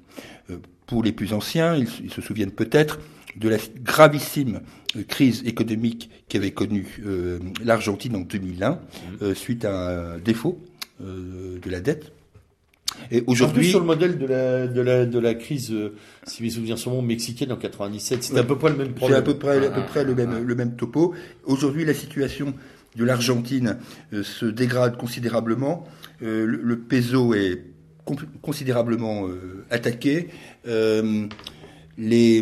[0.49, 0.57] Euh,
[0.87, 2.99] pour les plus anciens, ils, ils se souviennent peut-être
[3.39, 4.61] de la gravissime
[4.95, 8.79] euh, crise économique qu'avait connue euh, l'Argentine en 2001,
[9.21, 10.59] euh, suite à un défaut
[11.01, 12.11] euh, de la dette.
[13.11, 15.73] Et aujourd'hui, sur le modèle de la, de la, de la crise,
[16.25, 18.39] si mes souvenirs sont bons, mexicaine en 97, c'était Ouais.
[18.41, 19.19] à peu près le même C'est problème.
[19.19, 21.13] à peu près, à peu Ah, près le même, le même topo.
[21.45, 22.53] Aujourd'hui, la situation
[22.95, 23.77] de l'Argentine
[24.23, 25.85] se dégrade considérablement.
[26.21, 27.61] Le, le peso est
[28.41, 29.27] considérablement
[29.69, 30.29] attaqué.
[31.97, 32.41] Les,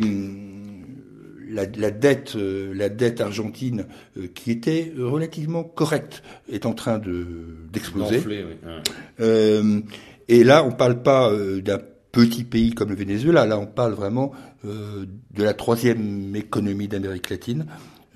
[1.49, 3.85] la, la dette, euh, la dette argentine,
[4.17, 7.25] euh, qui était relativement correcte, est en train de
[7.71, 8.21] d'exploser.
[8.27, 8.37] Oui.
[8.37, 8.81] Ouais.
[9.19, 9.81] Euh,
[10.27, 11.79] et là, on parle pas euh, d'un
[12.11, 13.45] petit pays comme le Venezuela.
[13.45, 14.31] Là, on parle vraiment
[14.65, 17.65] euh, de la troisième économie d'Amérique latine,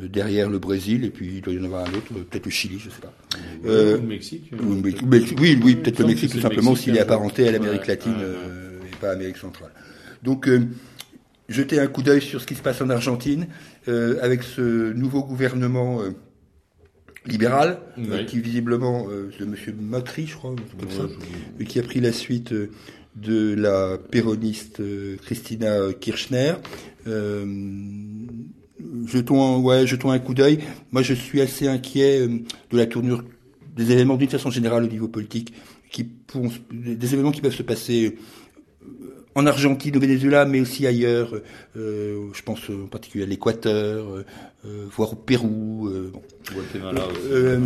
[0.01, 2.45] euh, derrière le Brésil, et puis il doit y en avoir un autre, euh, peut-être
[2.45, 3.13] le Chili, je sais pas.
[3.65, 4.51] Euh, Ou le Mexique.
[4.53, 4.81] euh, Ou le.
[4.81, 5.37] Mexique.
[5.41, 8.79] oui, oui, peut-être le Mexique que tout simplement s'il est apparenté à l'Amérique latine euh,
[8.91, 9.71] et pas à l'Amérique centrale.
[10.23, 10.61] Donc, euh,
[11.49, 13.47] jetez un coup d'œil sur ce qui se passe en Argentine
[13.87, 16.11] euh, avec ce nouveau gouvernement euh,
[17.25, 21.03] libéral euh, qui visiblement de Monsieur Macri, je crois, comme ça,
[21.59, 22.53] je- qui a pris la suite
[23.15, 24.81] de la péroniste
[25.23, 26.53] Christina Kirchner.
[29.05, 30.59] Jetons, un- ouais, jetons un coup d'œil.
[30.91, 33.23] Moi, je suis assez inquiet de la tournure
[33.75, 35.53] des événements d'une façon générale au niveau politique,
[35.91, 38.17] qui pourront- des événements qui peuvent se passer
[39.39, 41.33] en Argentine, au Venezuela, mais aussi ailleurs.
[41.77, 44.25] Euh, je pense en particulier à l'Équateur, euh,
[44.65, 45.87] euh, voire au Pérou.
[45.87, 46.21] euh, bon.
[47.31, 47.57] Euh,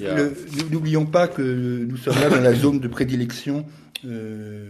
[0.00, 0.32] Ouais.
[0.70, 3.64] N'oublions pas que nous sommes là dans la zone de prédilection
[4.04, 4.68] euh,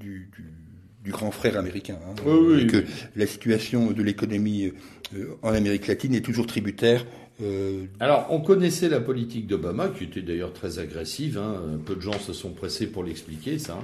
[0.00, 0.52] du, du-
[1.04, 1.98] du grand frère américain.
[2.08, 2.84] Hein, Oui, oui, et que oui.
[3.16, 4.72] la situation de l'économie
[5.16, 7.04] euh, en Amérique latine est toujours tributaire.
[7.42, 11.38] euh, Alors, on connaissait la politique d'Obama, qui était d'ailleurs très agressive.
[11.38, 11.56] hein.
[11.84, 13.78] Peu de gens se sont pressés pour l'expliquer, ça.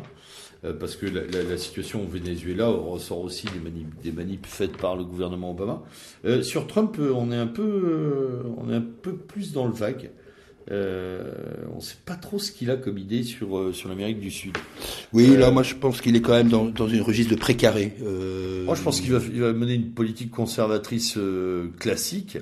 [0.65, 4.45] Euh, parce que la, la- la situation au Venezuela ressort aussi des manips, des manips
[4.47, 5.83] faites par le gouvernement Obama.
[6.25, 9.67] Euh, sur Trump, euh, on est un peu, euh, on est un peu plus dans
[9.67, 10.11] le vague.
[10.71, 11.33] Euh,
[11.73, 14.55] on ne sait pas trop ce qu'il a comme idée sur sur l'Amérique du Sud.
[15.15, 17.95] oui, là, moi, je pense qu'il est quand même dans, dans une registre de précaré.
[18.03, 21.17] Moi, je pense qu'il va, va mener une politique conservatrice
[21.79, 22.37] classique.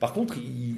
[0.00, 0.74] Par contre, il-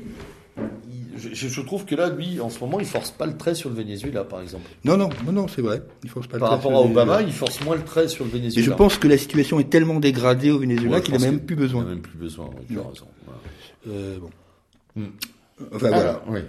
[1.33, 3.69] je, je trouve que là, lui, en ce moment, il force pas le trait sur
[3.71, 4.69] le Venezuela, par exemple.
[4.85, 5.83] Non, non, non, non, c'est vrai.
[6.05, 8.09] Il faut pas le Par faire rapport sur à Obama, il force moins le trait
[8.09, 8.67] sur le Et Venezuela.
[8.67, 11.45] je pense que la situation est tellement dégradée au Venezuela Ouais, qu'il n'a même que-
[11.47, 11.83] plus Il besoin.
[11.85, 12.47] n'a même plus besoin.
[12.47, 13.07] ouais, tu as raison.
[13.27, 13.41] Voilà.
[13.89, 14.31] Euh, bon.
[14.97, 15.07] Hmm.
[15.75, 16.23] Enfin, voilà.
[16.27, 16.41] Ah, oui.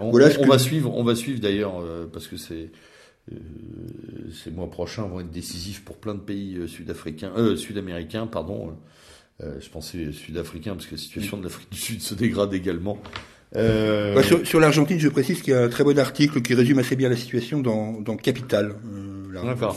[0.00, 2.36] On, Voilà on- ce on que- va suivre, on va suivre d'ailleurs euh, parce que
[2.36, 2.70] c'est
[3.32, 3.36] euh,
[4.44, 8.76] ces mois prochains vont être décisifs pour plein de pays euh, sud-africains, euh, sud-américains, pardon.
[9.42, 12.98] Euh, je pensais sud-africains parce que la situation de l'Afrique du Sud se dégrade également.
[13.56, 16.54] Euh, Bah, sur sur l'Argentine, je précise qu'il y a un très bon article qui
[16.54, 18.74] résume assez bien la situation dans, dans Capital.
[18.94, 19.44] euh.
[19.44, 19.76] D'accord.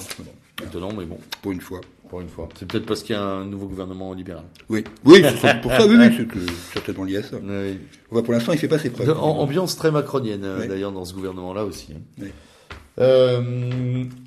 [0.63, 1.81] Étonnant, mais bon, pour une fois.
[2.09, 2.47] pour une fois.
[2.59, 4.43] C'est peut-être parce qu'il y a un nouveau gouvernement libéral.
[4.69, 7.37] Oui, oui, c'est pour ça, oui, oui, c'est euh, certainement lié à ça.
[7.41, 8.21] Oui.
[8.21, 9.09] Pour l'instant, il fait pas ses preuves.
[9.11, 10.67] En- ambiance très macronienne euh, Oui.
[10.67, 11.93] d'ailleurs dans ce gouvernement-là aussi.
[11.95, 12.01] hein.
[12.21, 12.27] Oui.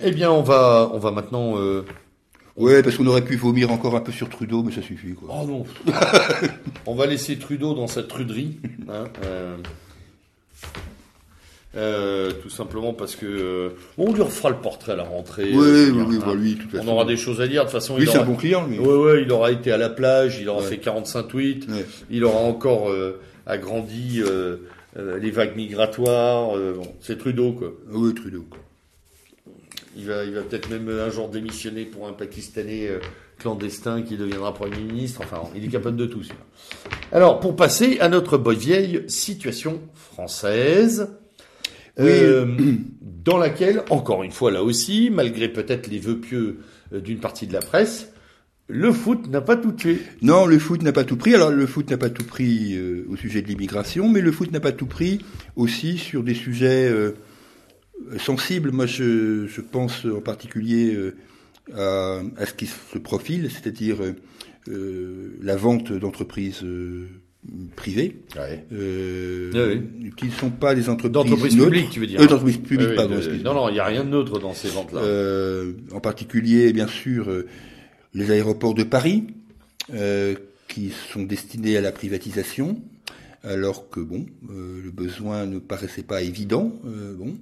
[0.02, 1.54] Eh bien, on va, on va maintenant.
[2.56, 5.28] Ouais, parce qu'on aurait pu vomir encore un peu sur Trudeau, mais ça suffit, quoi.
[5.30, 5.64] Oh non.
[6.86, 8.56] on va laisser Trudeau dans sa truderie.
[8.88, 9.56] hein, euh,
[11.76, 13.68] euh, tout simplement parce que euh,
[13.98, 15.50] on lui refera le portrait à la rentrée.
[15.52, 16.24] oui, euh, oui, oui, hein.
[16.26, 16.88] bah, lui, de toute On façon.
[16.88, 17.62] aura des choses à dire.
[17.62, 18.30] De toute façon, Lui, il c'est un aura...
[18.30, 18.78] bon client, lui.
[18.78, 20.68] Ouais, ouais, il aura été à la plage, il aura Ouais.
[20.68, 21.84] fait 45 tweets, Ouais.
[22.08, 24.22] il aura encore euh, agrandi
[25.20, 26.52] les vagues migratoires.
[26.56, 27.72] bon, c'est Trudeau, quoi.
[27.90, 28.60] Ah Oui, Trudeau, quoi.
[29.96, 32.98] Il va, il va peut-être même un jour démissionner pour un Pakistanais euh,
[33.38, 35.22] clandestin qui deviendra Premier ministre.
[35.24, 36.22] Enfin, il est capable de tout.
[36.22, 36.44] celui-là.
[37.12, 41.08] Alors, pour passer à notre bonne vieille situation française,
[41.98, 42.04] Oui.
[42.08, 42.46] euh,
[43.00, 46.58] dans laquelle, encore une fois là aussi, malgré peut-être les vœux pieux
[46.92, 48.12] euh, d'une partie de la presse,
[48.68, 50.00] le foot n'a pas tout tué.
[50.22, 51.34] Non, le foot n'a pas tout pris.
[51.34, 54.50] Alors, le foot n'a pas tout pris euh, au sujet de l'immigration, mais le foot
[54.52, 55.24] n'a pas tout pris
[55.54, 57.12] aussi sur des sujets euh,
[58.18, 58.70] sensibles.
[58.72, 61.14] Moi, je, je pense en particulier euh,
[61.74, 63.98] à, à ce qui se profile, c'est-à-dire
[64.68, 67.06] euh, la vente d'entreprises euh,
[67.76, 68.16] privées,
[68.72, 69.80] euh,
[70.16, 72.20] qui ne sont pas des entreprises publiques, tu veux dire.
[72.20, 73.14] Euh, d'entreprises publiques, Oui, oui, pardon.
[73.14, 73.54] de- excuse-moi.
[73.54, 75.00] non, non, il n'y a rien de neutre dans ces ventes-là.
[75.00, 77.28] Euh, en particulier, bien sûr,
[78.14, 79.24] les aéroports de Paris,
[79.94, 80.34] euh,
[80.68, 82.80] qui sont destinés à la privatisation,
[83.46, 87.36] alors que bon, euh, le besoin ne paraissait pas évident, euh, bon,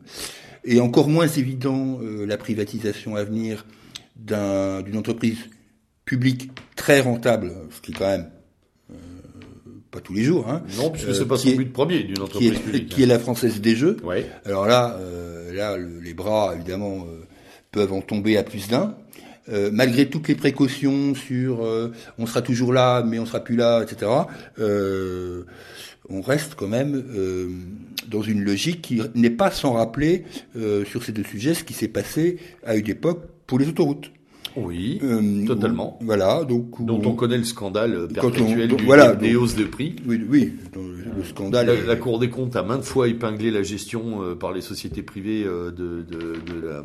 [0.65, 3.67] et encore moins évident euh, la privatisation à venir
[4.17, 5.39] d'un- d'une entreprise
[6.05, 8.29] publique très rentable, ce qui est quand même
[9.91, 12.21] pas tous les jours, hein, non, puisque c'est pas son est- but premier d'une qui
[12.23, 12.89] entreprise est, publique.
[12.89, 13.97] qui est la française des jeux.
[14.03, 14.27] Ouais.
[14.45, 14.99] Alors là,
[15.53, 17.07] là, le- les bras évidemment
[17.71, 18.97] peuvent en tomber à plus d'un.
[19.51, 23.57] Euh, malgré toutes les précautions sur euh, on sera toujours là, mais on sera plus
[23.57, 24.11] là, etc.
[24.59, 25.45] euh,
[26.09, 27.49] on reste quand même euh,
[28.09, 30.25] dans une logique qui n'est pas sans rappeler
[30.57, 34.11] euh, sur ces deux sujets ce qui s'est passé à une époque pour les autoroutes.
[34.57, 35.01] Oui.
[35.03, 35.99] Euh, Totalement.
[36.01, 39.33] où- voilà, donc où- dont on connaît le scandale on- perpétuel donc, du- voilà, des
[39.33, 39.97] donc- hausses de prix.
[40.07, 41.67] oui, oui, le, le scandale.
[41.67, 44.61] La, est- la Cour des comptes a maintes fois épinglé la gestion euh, par les
[44.61, 46.19] sociétés privées euh, de, de,
[46.53, 46.85] de, la,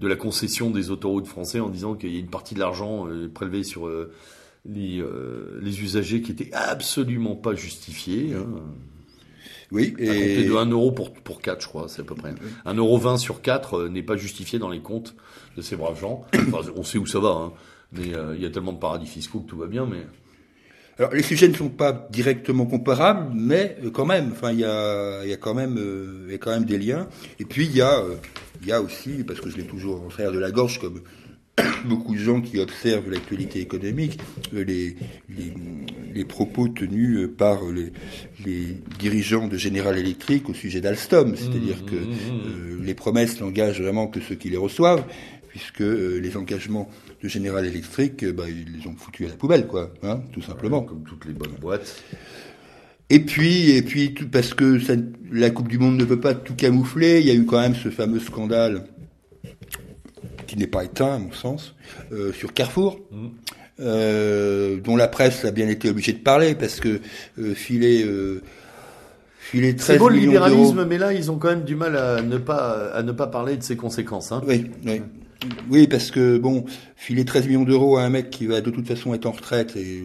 [0.00, 3.06] de la concession des autoroutes français en disant qu'il y a une partie de l'argent
[3.08, 4.10] euh, prélevé sur euh,
[4.64, 8.34] les, euh, les usagers qui était absolument pas justifié.
[8.34, 8.46] Hein,
[9.70, 12.14] oui, à compter et de 1 euro pour, pour 4, je crois, c'est à peu
[12.14, 12.34] près.
[12.66, 15.14] 1 euro 20 sur 4 euh, n'est pas justifié dans les comptes
[15.56, 16.24] de ces braves gens.
[16.34, 17.52] Enfin, on sait où ça va, hein,
[17.92, 20.06] mais euh, il y a tellement de paradis fiscaux que tout va bien, mais...
[20.98, 25.24] Alors les sujets ne sont pas directement comparables, mais quand même, enfin il y a,
[25.24, 27.08] y a quand même, euh, y a quand même des liens.
[27.38, 28.16] Et puis il y a, euh,
[28.60, 31.00] il y a aussi, parce que je l'ai toujours en travers de la gorge, comme
[31.84, 34.18] beaucoup de gens qui observent l'actualité économique,
[34.54, 34.96] euh, les,
[35.28, 35.52] les,
[36.14, 37.92] les propos tenus euh, par les,
[38.44, 42.40] les dirigeants de General Electric au sujet d'Alstom, c'est-à-dire Mmh, que mmh, mmh.
[42.46, 45.04] euh, les promesses n'engagent vraiment que ceux qui les reçoivent,
[45.48, 46.88] puisque euh, les engagements
[47.22, 50.82] de General Electric, bah, ils les ont foutus à la poubelle, quoi, hein, tout simplement.
[50.82, 52.02] Comme toutes les bonnes boîtes.
[53.10, 54.94] Et puis, et puis, tout, parce que ça,
[55.30, 57.74] la Coupe du Monde ne peut pas tout camoufler, il y a eu quand même
[57.74, 58.86] ce fameux scandale
[60.52, 61.74] qui n'est pas éteint, à mon sens,
[62.12, 63.26] euh, sur Carrefour, Mm.
[63.80, 67.00] euh, dont la presse a bien été obligée de parler parce que
[67.38, 68.42] euh, filer, euh,
[69.38, 72.20] filer 13 C'est beau le libéralisme, mais là, ils ont quand même du mal à
[72.20, 74.30] ne pas, à ne pas parler de ses conséquences.
[74.30, 74.42] Hein.
[74.46, 75.00] Oui, oui.
[75.70, 78.86] Oui, parce que bon, filer 13 millions d'euros à un mec qui va de toute
[78.86, 80.00] façon être en retraite et,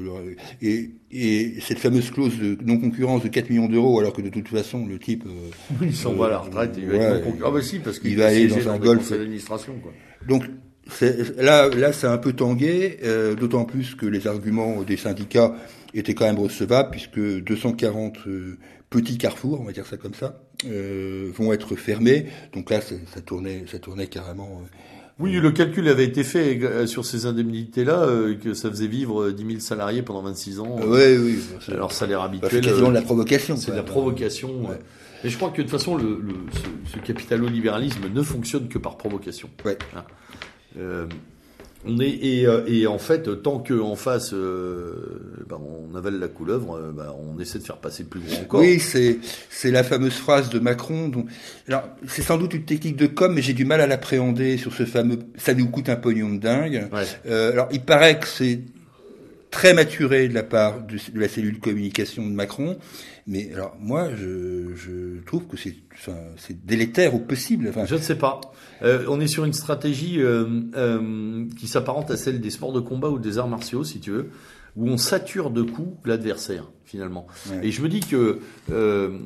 [0.64, 4.48] et, et cette fameuse clause de non-concurrence de 4 millions d'euros, alors que de toute
[4.48, 5.26] façon, le type...
[5.28, 7.50] Euh, il s'en va à la retraite, il va être non-concurrent.
[7.52, 9.12] Ah bah si, parce qu'il va aller dans un golf.
[9.12, 9.92] d'administration, quoi.
[10.28, 10.44] Donc,
[11.38, 15.56] là, là, c'est un peu tangué, euh, d'autant plus que les arguments des syndicats
[15.94, 18.58] étaient quand même recevables, puisque 240 euh,
[18.90, 22.28] petits carrefours, on va dire ça comme ça, euh, vont être fermés.
[22.54, 24.62] Donc là, ça, ça tournait, ça tournait carrément.
[24.64, 24.78] Euh,
[25.20, 28.08] oui, le calcul avait été fait sur ces indemnités-là,
[28.40, 30.76] que ça faisait vivre 10 000 salariés pendant 26 ans.
[30.86, 31.40] Oui, oui.
[31.70, 32.52] Alors salaire habituel.
[32.52, 33.58] C'est quasiment de la provocation.
[33.58, 34.68] C'est de la provocation.
[35.24, 38.78] Mais je crois que de toute façon, le, le ce, ce capitalo-libéralisme ne fonctionne que
[38.78, 39.50] par provocation.
[39.66, 39.78] Ouais.
[39.96, 40.04] Hein.
[40.78, 41.06] Euh,
[41.86, 46.28] on est, et, euh, et, en fait, tant qu'en face, euh, ben on avale la
[46.28, 48.60] couleuvre, ben on essaie de faire passer plus gros encore.
[48.60, 49.20] Oui, c'est
[49.50, 51.08] c'est la fameuse phrase de Macron.
[51.08, 51.26] Dont,
[51.68, 54.74] alors, c'est sans doute une technique de com, mais j'ai du mal à l'appréhender sur
[54.74, 55.20] ce fameux.
[55.38, 56.90] Ça nous coûte un pognon de dingue.
[56.92, 57.04] Ouais.
[57.28, 58.60] Euh, alors, il paraît que c'est
[59.52, 62.78] très maturé de la part de, de, la cellule communication de Macron.
[63.28, 66.18] Mais alors moi, je, je trouve que c'est enfin,
[66.64, 67.68] délétère au possible.
[67.70, 68.40] Enfin, je ne sais pas.
[68.84, 70.46] Euh, on est sur une stratégie euh,
[70.76, 74.12] euh, qui s'apparente à celle des sports de combat ou des arts martiaux, si tu
[74.12, 74.30] veux,
[74.76, 77.28] où on sature de coups l'adversaire finalement.
[77.50, 77.68] Ouais.
[77.68, 78.40] Et je me dis que
[78.72, 79.20] euh,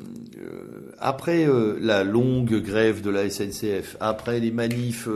[0.98, 1.46] après
[1.80, 5.08] la longue grève de la SNCF, après les manifs,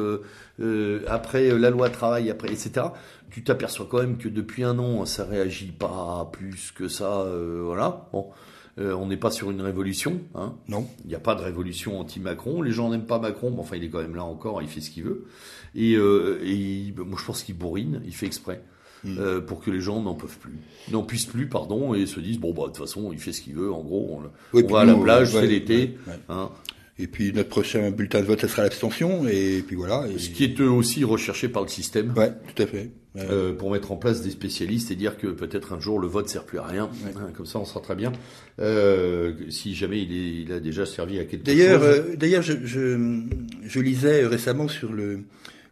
[1.09, 2.87] après la loi travail, après etc
[3.37, 7.21] tu t'aperçois quand même que depuis un an, ça réagit pas plus que ça.
[7.21, 8.09] Euh, voilà.
[8.11, 8.31] Bon,
[8.79, 10.23] euh, on n'est pas sur une révolution.
[10.35, 10.55] Hein.
[10.69, 10.89] Non.
[11.05, 12.63] Il n'y a pas de révolution anti-Macron.
[12.63, 14.63] Les gens n'aiment pas Macron, mais enfin, il est quand même là encore.
[14.63, 15.27] Il fait ce qu'il veut.
[15.75, 18.01] Et, euh, et moi, je pense qu'il bourrine.
[18.07, 18.63] Il fait exprès.
[19.05, 19.19] Mmh.
[19.19, 20.59] Euh, pour que les gens n'en peuvent plus,
[20.91, 23.43] n'en puissent plus, pardon, et se disent bon bah de toute façon il fait ce
[23.43, 23.71] qu'il veut.
[23.71, 24.19] En gros,
[24.55, 25.99] on, va à la plage, ouais, c'est l'été.
[26.07, 26.51] Ouais, hein.
[26.99, 30.07] Et puis notre prochain bulletin de vote, ça sera l'abstention, et puis voilà.
[30.09, 30.19] Et...
[30.19, 32.15] Ce qui est aussi recherché par le système.
[32.17, 32.91] Ouais, tout à fait.
[33.19, 36.29] Euh, pour mettre en place des spécialistes et dire que peut-être un jour le vote
[36.29, 36.91] sert plus à rien.
[37.05, 37.13] Ouais.
[37.17, 38.13] Hein, comme ça, on sera très bien.
[38.61, 42.05] Euh, si jamais il, est, il, a déjà servi à quelque d'ailleurs, chose.
[42.11, 43.23] Euh, d'ailleurs, je, je,
[43.65, 45.21] je, lisais récemment sur le,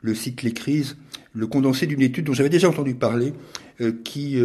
[0.00, 0.96] le site Les Crises
[1.34, 3.34] le condensé d'une étude dont j'avais déjà entendu parler,
[3.80, 4.38] euh, qui,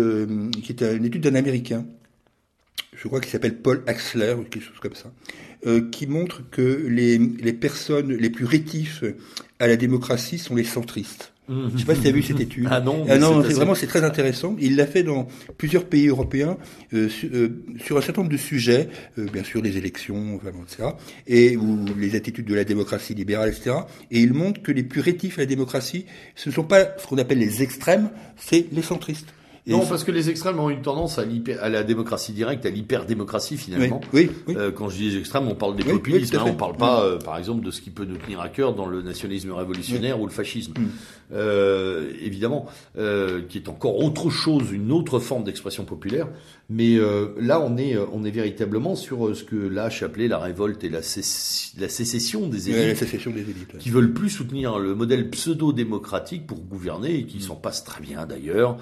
[0.63, 1.85] qui était une étude d'un Américain.
[2.95, 5.13] Je crois qu'il s'appelle Paul Axler ou quelque chose comme ça,
[5.91, 9.03] qui montre que les, les personnes les plus rétifs
[9.59, 11.33] à la démocratie sont les centristes.
[11.49, 12.67] Je sais pas si tu as vu cette étude.
[12.71, 14.55] Ah non, ah non, c'est vraiment c'est très intéressant.
[14.59, 15.27] Il l'a fait dans
[15.57, 16.57] plusieurs pays européens
[16.93, 20.63] euh, sur, euh, sur, un certain nombre de sujets, euh, bien sûr les élections, vraiment,
[20.63, 20.89] etc.
[21.25, 23.77] Et ou les attitudes de la démocratie libérale, etc.
[24.11, 26.05] Et il montre que les plus rétifs à la démocratie,
[26.35, 29.33] ce ne sont pas ce qu'on appelle les extrêmes, c'est les centristes.
[29.69, 31.23] Et non, parce que les extrêmes ont une tendance à,
[31.61, 34.01] à la démocratie directe, à l'hyper-démocratie finalement.
[34.13, 34.55] Oui, oui, oui.
[34.57, 37.37] Euh, quand je dis extrêmes, on parle des populismes, hein, on parle pas, euh, par
[37.37, 40.31] exemple, de ce qui peut nous tenir à cœur dans le nationalisme révolutionnaire ou le
[40.31, 40.73] fascisme.
[40.77, 40.87] Mm.
[41.31, 42.65] Euh, évidemment,
[42.97, 46.27] euh, qui est encore autre chose, une autre forme d'expression populaire.
[46.71, 50.83] Mais euh, là, on est, on est véritablement sur ce que Lach appelait la révolte
[50.83, 54.95] et la, la sécession des élites, la sécession des élites qui veulent plus soutenir le
[54.95, 57.41] modèle pseudo-démocratique pour gouverner et qui Mm.
[57.41, 58.77] s'en passent très bien d'ailleurs.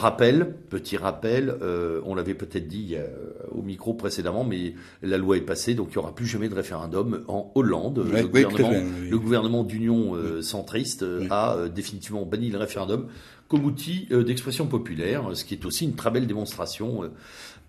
[0.00, 3.06] Rappel, petit rappel, euh, on l'avait peut-être dit euh,
[3.50, 4.72] au micro précédemment, mais
[5.02, 7.98] la loi est passée, donc il n'y aura plus jamais de référendum en Hollande.
[7.98, 9.10] Ouais, le, oui, gouvernement, fait, oui.
[9.10, 13.08] le gouvernement d'union euh, centriste a définitivement banni le référendum
[13.48, 17.10] comme outil d'expression populaire, ce qui est aussi une très belle démonstration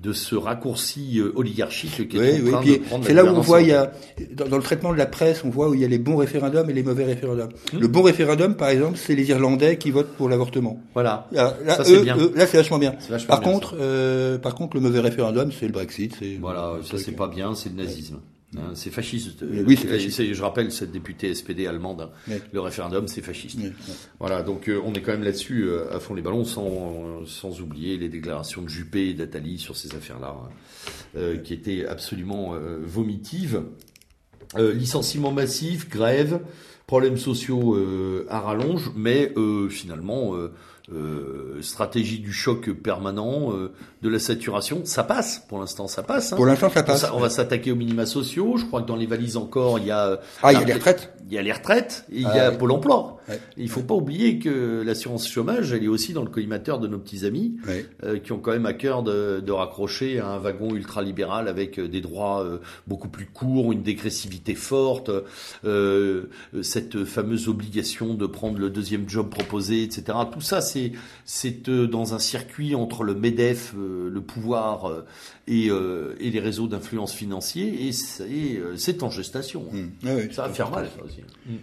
[0.01, 2.81] de ce raccourci euh, oligarchique qui est oui, oui.
[3.03, 3.91] C'est là où on voit, il y a,
[4.31, 6.15] dans, dans, le traitement de la presse, on voit où il y a les bons
[6.15, 7.49] référendums et les mauvais référendums.
[7.73, 7.79] Mmh.
[7.79, 10.81] Le bon référendum, par exemple, c'est les Irlandais qui votent pour l'avortement.
[10.93, 11.27] Voilà.
[11.31, 12.95] Là, là, là, c'est vachement bien.
[13.09, 16.17] Vachement par bien, contre, euh, par contre, le mauvais référendum, c'est le Brexit.
[16.39, 18.17] Voilà, ça c'est pas bien, c'est le nazisme.
[18.57, 19.45] Hein, c'est fasciste.
[19.49, 20.33] Oui, c'est fasciste.
[20.33, 22.01] Je rappelle cette députée SPD allemande.
[22.01, 22.09] Hein.
[22.27, 22.35] Oui.
[22.51, 23.57] Le référendum, c'est fasciste.
[23.61, 23.71] Oui.
[24.19, 27.61] Voilà, donc euh, on est quand même là-dessus euh, à fond les ballons, sans, sans
[27.61, 30.49] oublier les déclarations de Juppé et d'Attali sur ces affaires-là, hein,
[31.15, 33.63] euh, qui étaient absolument vomitives.
[34.57, 36.41] Licenciement massif, grève,
[36.85, 37.77] problèmes sociaux
[38.27, 39.33] à rallonge, mais
[39.69, 40.35] finalement
[40.91, 43.71] euh, stratégie du choc permanent, euh,
[44.01, 45.45] de la saturation, ça passe.
[45.47, 46.33] Pour l'instant, ça passe.
[46.33, 46.35] Hein.
[46.35, 47.05] Pour l'instant, ça passe.
[47.13, 48.57] On, va s'attaquer aux minima sociaux.
[48.57, 50.19] Je crois que dans les valises encore, il y a.
[50.41, 51.13] Ah, il y a les retraites.
[51.27, 52.57] Il y a les retraites et il ah, y a oui.
[52.57, 53.21] Pôle Emploi.
[53.29, 53.39] Ouais.
[53.55, 56.97] Il faut pas oublier que l'assurance chômage, elle est aussi dans le collimateur de nos
[56.97, 57.85] petits amis ouais.
[58.03, 61.79] euh, qui ont quand même à cœur de, de, raccrocher à un wagon ultra-libéral avec
[61.79, 65.11] euh, des droits euh, beaucoup plus courts, une dégressivité forte,
[65.63, 66.23] euh,
[66.61, 70.17] cette fameuse obligation de prendre le deuxième job proposé, etc.
[70.31, 70.91] Tout ça, c'est
[71.25, 75.03] c'est euh, dans un circuit entre le MEDEF, euh, le pouvoir
[75.47, 79.65] et, euh, et, les réseaux d'influence financiers et c'est en gestation.
[79.71, 79.79] Mmh.
[80.05, 81.21] Ah oui, ça va faire mal, ça aussi.
[81.45, 81.53] Mmh.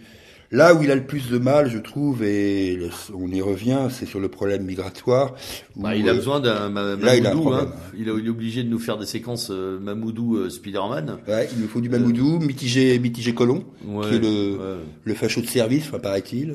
[0.51, 2.79] Là où il a le plus de mal, je trouve, et
[3.15, 5.35] on y revient, c'est sur le problème migratoire.
[5.77, 7.53] Bah, il a besoin d'un Mamoudou.
[7.53, 7.71] Hein.
[7.99, 11.19] Il, est obligé de nous faire des séquences Mamoudou Spider-Man.
[11.29, 15.47] Ouais, il nous faut du Mamoudou, mitigé, mitigé Colon, qui est le, le facho de
[15.47, 16.55] service, enfin, paraît-il.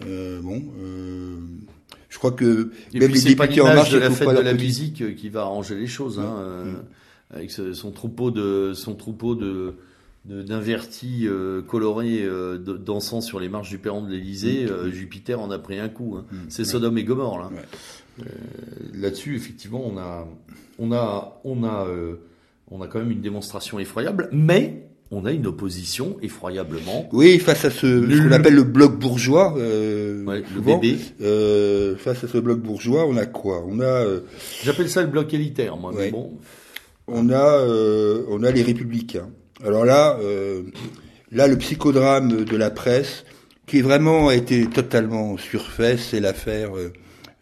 [0.00, 0.62] Bon.
[2.08, 5.28] je crois que même les députés en marche de la fête de la musique qui
[5.28, 6.64] va arranger les choses, hein,
[7.30, 9.74] avec son troupeau de son troupeau de
[10.24, 14.68] d'invertis euh, colorés euh, dansant sur les marches du perron de l'Elysée, mm.
[14.68, 16.16] euh, Jupiter en a pris un coup.
[16.18, 16.26] Hein.
[16.30, 16.36] Mm.
[16.48, 17.50] C'est Sodome et Gomorre là.
[18.92, 20.28] Là-dessus, effectivement, on a,
[20.78, 21.86] on a, on a,
[22.70, 27.08] on a quand même une démonstration effroyable, mais on a une opposition effroyablement.
[27.12, 29.54] Oui, face à ce, ce qu'on appelle le bloc bourgeois.
[29.56, 30.96] le bébé.
[31.98, 33.64] face à ce bloc bourgeois, on a quoi?
[33.66, 34.04] On a.
[34.62, 35.92] J'appelle ça le bloc élitaire, moi.
[35.96, 36.38] Mais bon.
[37.06, 37.66] On a,
[38.28, 39.30] on a les républicains.
[39.64, 40.62] Alors là, euh,
[41.32, 43.24] là, le psychodrame de la presse,
[43.66, 46.92] qui vraiment a été totalement surfait, c'est l'affaire euh,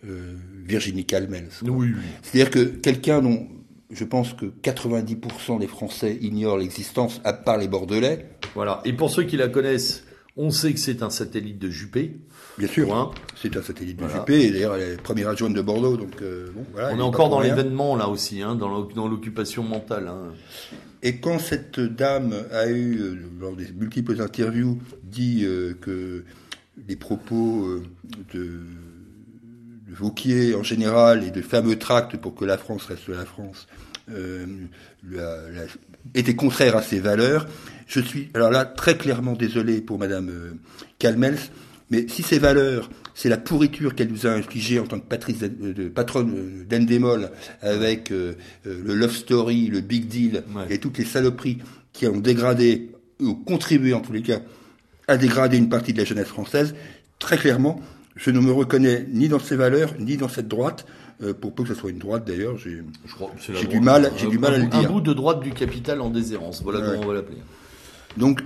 [0.06, 0.34] euh,
[0.66, 1.50] Virginie Calmels.
[1.62, 1.92] Oui,
[2.22, 3.46] C'est-à-dire que quelqu'un dont
[3.90, 8.28] je pense que 90% des Français ignorent l'existence, à part les Bordelais.
[8.54, 8.80] Voilà.
[8.84, 10.04] Et pour ceux qui la connaissent,
[10.36, 12.16] on sait que c'est un satellite de Juppé.
[12.58, 13.12] Bien sûr.
[13.40, 14.42] C'est un satellite de Juppé.
[14.42, 15.96] Et d'ailleurs, elle est première adjointe de Bordeaux.
[15.96, 20.08] Donc, bon, voilà, on est encore dans l'événement, là aussi, hein, dans l'occupation mentale.
[20.08, 20.32] Hein.
[21.02, 26.24] Et quand cette dame a eu, euh, lors des multiples interviews, dit euh, que
[26.88, 27.82] les propos euh,
[28.34, 28.60] de,
[29.88, 33.66] de, Vauquier en général et de fameux tracts pour que la France reste la France
[36.14, 37.46] étaient contraires à ses valeurs,
[37.86, 40.30] je suis alors là très clairement désolé pour Madame
[40.98, 41.38] Calmels,
[41.90, 42.88] mais si ces valeurs
[43.18, 47.32] c'est la pourriture qu'elle nous a infligée en tant que patrice de, patronne d'Endemol
[47.62, 48.34] avec euh,
[48.64, 51.58] euh, le Love Story, le Big Deal et toutes les saloperies
[51.92, 54.38] qui ont dégradé ou contribué en tous les cas
[55.08, 56.76] à dégrader une partie de la jeunesse française.
[57.18, 57.80] Très clairement,
[58.18, 60.86] je ne me reconnais ni dans ces valeurs ni dans cette droite.
[61.22, 62.82] Euh, pour peu que ce soit une droite d'ailleurs, j'ai
[63.66, 64.80] du mal, j'ai du mal à le dire.
[64.80, 67.38] Un bout de droite du capital en déshérence, voilà comment on va l'appeler.
[68.16, 68.42] Donc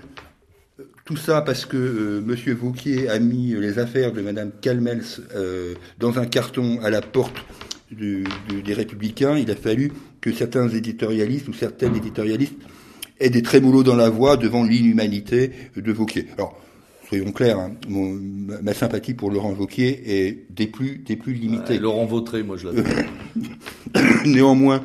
[1.05, 5.03] tout ça parce que euh, Monsieur Vauquier a mis les affaires de Madame Calmels
[5.35, 7.45] euh, dans un carton à la porte
[7.91, 9.37] des Républicains.
[9.37, 9.93] Il a fallu
[10.23, 12.57] que certains éditorialistes ou certaines éditorialistes
[13.21, 16.29] aient des trémolos dans la voix devant l'inhumanité de Vauquier.
[16.39, 16.59] Alors,
[17.13, 21.79] soyons clairs, hein, ma sympathie pour Laurent Vauquier est des plus, des plus limitées.
[21.79, 23.07] Laurent Vautré, moi je l'appelle.
[24.25, 24.83] Néanmoins,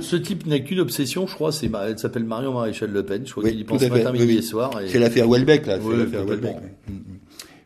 [0.00, 3.26] ce, type n'a qu'une obsession, je crois, c'est elle s'appelle Marion Maréchal Le Pen.
[3.26, 4.70] Je crois qu'il y pense matin, midi et soir.
[4.88, 5.78] C'est l'affaire Welbeck, là.
[5.78, 6.56] c'est l'affaire Welbeck.
[6.88, 7.02] Mm, mm.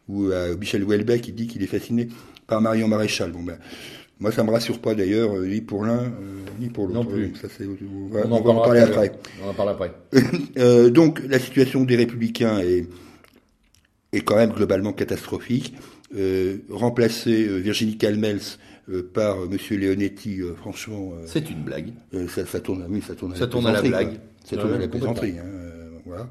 [0.09, 2.09] Où euh, Michel Welbeck, il dit qu'il est fasciné
[2.47, 3.31] par Marion Maréchal.
[3.31, 3.57] Bon ben,
[4.21, 6.11] moi, ça me rassure pas d'ailleurs, euh, ni pour l'un, euh,
[6.61, 7.11] ni pour l'autre.
[7.41, 9.13] Ça, on va, on, en, parler après.
[9.45, 9.93] On en parle après.
[10.59, 12.87] euh, donc, la situation des Républicains est,
[14.15, 15.75] est quand même globalement catastrophique.
[16.17, 18.41] Euh, remplacer Virginie Calmels
[18.91, 21.15] euh, par euh, Monsieur Leonetti, euh, franchement.
[21.25, 21.93] c'est une blague.
[22.29, 24.21] Ça, ça, tourne, oui, ça tourne à ça la tourne à la blague.
[24.45, 25.39] Ça tourne à la plaisanterie.
[25.39, 25.47] Hein,
[26.05, 26.29] voilà.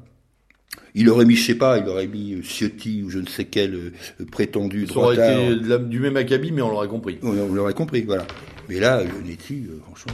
[0.94, 3.92] Il aurait mis, je sais pas, il aurait mis Ciotti ou je ne sais quel
[4.30, 7.18] prétendu Ça aurait été du même acabit, mais on l'aurait compris.
[7.22, 8.24] On, on l'aurait compris, voilà.
[8.68, 10.12] Mais là, Leonetti, franchement.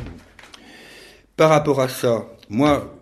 [1.37, 2.99] Par rapport à ça, moi,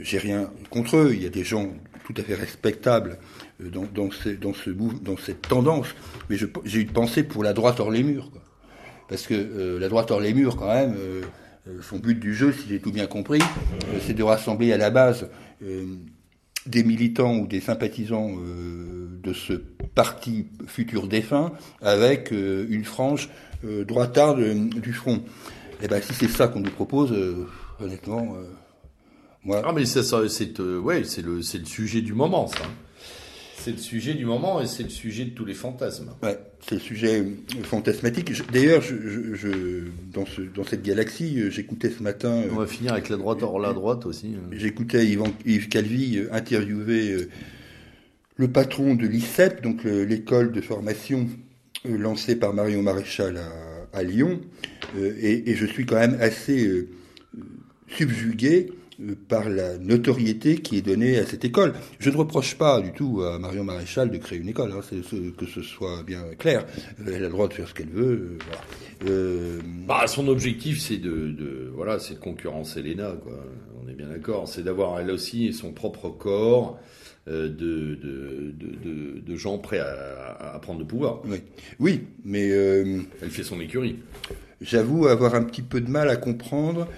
[0.00, 1.12] j'ai rien contre eux.
[1.14, 1.72] Il y a des gens
[2.04, 3.18] tout à fait respectables
[3.60, 5.86] dans, dans, ce, dans, ce, dans cette tendance
[6.28, 8.30] mais j'ai eu de pensée pour la droite hors les murs.
[9.08, 11.22] Parce que euh, la droite hors les murs, quand même, euh,
[11.68, 13.40] euh, son but du jeu, si j'ai tout bien compris,
[14.00, 15.28] c'est de rassembler à la base
[16.66, 19.54] des militants ou des sympathisants de ce
[19.94, 23.30] parti futur défunt avec une frange
[23.62, 25.22] droitarde du front.
[25.80, 27.14] Et eh ben si c'est ça qu'on nous propose,
[27.80, 28.36] honnêtement,
[29.42, 29.62] moi.
[29.64, 32.64] Ah mais c'est le sujet du moment, ça.
[33.56, 36.10] C'est le sujet du moment et c'est le sujet de tous les fantasmes.
[36.22, 37.24] Ouais, c'est le sujet
[37.62, 38.32] fantasmatique.
[38.52, 39.48] D'ailleurs, je, je,
[40.12, 42.42] dans, ce, dans cette galaxie, euh, j'écoutais ce matin.
[42.50, 44.34] On va finir avec la droite hors la droite aussi.
[44.36, 44.50] Hein.
[44.52, 47.28] J'écoutais Yves Calvi euh, interviewer euh,
[48.36, 51.28] le patron de l'ICEP, donc l'école de formation
[51.84, 54.40] lancée par Marion Maréchal à, à Lyon,
[54.98, 56.88] et, et, je suis quand même assez
[57.88, 58.74] subjugué euh,
[59.28, 61.74] par la notoriété qui est donnée à cette école.
[61.98, 64.80] Je ne reproche pas du tout à Marion Maréchal de créer une école, hein,
[65.36, 66.66] que ce soit bien clair.
[67.06, 68.38] Elle a le droit de faire ce qu'elle veut.
[69.04, 73.32] Euh, euh, bah, son objectif, c'est de, voilà, c'est de concurrencer l'ENA, quoi.
[73.82, 74.48] On est bien d'accord.
[74.48, 76.78] C'est d'avoir elle aussi son propre corps.
[77.26, 81.20] de, de, gens prêts à, prendre le pouvoir.
[81.26, 81.42] Oui,
[81.80, 82.48] oui mais...
[82.48, 83.96] Elle fait son écurie.
[84.62, 86.88] J'avoue avoir un petit peu de mal à comprendre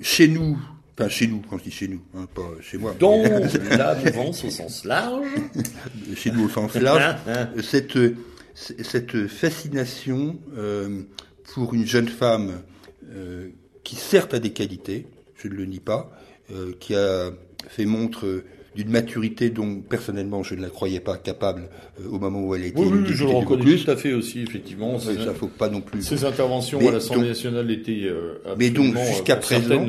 [0.00, 0.58] chez nous,
[0.96, 2.94] Enfin, chez nous, quand je dis chez nous, hein, pas chez moi.
[3.00, 5.26] Dans la mouvance au sens large.
[6.16, 7.16] chez nous au sens large.
[7.64, 7.98] cette,
[8.54, 11.02] cette fascination euh,
[11.52, 12.62] pour une jeune femme
[13.10, 13.48] euh,
[13.82, 16.16] qui certes a des qualités, je ne le nie pas,
[16.52, 17.32] euh, qui a
[17.68, 18.44] fait montre
[18.74, 21.68] d'une maturité dont personnellement je ne la croyais pas capable
[22.00, 22.78] euh, au moment où elle était.
[22.78, 24.96] Oui, oui je le reconnais tout à fait aussi, effectivement.
[24.96, 26.02] Oui, ça faut pas non plus.
[26.02, 29.86] Ces interventions à l'Assemblée nationale étaient euh, mais donc jusqu'à présent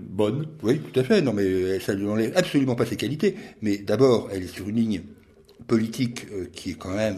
[0.00, 0.46] bonnes.
[0.62, 1.22] Oui, tout à fait.
[1.22, 3.34] Non, mais ça ne enlève absolument pas ses qualités.
[3.62, 5.02] Mais d'abord, elle est sur une ligne
[5.66, 7.16] politique qui est quand même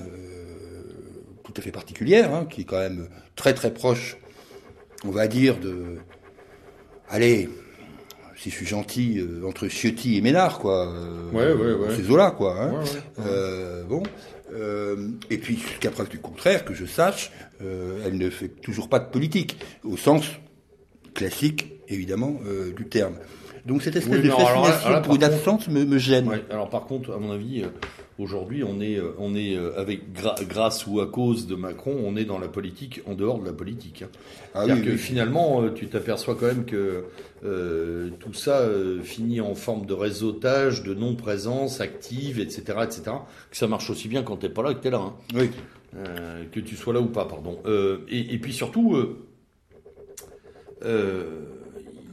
[1.45, 4.17] tout à fait particulière, hein, qui est quand même très très proche,
[5.05, 5.99] on va dire de,
[7.09, 7.49] allez,
[8.45, 10.93] si je suis gentil, euh, entre Ciotti et Ménard, quoi.
[10.93, 11.97] Euh, ouais, ouais, ouais.
[11.97, 12.61] Ces eaux-là, quoi.
[12.61, 12.85] Hein.
[13.19, 14.03] Euh, bon.
[15.31, 19.09] et puis, jusqu'à preuve du contraire, que je sache, elle ne fait toujours pas de
[19.09, 20.27] politique, au sens
[21.15, 22.39] classique, évidemment,
[22.77, 23.15] du terme.
[23.65, 26.31] Donc cette espèce de fascination pour une absence me, me gêne.
[26.51, 27.65] alors par contre, à mon avis,
[28.17, 32.17] Aujourd'hui, on est, euh, on est euh, avec grâce ou à cause de Macron, on
[32.17, 34.03] est dans la politique en dehors de la politique.
[34.03, 34.09] Hein.
[34.55, 37.07] Ah que finalement, euh, tu t'aperçois quand même que
[38.21, 38.67] tout ça
[39.03, 43.03] finit en forme de réseautage, de non-présence active, etc., etc.
[43.51, 45.01] Que ça marche aussi bien quand t'es pas là que t'es là.
[45.01, 45.15] Hein.
[45.35, 45.51] Oui.
[46.53, 47.59] que tu sois là ou pas, pardon.
[48.09, 48.97] Et, et, puis surtout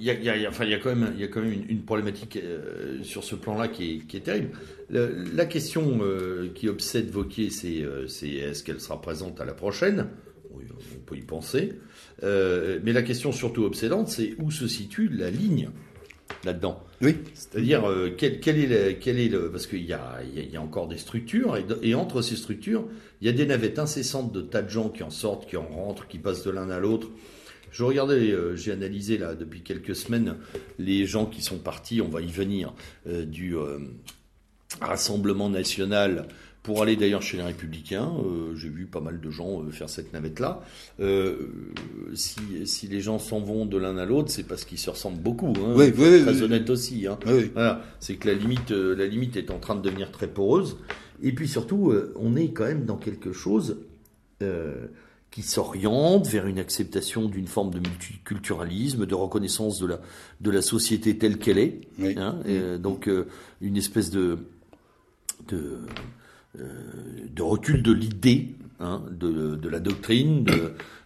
[0.02, 1.54] il y a, y, a, enfin, y a quand même, il y a quand même
[1.70, 4.50] une, problématique euh, sur ce plan-là qui est, qui est, terrible.
[4.90, 10.08] la question euh, qui obsède Vauquier, c'est euh, est-ce qu'elle sera présente à la prochaine?
[10.54, 11.74] On peut y penser.
[12.24, 15.70] mais la question surtout obsédante, c'est où se situe la ligne
[16.46, 16.84] là-dedans?
[17.02, 17.18] Oui.
[17.36, 17.84] C'est-à-dire,
[18.18, 19.52] quel, quel, est quel est le.
[19.52, 22.86] Parce qu'il y a, y a, encore des structures, et, et, entre ces structures,
[23.22, 25.68] il y a des navettes incessantes de tas de gens qui en sortent, qui en
[25.68, 27.10] rentrent, qui passent de l'un à l'autre.
[27.72, 30.36] Je regardais, euh, j'ai analysé là depuis quelques semaines
[30.78, 32.74] les gens qui sont partis, on va y venir,
[33.08, 33.80] euh, du euh,
[34.80, 36.28] Rassemblement national
[36.64, 38.14] pour aller d'ailleurs chez les Républicains.
[38.56, 40.62] j'ai vu pas mal de gens faire cette navette-là.
[42.14, 45.20] Si, si, les gens s'en vont de l'un à l'autre, c'est parce qu'ils se ressemblent
[45.20, 45.54] beaucoup.
[45.58, 47.08] Hein, oui, oui, très honnête aussi.
[47.08, 47.18] Hein.
[47.54, 50.78] Voilà, c'est que la limite, la limite est en train de devenir très poreuse.
[51.22, 53.78] Et puis surtout, on est quand même dans quelque chose
[55.32, 60.00] qui s'oriente vers une acceptation d'une forme de multiculturalisme, de reconnaissance de la,
[60.42, 61.82] de la société telle qu'elle est.
[62.18, 63.28] Hein, et donc euh,
[63.62, 64.40] une espèce de,
[65.48, 65.80] de,
[66.60, 66.68] euh,
[67.34, 70.46] de recul de l'idée, hein, de, de, la doctrine,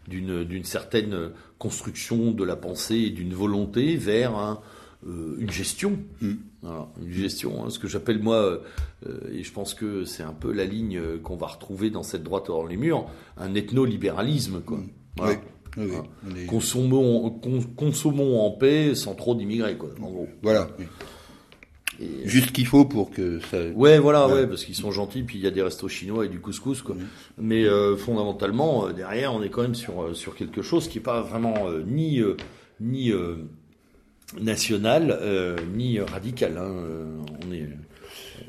[0.07, 1.29] d'une certaine
[1.59, 4.59] construction de la pensée et d'une volonté vers un,
[5.07, 5.99] euh, une gestion.
[6.21, 6.33] Mm.
[6.63, 8.37] une gestion, hein, ce que j'appelle moi,
[9.05, 12.23] euh, et je pense que c'est un peu la ligne qu'on va retrouver dans cette
[12.23, 13.05] droite dans les murs,
[13.37, 14.61] un ethno-libéralisme.
[14.61, 14.79] Quoi.
[15.77, 16.47] Mm.
[16.47, 17.29] consommons,
[17.75, 20.27] consommons, en paix sans trop d'immigrés, quoi, en gros.
[20.41, 20.69] Voilà.
[22.23, 23.57] Juste ce qu'il faut pour que ça.
[23.75, 26.29] Ouais, voilà, ouais, parce qu'ils sont gentils, puis il y a des restos chinois et
[26.29, 26.95] du couscous, quoi.
[26.95, 27.07] Mm.
[27.37, 31.21] Mais euh, fondamentalement, derrière, on est quand même sur sur quelque chose qui est pas
[31.21, 32.21] vraiment ni
[32.79, 33.13] ni
[34.39, 36.57] national euh, ni radical.
[36.57, 37.67] Hein, euh, on est,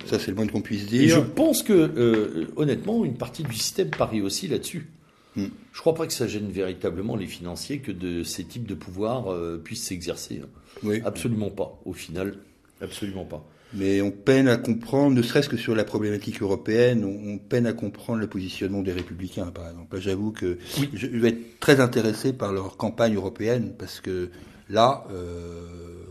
[0.07, 1.03] ça, c'est le moins qu'on puisse dire.
[1.03, 4.89] Et je pense que, euh, honnêtement, une partie du système parie aussi là-dessus.
[5.37, 5.51] Je hmm.
[5.73, 9.27] Je crois pas que ça gêne véritablement les financiers que de ces types de pouvoirs
[9.63, 10.41] puissent s'exercer.
[10.43, 10.49] Hein.
[10.83, 11.03] Oui.
[11.05, 12.39] Absolument pas, au final.
[12.81, 13.47] Absolument pas.
[13.75, 17.73] Mais on peine à comprendre, ne serait-ce que sur la problématique européenne, on, peine à
[17.73, 20.01] comprendre le positionnement des républicains, par exemple.
[20.01, 20.59] J'avoue que
[20.95, 24.31] je vais être très intéressé par leur campagne européenne, parce que
[24.69, 25.67] Là, euh,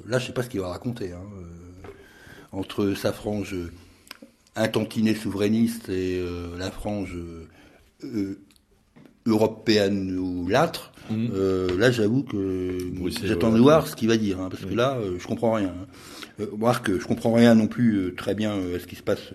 [0.07, 1.11] là, je sais pas ce qu'il va raconter.
[1.11, 1.23] Hein.
[1.37, 1.89] Euh,
[2.51, 3.53] entre sa frange
[4.55, 7.17] intantinée souverainiste et euh, la frange
[9.25, 11.77] européenne ou l'âtre, mmh.
[11.77, 12.77] là, j'avoue que
[13.23, 15.73] j'attends de voir ce qu'il va dire, hein, parce que là, je comprends rien.
[16.39, 16.45] Hein.
[16.53, 19.33] voir que je comprends rien non plus très bien à ce qui se passe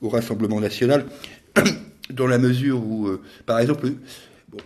[0.00, 1.06] au Rassemblement national,
[2.10, 3.08] dans la mesure où,
[3.44, 3.92] par exemple,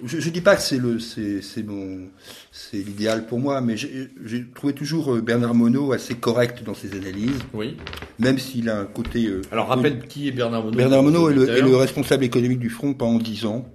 [0.04, 2.08] je ne dis pas que c'est le c'est mon
[2.52, 6.94] c'est l'idéal pour moi, mais j'ai trouvé toujours euh, Bernard Monod assez correct dans ses
[6.96, 7.38] analyses.
[7.52, 7.76] Oui.
[8.18, 9.26] Même s'il a un côté.
[9.26, 10.76] Euh, Alors rappelle qui est Bernard Monod.
[10.76, 13.66] Bernard Monod est le, est le, responsable économique du Front pendant dix ans.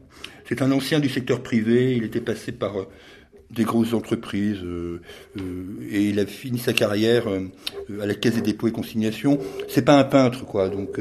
[0.47, 1.95] C'est un ancien du secteur privé.
[1.95, 2.87] Il était passé par euh,
[3.51, 4.99] des grosses entreprises euh,
[5.38, 5.41] euh,
[5.89, 7.47] et il a fini sa carrière euh,
[8.01, 9.39] à la Caisse des dépôts et consignations.
[9.67, 10.99] C'est pas un peintre quoi, donc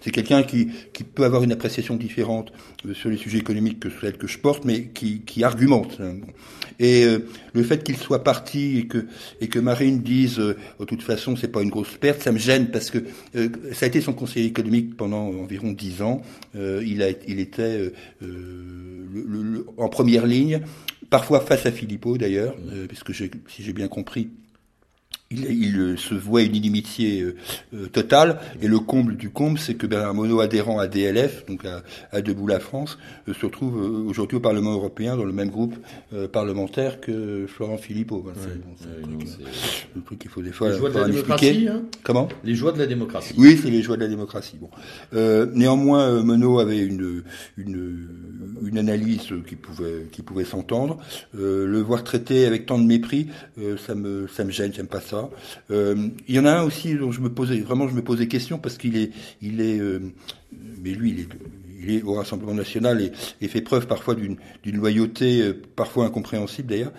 [0.00, 2.52] c'est quelqu'un qui, qui peut avoir une appréciation différente
[2.92, 5.98] sur les sujets économiques que celle que je porte, mais qui, qui argumente.
[6.00, 6.16] Hein.
[6.78, 7.06] Et
[7.52, 9.06] le fait qu'il soit parti et que
[9.40, 12.70] et que Marine dise de toute façon c'est pas une grosse perte, ça me gêne
[12.70, 12.98] parce que
[13.72, 16.22] ça a été son conseiller économique pendant environ dix ans.
[16.54, 20.60] il a il était le, en première ligne
[21.10, 23.30] parfois face à Philippot d'ailleurs, euh, puisque si
[23.62, 24.30] j'ai bien compris,
[25.30, 27.26] il, se voit une inimitié
[27.92, 28.38] totale.
[28.62, 31.64] Et le comble du comble, c'est que Bernard Monod, adhérent à DLF, donc
[32.12, 33.76] à, Debout la France, se retrouve
[34.08, 35.74] aujourd'hui au Parlement européen dans le même groupe
[36.32, 38.24] parlementaire que Florent Philippot.
[38.36, 40.70] c'est le truc qu'il faut des fois.
[40.70, 41.68] Les joies de la démocratie.
[41.68, 43.34] Hein Comment Les joies de la démocratie.
[43.36, 44.58] Oui, c'est les joies de la démocratie.
[44.58, 44.70] Bon.
[45.54, 47.22] néanmoins, Monod avait une,
[47.56, 48.08] une,
[48.62, 50.98] une analyse qui pouvait, qui pouvait s'entendre.
[51.34, 53.28] le voir traité avec tant de mépris,
[53.86, 55.17] ça me, ça me gêne, j'aime pas ça.
[55.70, 58.28] Euh, il y en a un aussi dont je me posais vraiment je me posais
[58.28, 59.10] question parce qu'il est
[59.42, 60.00] il est euh,
[60.82, 61.28] mais lui il est
[61.78, 63.00] il est au Rassemblement national
[63.40, 64.36] et, fait preuve parfois d'une
[64.76, 66.92] loyauté euh, parfois incompréhensible d'ailleurs.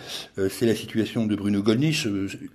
[0.50, 2.08] c'est la situation de Bruno Gollnisch.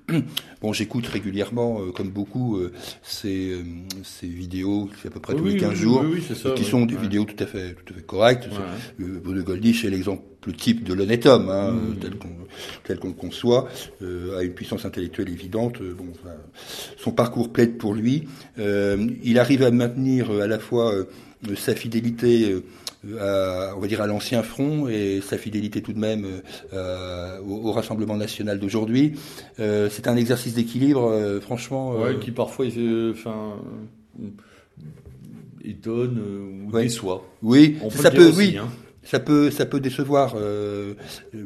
[0.62, 2.58] bon, j'écoute régulièrement, comme beaucoup,
[3.02, 3.56] ces,
[4.02, 6.04] ces vidéos, c'est à peu près tous les 15 jours,
[6.56, 8.48] qui sont des vidéos tout à fait, tout à fait correctes.
[8.98, 11.96] Bruno Gollnisch est l'exemple le type de l'honnête homme, hein, mmh.
[12.84, 13.68] tel qu'on le conçoit,
[14.02, 15.80] euh, a une puissance intellectuelle évidente.
[15.80, 16.06] Euh, bon,
[16.96, 18.24] son parcours plaide pour lui.
[18.58, 20.92] Euh, il arrive à maintenir à la fois
[21.56, 22.54] sa fidélité
[23.20, 26.26] à, on va dire à l'ancien front et sa fidélité tout de même
[26.72, 29.14] au, Rassemblement national d'aujourd'hui.
[29.58, 31.96] c'est un exercice d'équilibre, franchement.
[31.96, 32.66] Ouais, qui parfois,
[33.10, 33.56] enfin
[35.64, 36.18] étonne
[36.68, 37.26] ou déçoit.
[37.42, 38.56] Oui, ça peut, oui.
[38.58, 38.68] Hein
[39.04, 40.34] ça peut, ça peut décevoir.
[40.36, 40.94] Euh,
[41.34, 41.44] euh,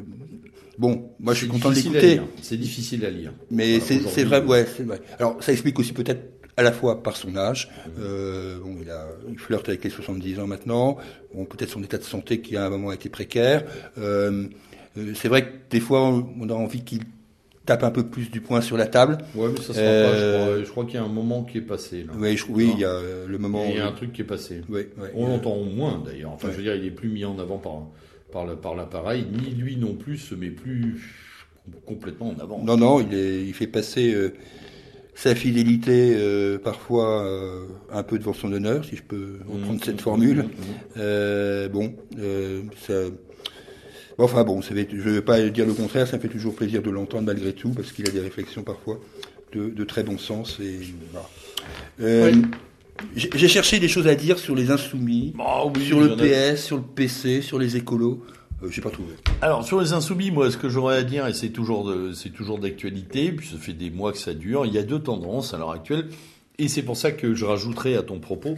[0.77, 2.21] bon, moi je suis content de l'écouter.
[2.41, 3.33] C'est difficile à lire.
[3.51, 5.01] Mais c'est vrai, ouais, c'est vrai.
[5.19, 7.69] Alors ça explique aussi peut-être à la fois par son âge.
[7.99, 10.97] Euh, bon, il, a, il flirte avec les 70 ans maintenant.
[11.33, 13.63] Bon, peut-être son état de santé qui à un moment a été précaire.
[13.97, 14.43] Euh,
[14.97, 17.03] euh c'est vrai que des fois on a envie qu'il
[17.65, 19.19] tape un peu plus du poing sur la table.
[19.35, 20.65] Ouais, mais ça se euh...
[20.65, 22.03] je crois, qu'il y a un moment qui est passé.
[22.03, 22.11] Là.
[22.17, 23.63] Oui, oui, il y a le moment.
[23.69, 24.61] Il y a un truc qui est passé.
[25.15, 26.31] On l'entend moins d'ailleurs.
[26.31, 27.87] Enfin, je veux dire, il est plus mis en avant par
[28.33, 30.99] par par l'appareil, ni lui non plus se met plus
[31.85, 32.61] complètement en avant.
[32.61, 34.13] Non, non, il est, il fait passer.
[34.13, 34.33] Euh,
[35.19, 39.83] sa fidélité euh, parfois euh, un peu devant son honneur, si je peux reprendre mmh,
[39.83, 40.45] cette formule.
[40.95, 41.67] Mmh, mmh.
[41.67, 41.93] bon,
[42.87, 42.93] ça,
[44.17, 46.89] Enfin bon, je ne vais pas dire le contraire, ça me fait toujours plaisir de
[46.89, 48.99] l'entendre malgré tout, parce qu'il a des réflexions parfois
[49.53, 50.59] de, très bon sens.
[50.59, 50.79] Et,
[52.01, 52.33] euh,
[53.15, 56.83] J'ai cherché des choses à dire sur les insoumis, bah sur le PS, sur le
[56.83, 58.21] PC, sur les écolos.
[58.63, 59.13] Euh, j'ai pas trouvé.
[59.41, 62.59] Alors sur les insoumis, moi, ce que j'aurais à dire, et c'est toujours c'est toujours
[62.59, 64.65] d'actualité, puis ça fait des mois que ça dure.
[64.65, 66.09] Il y a deux tendances à l'heure actuelle,
[66.57, 68.57] et c'est pour ça que je rajouterai à ton propos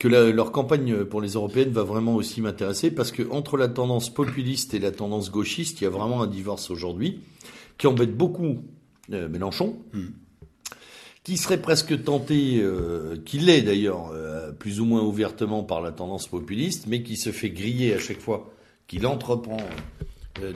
[0.00, 4.12] que leur campagne pour les européennes va vraiment aussi m'intéresser parce que entre la tendance
[4.12, 7.20] populiste et la tendance gauchiste, il y a vraiment un divorce aujourd'hui
[7.76, 8.64] qui embête beaucoup
[9.12, 10.06] euh, Mélenchon, hmm.
[11.30, 15.92] Qui serait presque tenté, euh, qui l'est d'ailleurs euh, plus ou moins ouvertement par la
[15.92, 18.50] tendance populiste, mais qui se fait griller à chaque fois
[18.86, 19.58] qu'il entreprend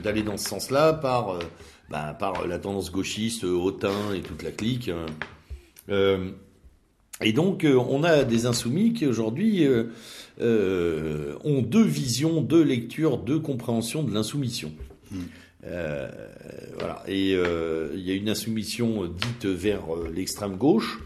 [0.03, 1.39] d'aller dans ce sens-là par,
[1.89, 4.89] bah, par la tendance gauchiste, Hautain et toute la clique.
[4.89, 5.05] Hein.
[7.21, 9.85] Et donc, euh, on a des insoumis qui aujourd'hui euh,
[10.41, 14.73] euh, ont deux visions, deux lectures, deux compréhensions de l'insoumission.
[15.65, 15.69] Hmm.
[16.77, 17.03] voilà.
[17.07, 19.83] Et il y a une insoumission dite vers
[20.13, 20.99] l'extrême gauche,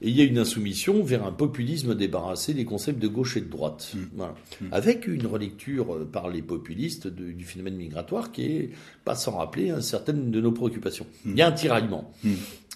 [0.00, 3.40] et il y a une insoumission vers un populisme débarrassé des concepts de gauche et
[3.40, 3.92] de droite.
[3.94, 4.04] Hmm.
[4.14, 4.34] Voilà.
[4.60, 4.66] Hmm.
[4.72, 8.70] Avec une relecture par les populistes du phénomène migratoire qui est
[9.04, 11.06] pas sans rappeler hein, certaines de nos préoccupations.
[11.24, 12.12] Il y a un tiraillement.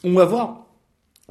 [0.04, 0.62] On va voir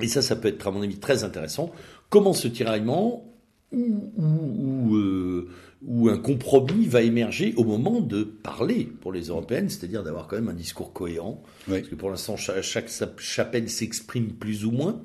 [0.02, 1.72] et ça, ça peut être, à mon avis, très intéressant.
[2.10, 3.28] Comment ce tiraillement
[3.72, 5.50] ou, euh,
[5.86, 10.36] ou, un compromis va émerger au moment de parler pour les européennes, c'est-à-dire d'avoir quand
[10.36, 11.44] même un discours cohérent.
[11.68, 15.02] Parce que pour l'instant, chaque, chapelle s'exprime plus ou moins.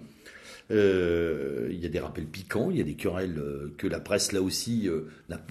[0.72, 4.00] Euh, il y a des rappels piquants, il y a des querelles euh, que la
[4.00, 4.90] presse, là aussi,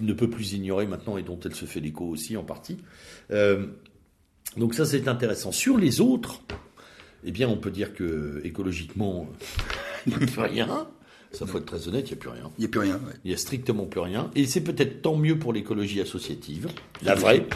[0.00, 2.78] ne peut plus ignorer maintenant et dont elle se fait l'écho aussi en partie.
[3.30, 5.52] donc ça, c'est intéressant.
[5.52, 6.42] Sur les autres,
[7.24, 9.28] eh bien, on peut dire que écologiquement,
[10.06, 10.88] il n'y a plus rien.
[11.36, 12.50] Ça, faut être très honnête, il n'y a plus rien.
[12.56, 13.00] Il n'y a plus rien.
[13.24, 14.30] Il n'y a strictement plus rien.
[14.34, 16.68] Et c'est peut-être tant mieux pour l'écologie associative,
[17.02, 17.46] la vraie,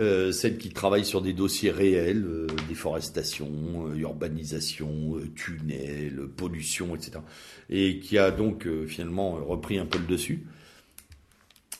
[0.00, 7.20] euh, celle qui travaille sur des dossiers réels, euh, déforestation, euh, urbanisation, tunnels, pollution, etc.
[7.68, 10.46] Et qui a donc finalement repris un peu le dessus.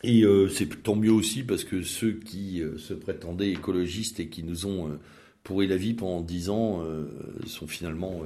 [0.04, 0.24] Et
[0.54, 4.98] c'est tant mieux aussi parce que ceux qui se prétendaient écologistes et qui nous ont
[5.42, 6.82] pourri la vie pendant dix ans
[7.44, 8.22] sont finalement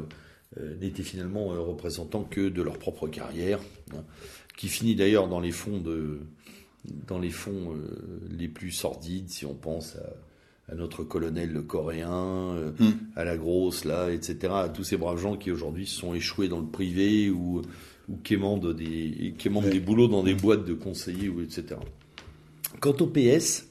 [0.81, 3.61] n'étaient finalement représentants que de leur propre carrière,
[3.93, 4.05] hein,
[4.57, 6.21] qui finit d'ailleurs dans les fonds de
[7.07, 7.75] dans les fonds
[8.31, 9.97] les plus sordides, si on pense
[10.69, 12.91] à, notre colonel coréen, hmm.
[13.17, 14.53] à la grosse là, etc.
[14.53, 17.63] À tous ces braves gens qui aujourd'hui se sont échoués dans le privé ou
[18.09, 21.77] ou qui émandent des qui des boulots dans des boîtes de conseillers ou etc.
[22.81, 23.69] Quant au PS,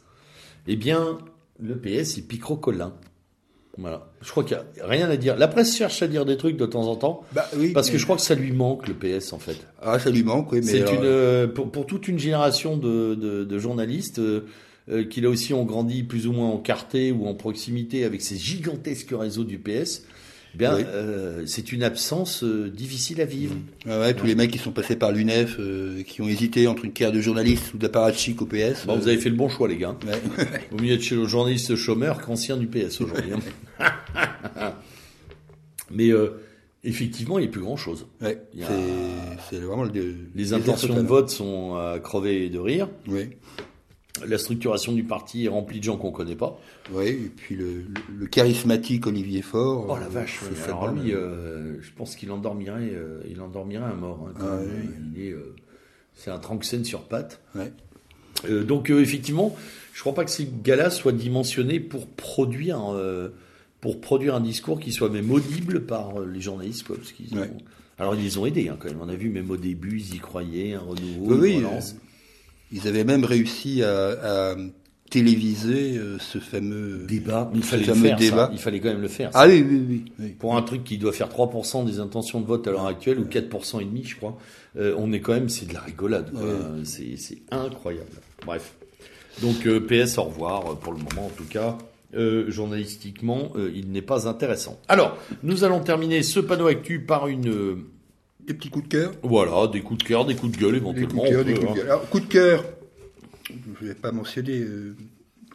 [0.68, 1.20] eh bien
[1.60, 2.94] le PS est picrocolin.
[3.78, 4.08] Voilà.
[4.22, 5.36] Je crois qu'il n'y a rien à dire.
[5.36, 7.24] La presse cherche à dire des trucs de temps en temps.
[7.34, 7.72] Bah oui.
[7.72, 9.58] Parce que je crois que ça lui manque, le PS, en fait.
[9.82, 10.82] Ah, ça lui manque, oui, mais.
[10.82, 14.46] Alors, une, euh, pour, pour toute une génération de, de, de journalistes euh,
[14.90, 18.22] euh, qui là aussi ont grandi plus ou moins en quartier ou en proximité avec
[18.22, 20.04] ces gigantesques réseaux du PS.
[20.56, 20.84] Bien, Oui.
[20.86, 23.56] euh, c'est une absence euh, difficile à vivre.
[23.90, 26.86] Ah ouais, tous les mecs qui sont passés par l'UNEF, euh, qui ont hésité entre
[26.86, 28.86] une carrière de journaliste ou d'apparatchik au PS.
[28.86, 29.96] Bon, vous avez fait le bon choix, les gars.
[30.06, 30.22] ouais.
[30.72, 33.32] Au milieu de chez le journaliste chômeur qu'ancien du PS aujourd'hui.
[33.80, 34.74] hein.
[35.92, 36.40] Mais euh,
[36.84, 38.06] effectivement, il n'y a plus grand-chose.
[38.22, 38.42] Ouais,
[39.50, 39.92] c'est, vraiment le.
[39.92, 42.90] Les les intentions de vote sont à crever de rire.
[43.08, 43.30] Oui,
[44.28, 46.60] La structuration du parti est remplie de gens qu'on connaît pas.
[46.94, 47.84] oui, et puis le, le,
[48.20, 49.88] le charismatique Olivier Faure.
[49.90, 53.42] Oh la euh, vache, ouais, ça alors lui, euh, je pense qu'il endormirait, euh, il
[53.42, 54.30] endormirait un mort.
[54.30, 54.70] hein, Ah, même.
[54.70, 55.12] oui.
[55.16, 55.56] Il est, euh,
[56.14, 57.42] c'est un tranxène sur pattes.
[57.56, 57.72] Ouais.
[58.48, 59.56] Euh, donc euh, effectivement,
[59.94, 63.30] je crois pas que ces gars-là soient dimensionnés pour produire, euh,
[63.82, 67.36] pour produire un discours qui soit même audible par euh, les journalistes, quoi, parce qu'ils
[67.36, 67.58] ont-.
[67.98, 69.02] Alors ils les ont aidés hein, quand même.
[69.02, 71.96] On a vu même au début, ils y croyaient, un renouveau, Oui, une relance.
[72.74, 74.56] Ils avaient même réussi à, à
[75.12, 77.52] téléviser euh, ce fameux débat.
[77.54, 78.20] Il fallait fameux faire.
[78.36, 78.50] ça.
[78.52, 79.32] Il fallait quand même le faire.
[79.32, 79.42] ça.
[79.42, 80.06] Ah oui, oui, oui.
[80.20, 80.30] oui.
[80.40, 83.26] Pour un truc qui doit faire 3% des intentions de vote à l'heure actuelle, ou
[83.26, 84.38] 4% et demi, je crois,
[84.78, 86.32] euh, on est quand même, c'est de la rigolade.
[86.32, 86.42] quoi.
[86.42, 86.50] Ouais.
[86.84, 88.10] C'est, c'est incroyable.
[88.46, 88.74] Bref.
[89.44, 91.78] Donc euh, PS, au revoir, euh, pour le moment en tout cas.
[92.16, 94.80] Euh, journalistiquement, euh, il n'est pas intéressant.
[94.88, 97.86] Alors, nous allons terminer ce panneau actu par une...
[98.48, 99.12] Des petits coups de cœur.
[99.24, 101.22] voilà, des coups de cœur, des coups de gueule Des éventuellement.
[101.22, 101.88] coups de cœur, on des peut, coups de gueule.
[101.88, 102.66] Alors, coup de cœur,
[103.50, 104.96] je ne vais pas mentionner euh,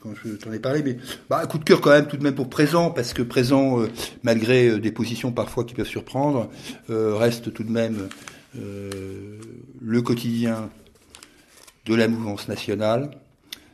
[0.03, 0.97] quand je t'en ai parlé, mais
[1.29, 3.89] bah, coup de cœur quand même tout de même pour présent, parce que présent, euh,
[4.23, 6.49] malgré euh, des positions parfois qui peuvent surprendre,
[6.89, 8.09] reste tout de même
[8.55, 10.71] le quotidien
[11.87, 13.11] de la mouvance nationale.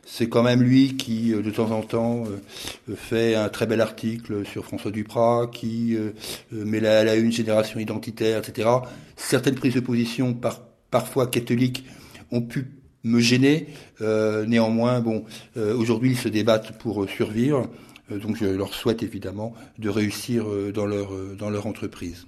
[0.05, 3.81] C'est quand même lui qui, euh, de temps en temps, euh, fait un très bel
[3.81, 6.11] article sur François Duprat, qui euh,
[6.53, 8.69] euh, met la, une génération identitaire, etc.
[9.15, 10.61] Certaines prises de position, par,
[10.91, 11.85] parfois catholiques,
[12.31, 12.67] ont pu
[13.03, 13.67] me gêner.
[14.01, 15.25] Euh, néanmoins, bon,
[15.57, 17.67] euh, aujourd'hui, ils se débattent pour euh, survivre.
[18.11, 22.27] Euh, donc, je leur souhaite évidemment de réussir euh, dans leur euh, dans leur entreprise.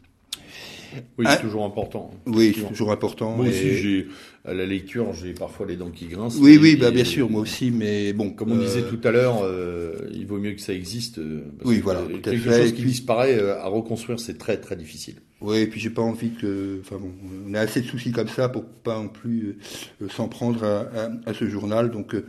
[1.18, 1.35] Oui, Ah.
[1.35, 2.11] c'est toujours important.
[2.26, 3.35] Oui, c'est toujours important.
[3.35, 4.07] Moi et- aussi, j'ai,
[4.45, 6.39] à la lecture, j'ai parfois les dents qui grincent.
[6.39, 9.11] Oui, oui, bah, bien sûr, moi aussi, mais bon, Comme on euh, disait tout à
[9.11, 11.18] l'heure, euh, il vaut mieux que ça existe.
[11.19, 12.61] euh, parce Oui, que, voilà, euh, à Quelque fait.
[12.61, 15.15] chose qui puis- disparaît euh, à reconstruire, c'est très très difficile.
[15.41, 16.80] Oui, et puis j'ai pas envie que.
[16.81, 17.11] Enfin bon,
[17.47, 19.57] on a assez de soucis comme ça pour pas non plus
[20.01, 21.91] euh, s'en prendre à, à- à ce journal.
[21.91, 22.26] Donc, euh,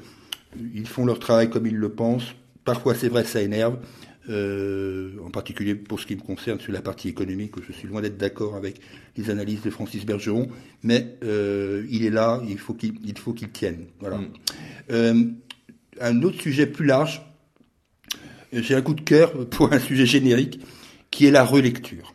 [0.75, 2.35] ils font leur travail comme ils le pensent.
[2.65, 3.79] Parfois, c'est vrai, ça énerve.
[4.29, 7.89] Euh, en particulier pour ce qui me concerne sur la partie économique, où je suis
[7.89, 8.81] loin d'être d'accord avec
[9.17, 10.49] les analyses de Francis Bergeron,
[10.83, 13.87] mais euh, il est là, il faut qu'il il faut qu'il tienne.
[14.01, 14.19] Voilà.
[14.19, 14.33] Mm.
[14.91, 15.25] Euh,
[16.01, 17.23] un autre sujet plus large,
[18.53, 20.61] j'ai un coup de cœur pour un sujet générique,
[21.11, 22.15] qui est la relecture.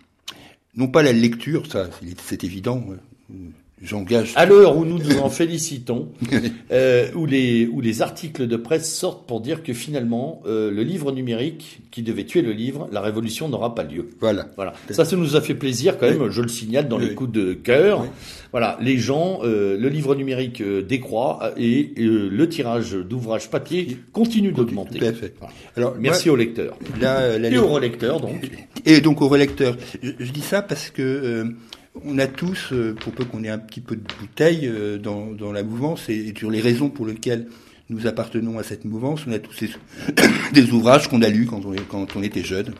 [0.75, 3.35] Non pas la lecture, ça c'est- évident, euh,
[3.83, 4.31] j'engage...
[4.35, 6.09] À l'heure où nous nous en félicitons,
[6.71, 10.83] euh, où, les, où les articles de presse sortent pour dire que finalement, euh, le
[10.83, 14.09] livre numérique, qui devait tuer le livre, la révolution n'aura pas lieu.
[14.19, 14.47] Voilà.
[14.55, 14.73] Voilà.
[14.89, 17.15] Ça, ça nous a fait plaisir quand même, je le signale dans les Oui.
[17.15, 18.01] coups de cœur.
[18.01, 18.07] Oui.
[18.51, 23.97] Voilà, les gens, euh, le livre numérique euh, décroît et euh, le tirage d'ouvrages papier
[24.11, 24.99] continue d'augmenter.
[24.99, 25.33] Tout à fait.
[25.39, 25.53] Voilà.
[25.75, 26.77] Alors, Merci aux lecteurs.
[27.01, 28.49] euh, la Et aux relecteurs, donc.
[28.85, 29.75] Et donc au relecteur.
[30.01, 31.43] Je, je dis ça parce que euh,
[32.03, 35.51] on a tous, euh, pour peu qu'on ait un petit peu de bouteille euh, dans,
[35.51, 37.47] la mouvance et, sur les raisons pour lesquelles
[37.89, 39.65] nous appartenons à cette mouvance, on a tous
[40.53, 42.73] des ouvrages qu'on a lus quand on était jeune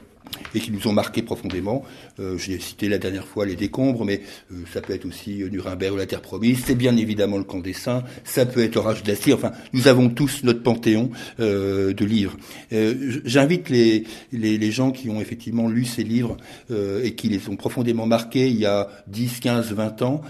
[0.53, 1.83] et qui nous ont marqué profondément.
[2.19, 4.21] Euh, J'ai cité la dernière fois les décombres, mais
[4.51, 6.63] euh, ça peut être aussi euh, Nuremberg ou la Terre promise.
[6.65, 8.03] C'est bien évidemment le camp des saints.
[8.23, 9.33] Ça peut être Orage d'acier.
[9.33, 12.37] Enfin, nous avons tous notre panthéon euh, de livres.
[12.71, 16.37] Euh, J'invite les, les, gens qui ont effectivement lu ces livres
[16.71, 20.21] euh, et qui les ont profondément marqués il y a 10, 15, 20 ans,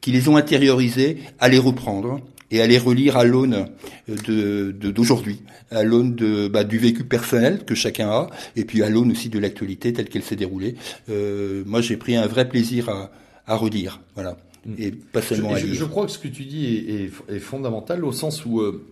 [0.00, 2.20] qui les ont intériorisés, à les reprendre
[2.50, 3.66] et à les relire à l'aune
[4.08, 5.40] de de- d'aujourd'hui,
[5.70, 9.28] à l'aune de bah, du vécu personnel que chacun a, et puis à l'aune aussi
[9.28, 10.74] de l'actualité telle qu'elle s'est déroulée.
[11.08, 13.10] Euh, moi, j'ai pris un vrai plaisir à,
[13.46, 14.36] à relire, voilà,
[14.78, 15.74] et pas Je, seulement à je- lire.
[15.74, 16.94] je crois que ce que tu dis est,
[17.32, 18.84] est- est fondamental au sens où, euh,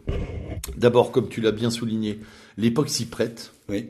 [0.77, 2.19] d'abord, comme tu l'as bien souligné,
[2.57, 3.53] l'époque s'y prête.
[3.69, 3.87] Oui,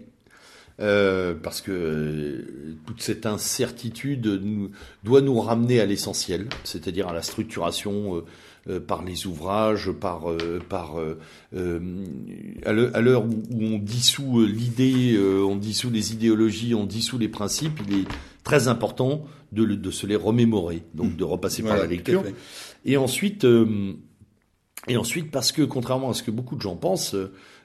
[0.81, 4.71] Euh, parce que euh, toute cette incertitude nous,
[5.03, 8.23] doit nous ramener à l'essentiel, c'est-à-dire à la structuration euh, euh,
[8.87, 11.19] par les ouvrages, par, euh, par euh,
[11.55, 11.81] euh,
[12.65, 17.29] à l'heure où, on dissout euh, l'idée, euh, on dissout les idéologies, on dissout les
[17.29, 18.05] principes, il est
[18.45, 22.23] très important de, de se les remémorer, donc de repasser par la lecture.
[22.85, 23.95] Et ensuite, euh,
[24.87, 27.17] Et ensuite, parce que contrairement à ce que beaucoup de gens pensent,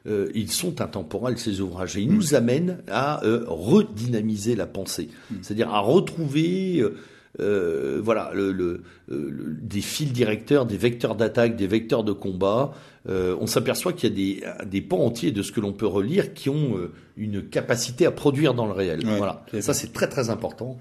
[0.06, 5.10] euh, ils sont intemporels ces ouvrages et ils nous amènent à euh, redynamiser la pensée,
[5.32, 5.36] mm.
[5.42, 6.98] c'est-à-dire à retrouver euh,
[7.40, 12.74] euh, voilà, le, le, des fils directeurs, des vecteurs d'attaque, des vecteurs de combat.
[13.10, 15.88] Euh, on s'aperçoit qu'il y a des, des pans entiers de ce que l'on peut
[15.88, 16.78] relire qui ont
[17.18, 19.04] une capacité à produire dans le réel.
[19.06, 20.78] voilà, ça c'est très très important.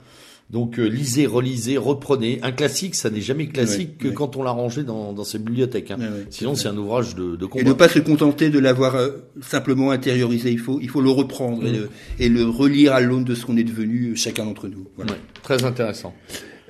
[0.51, 2.39] Donc euh, lisez, relisez, reprenez.
[2.43, 5.91] Un classique, ça n'est jamais classique que quand on l'a rangé dans, dans ses bibliothèques.
[5.91, 5.99] Hein.
[6.29, 7.63] Sinon, c'est un ouvrage de, de combat.
[7.63, 9.11] Et ne pas se contenter de l'avoir euh,
[9.41, 10.51] simplement intériorisé.
[10.51, 11.89] Il faut, il faut le reprendre et, le,
[12.19, 14.87] et, le, relire à l'aune de ce qu'on est devenu euh, chacun d'entre nous.
[14.97, 15.15] Voilà.
[15.43, 16.15] très intéressant.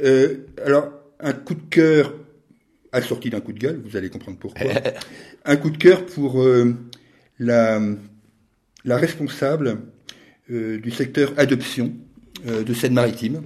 [0.00, 0.88] Euh, alors,
[1.18, 2.14] un coup de cœur
[2.92, 4.70] assorti d'un coup de gueule, vous allez comprendre pourquoi.
[5.44, 6.44] un coup de cœur pour
[7.38, 7.80] la,
[8.84, 9.78] la responsable
[10.48, 11.94] du secteur adoption
[12.44, 13.42] de Seine-Maritime,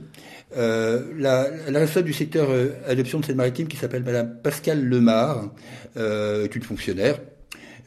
[0.56, 5.51] euh, la, la, du secteur euh, adoption de Seine-Maritime, qui s'appelle Madame Pascal Lemar,
[5.97, 7.18] euh, est une fonctionnaire,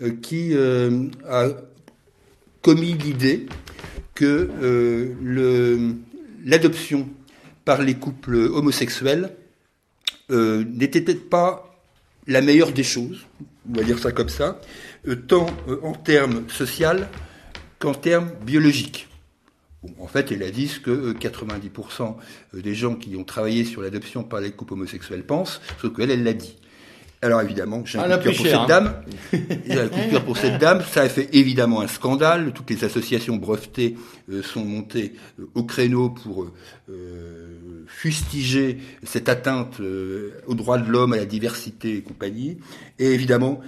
[0.02, 1.48] euh, qui euh, a
[2.62, 3.48] commis l'idée
[4.14, 4.50] que
[6.44, 7.08] l'adoption
[7.64, 9.32] par les couples homosexuels
[10.30, 11.74] n'était peut-être pas
[12.28, 13.26] la meilleure des choses,
[13.70, 14.60] on va dire ça comme ça,
[15.30, 15.48] tant
[15.82, 17.08] en termes social
[17.80, 19.09] qu'en termes biologiques
[20.00, 22.06] en fait, elle a dit ce que 90% euh,
[22.56, 26.12] euh, des gens qui ont travaillé sur l'adoption par les couples homosexuels pensent, sauf qu'elle,
[26.12, 26.58] elle l'a dit.
[27.22, 29.04] Alors évidemment, j'ai un ah, coup de cœur pour cette dame.
[29.68, 30.82] J'ai un coup de cœur pour cette dame.
[30.90, 32.54] Ça a fait évidemment un scandale.
[32.54, 33.98] Toutes les associations brevetées
[34.32, 35.16] euh, sont montées
[35.54, 36.50] au créneau pour
[37.88, 39.82] fustiger cette atteinte
[40.48, 42.58] aux droits de l'homme, à la diversité et compagnie.
[43.00, 43.60] Et évidemment,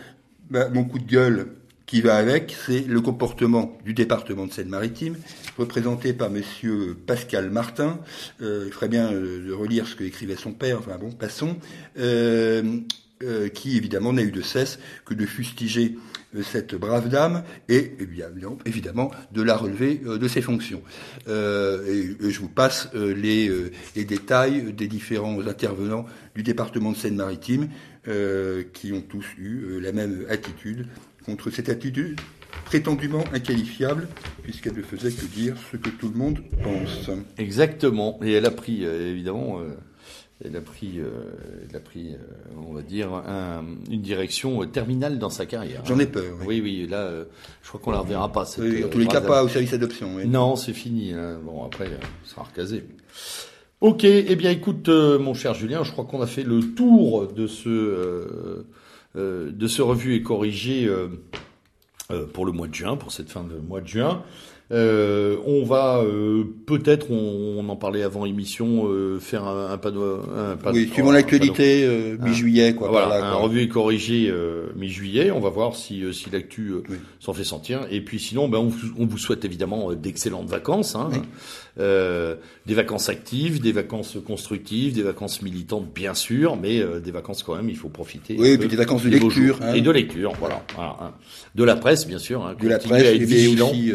[0.50, 1.48] bah, mon coup de gueule,
[1.92, 5.18] qui va avec, c'est le comportement du département de Seine-Maritime,
[5.58, 8.00] représenté par Monsieur Pascal Martin.
[8.42, 10.80] Euh, il ferait bien euh, de relire ce que écrivait son père.
[10.80, 11.58] Enfin bon, passons.
[12.00, 12.80] Euh,
[13.54, 15.96] qui évidemment n'a eu de cesse que de fustiger
[16.42, 20.82] cette brave dame et évidemment, évidemment de la relever de ses fonctions.
[21.28, 23.52] Et, je vous passe les,
[23.96, 27.70] détails des différents intervenants du département de Seine-Maritime
[28.74, 30.88] qui ont tous eu la même attitude
[31.26, 32.20] contre cette attitude
[32.66, 34.08] prétendument inqualifiable,
[34.44, 37.10] puisqu'elle ne faisait que dire ce que tout le monde pense.
[37.38, 38.20] Exactement.
[38.24, 39.72] Et elle a pris, euh, évidemment, euh,
[40.44, 41.10] elle a pris, euh,
[41.70, 42.16] elle a pris
[42.58, 45.82] on va dire, un, une direction terminale dans sa carrière.
[45.86, 46.38] J'en ai peur.
[46.46, 47.12] Oui, oui, là,
[47.62, 48.46] je crois qu'on la reverra pas.
[48.46, 50.18] Cette, oui, en tous les cas, pas au service adoption.
[50.26, 51.14] Non, c'est fini.
[51.14, 51.40] Hein.
[51.44, 51.90] Bon, après,
[52.24, 52.86] ça sera recasé.
[53.82, 57.48] Ok, eh bien, écoute, mon cher Julien, je crois qu'on a fait le tour de
[57.48, 58.64] ce
[59.16, 61.10] de ce revue et corrigé euh,
[62.12, 64.24] euh, pour le mois de juin, pour cette fin de mois de juin.
[64.72, 70.00] Euh, on va euh, peut-être, on, en parlait avant émission, euh, faire un, un de,
[70.00, 72.90] un pas oui, suivant l'actualité mi-juillet, quoi.
[72.90, 74.34] Voilà, un revue et corrigé
[74.76, 75.32] mi-juillet.
[75.32, 76.74] On va voir si si l'actu
[77.20, 77.82] s'en fait sentir.
[77.92, 81.10] Et puis sinon, ben on, on vous souhaite évidemment d'excellentes vacances, hein.
[81.78, 87.56] des vacances actives, des vacances constructives, des vacances militantes bien sûr, mais des vacances quand
[87.56, 88.38] même, il faut profiter.
[88.40, 89.74] Oui, et puis des vacances de lecture hein.
[89.74, 91.12] et de lecture, voilà, voilà hein.
[91.56, 92.46] de la presse bien sûr.
[92.46, 93.92] Hein, de la presse, et aussi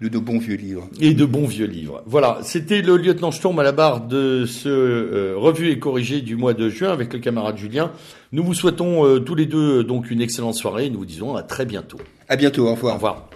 [0.00, 0.88] de de bons vieux livres.
[1.00, 2.02] Et de bons vieux livres.
[2.06, 6.36] Voilà, c'était le lieutenant Sturm à la barre de ce euh, revue et corrigé du
[6.36, 7.92] mois de juin avec le camarade Julien.
[8.32, 11.34] Nous vous souhaitons euh, tous les deux donc une excellente soirée et nous vous disons
[11.34, 11.98] à très bientôt.
[12.28, 12.94] À bientôt, au revoir.
[12.94, 13.30] Au revoir.